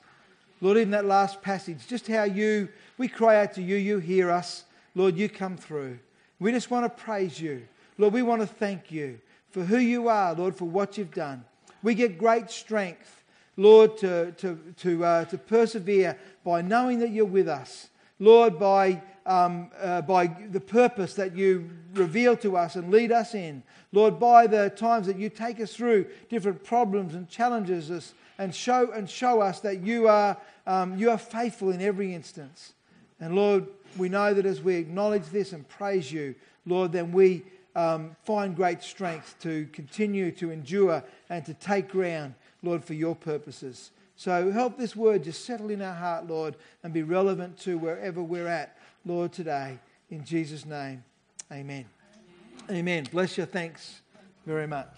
Lord, 0.60 0.78
even 0.78 0.90
that 0.92 1.06
last 1.06 1.44
passage, 1.44 1.86
just 1.88 2.08
how 2.08 2.24
you, 2.24 2.70
we 2.98 3.08
cry 3.08 3.42
out 3.42 3.54
to 3.54 3.62
you, 3.62 3.76
you 3.76 4.00
hear 4.00 4.32
us. 4.32 4.64
Lord, 4.96 5.16
you 5.16 5.30
come 5.30 5.58
through. 5.58 6.00
We 6.40 6.52
just 6.52 6.72
want 6.72 6.86
to 6.86 7.04
praise 7.04 7.40
you. 7.40 7.68
Lord, 8.00 8.14
we 8.14 8.24
want 8.24 8.42
to 8.42 8.48
thank 8.48 8.92
you 8.92 9.20
for 9.52 9.64
who 9.64 9.78
you 9.78 10.08
are, 10.08 10.34
Lord, 10.34 10.56
for 10.56 10.66
what 10.66 10.98
you've 10.98 11.14
done. 11.14 11.46
We 11.84 11.94
get 11.94 12.18
great 12.18 12.50
strength, 12.50 13.24
Lord, 13.56 13.96
to, 14.00 14.32
to, 14.32 14.58
to, 14.78 15.06
uh, 15.06 15.26
to 15.26 15.38
persevere 15.38 16.18
by 16.44 16.64
knowing 16.64 16.98
that 17.00 17.12
you're 17.12 17.26
with 17.26 17.48
us. 17.48 17.90
Lord, 18.18 18.58
by 18.58 19.04
um, 19.26 19.72
uh, 19.80 20.02
by 20.02 20.28
the 20.28 20.60
purpose 20.60 21.16
that 21.16 21.36
you 21.36 21.70
reveal 21.94 22.38
to 22.38 22.58
us 22.58 22.76
and 22.76 22.92
lead 22.92 23.12
us 23.12 23.34
in. 23.34 23.64
Lord, 23.92 24.20
by 24.20 24.48
the 24.48 24.70
times 24.70 25.08
that 25.08 25.18
you 25.18 25.30
take 25.30 25.60
us 25.60 25.74
through 25.74 26.08
different 26.30 26.64
problems 26.64 27.16
and 27.16 27.30
challenges 27.30 27.90
us 27.90 28.14
and 28.38 28.54
show, 28.54 28.92
and 28.92 29.10
show 29.10 29.42
us 29.42 29.62
that 29.62 29.82
you 29.82 30.08
are, 30.08 30.38
um, 30.68 30.98
you 30.98 31.10
are 31.10 31.18
faithful 31.18 31.72
in 31.72 31.82
every 31.82 32.14
instance. 32.14 32.74
And 33.20 33.36
Lord, 33.36 33.66
we 33.98 34.10
know 34.10 34.34
that 34.34 34.46
as 34.46 34.62
we 34.62 34.76
acknowledge 34.76 35.26
this 35.28 35.54
and 35.54 35.68
praise 35.68 36.12
you, 36.12 36.36
Lord, 36.66 36.92
then 36.92 37.12
we 37.12 37.44
um, 37.76 38.16
find 38.24 38.56
great 38.56 38.84
strength 38.84 39.36
to 39.42 39.68
continue 39.72 40.32
to 40.34 40.52
endure 40.52 41.04
and 41.30 41.46
to 41.46 41.54
take 41.54 41.90
ground, 41.90 42.34
Lord, 42.64 42.84
for 42.84 42.94
your 42.94 43.16
purposes. 43.16 43.92
So 44.18 44.52
help 44.52 44.78
this 44.78 44.96
word 44.96 45.24
just 45.24 45.46
settle 45.46 45.70
in 45.70 45.82
our 45.82 45.94
heart, 45.94 46.28
Lord, 46.28 46.56
and 46.84 46.94
be 46.94 47.04
relevant 47.04 47.58
to 47.60 47.78
wherever 47.78 48.24
we're 48.24 48.48
at, 48.48 48.78
Lord, 49.06 49.32
today. 49.32 49.78
In 50.10 50.26
Jesus' 50.26 50.66
name, 50.66 51.04
amen. 51.52 51.86
Amen. 52.72 53.08
Bless 53.12 53.38
you. 53.38 53.46
Thanks 53.46 54.02
very 54.46 54.66
much. 54.66 54.90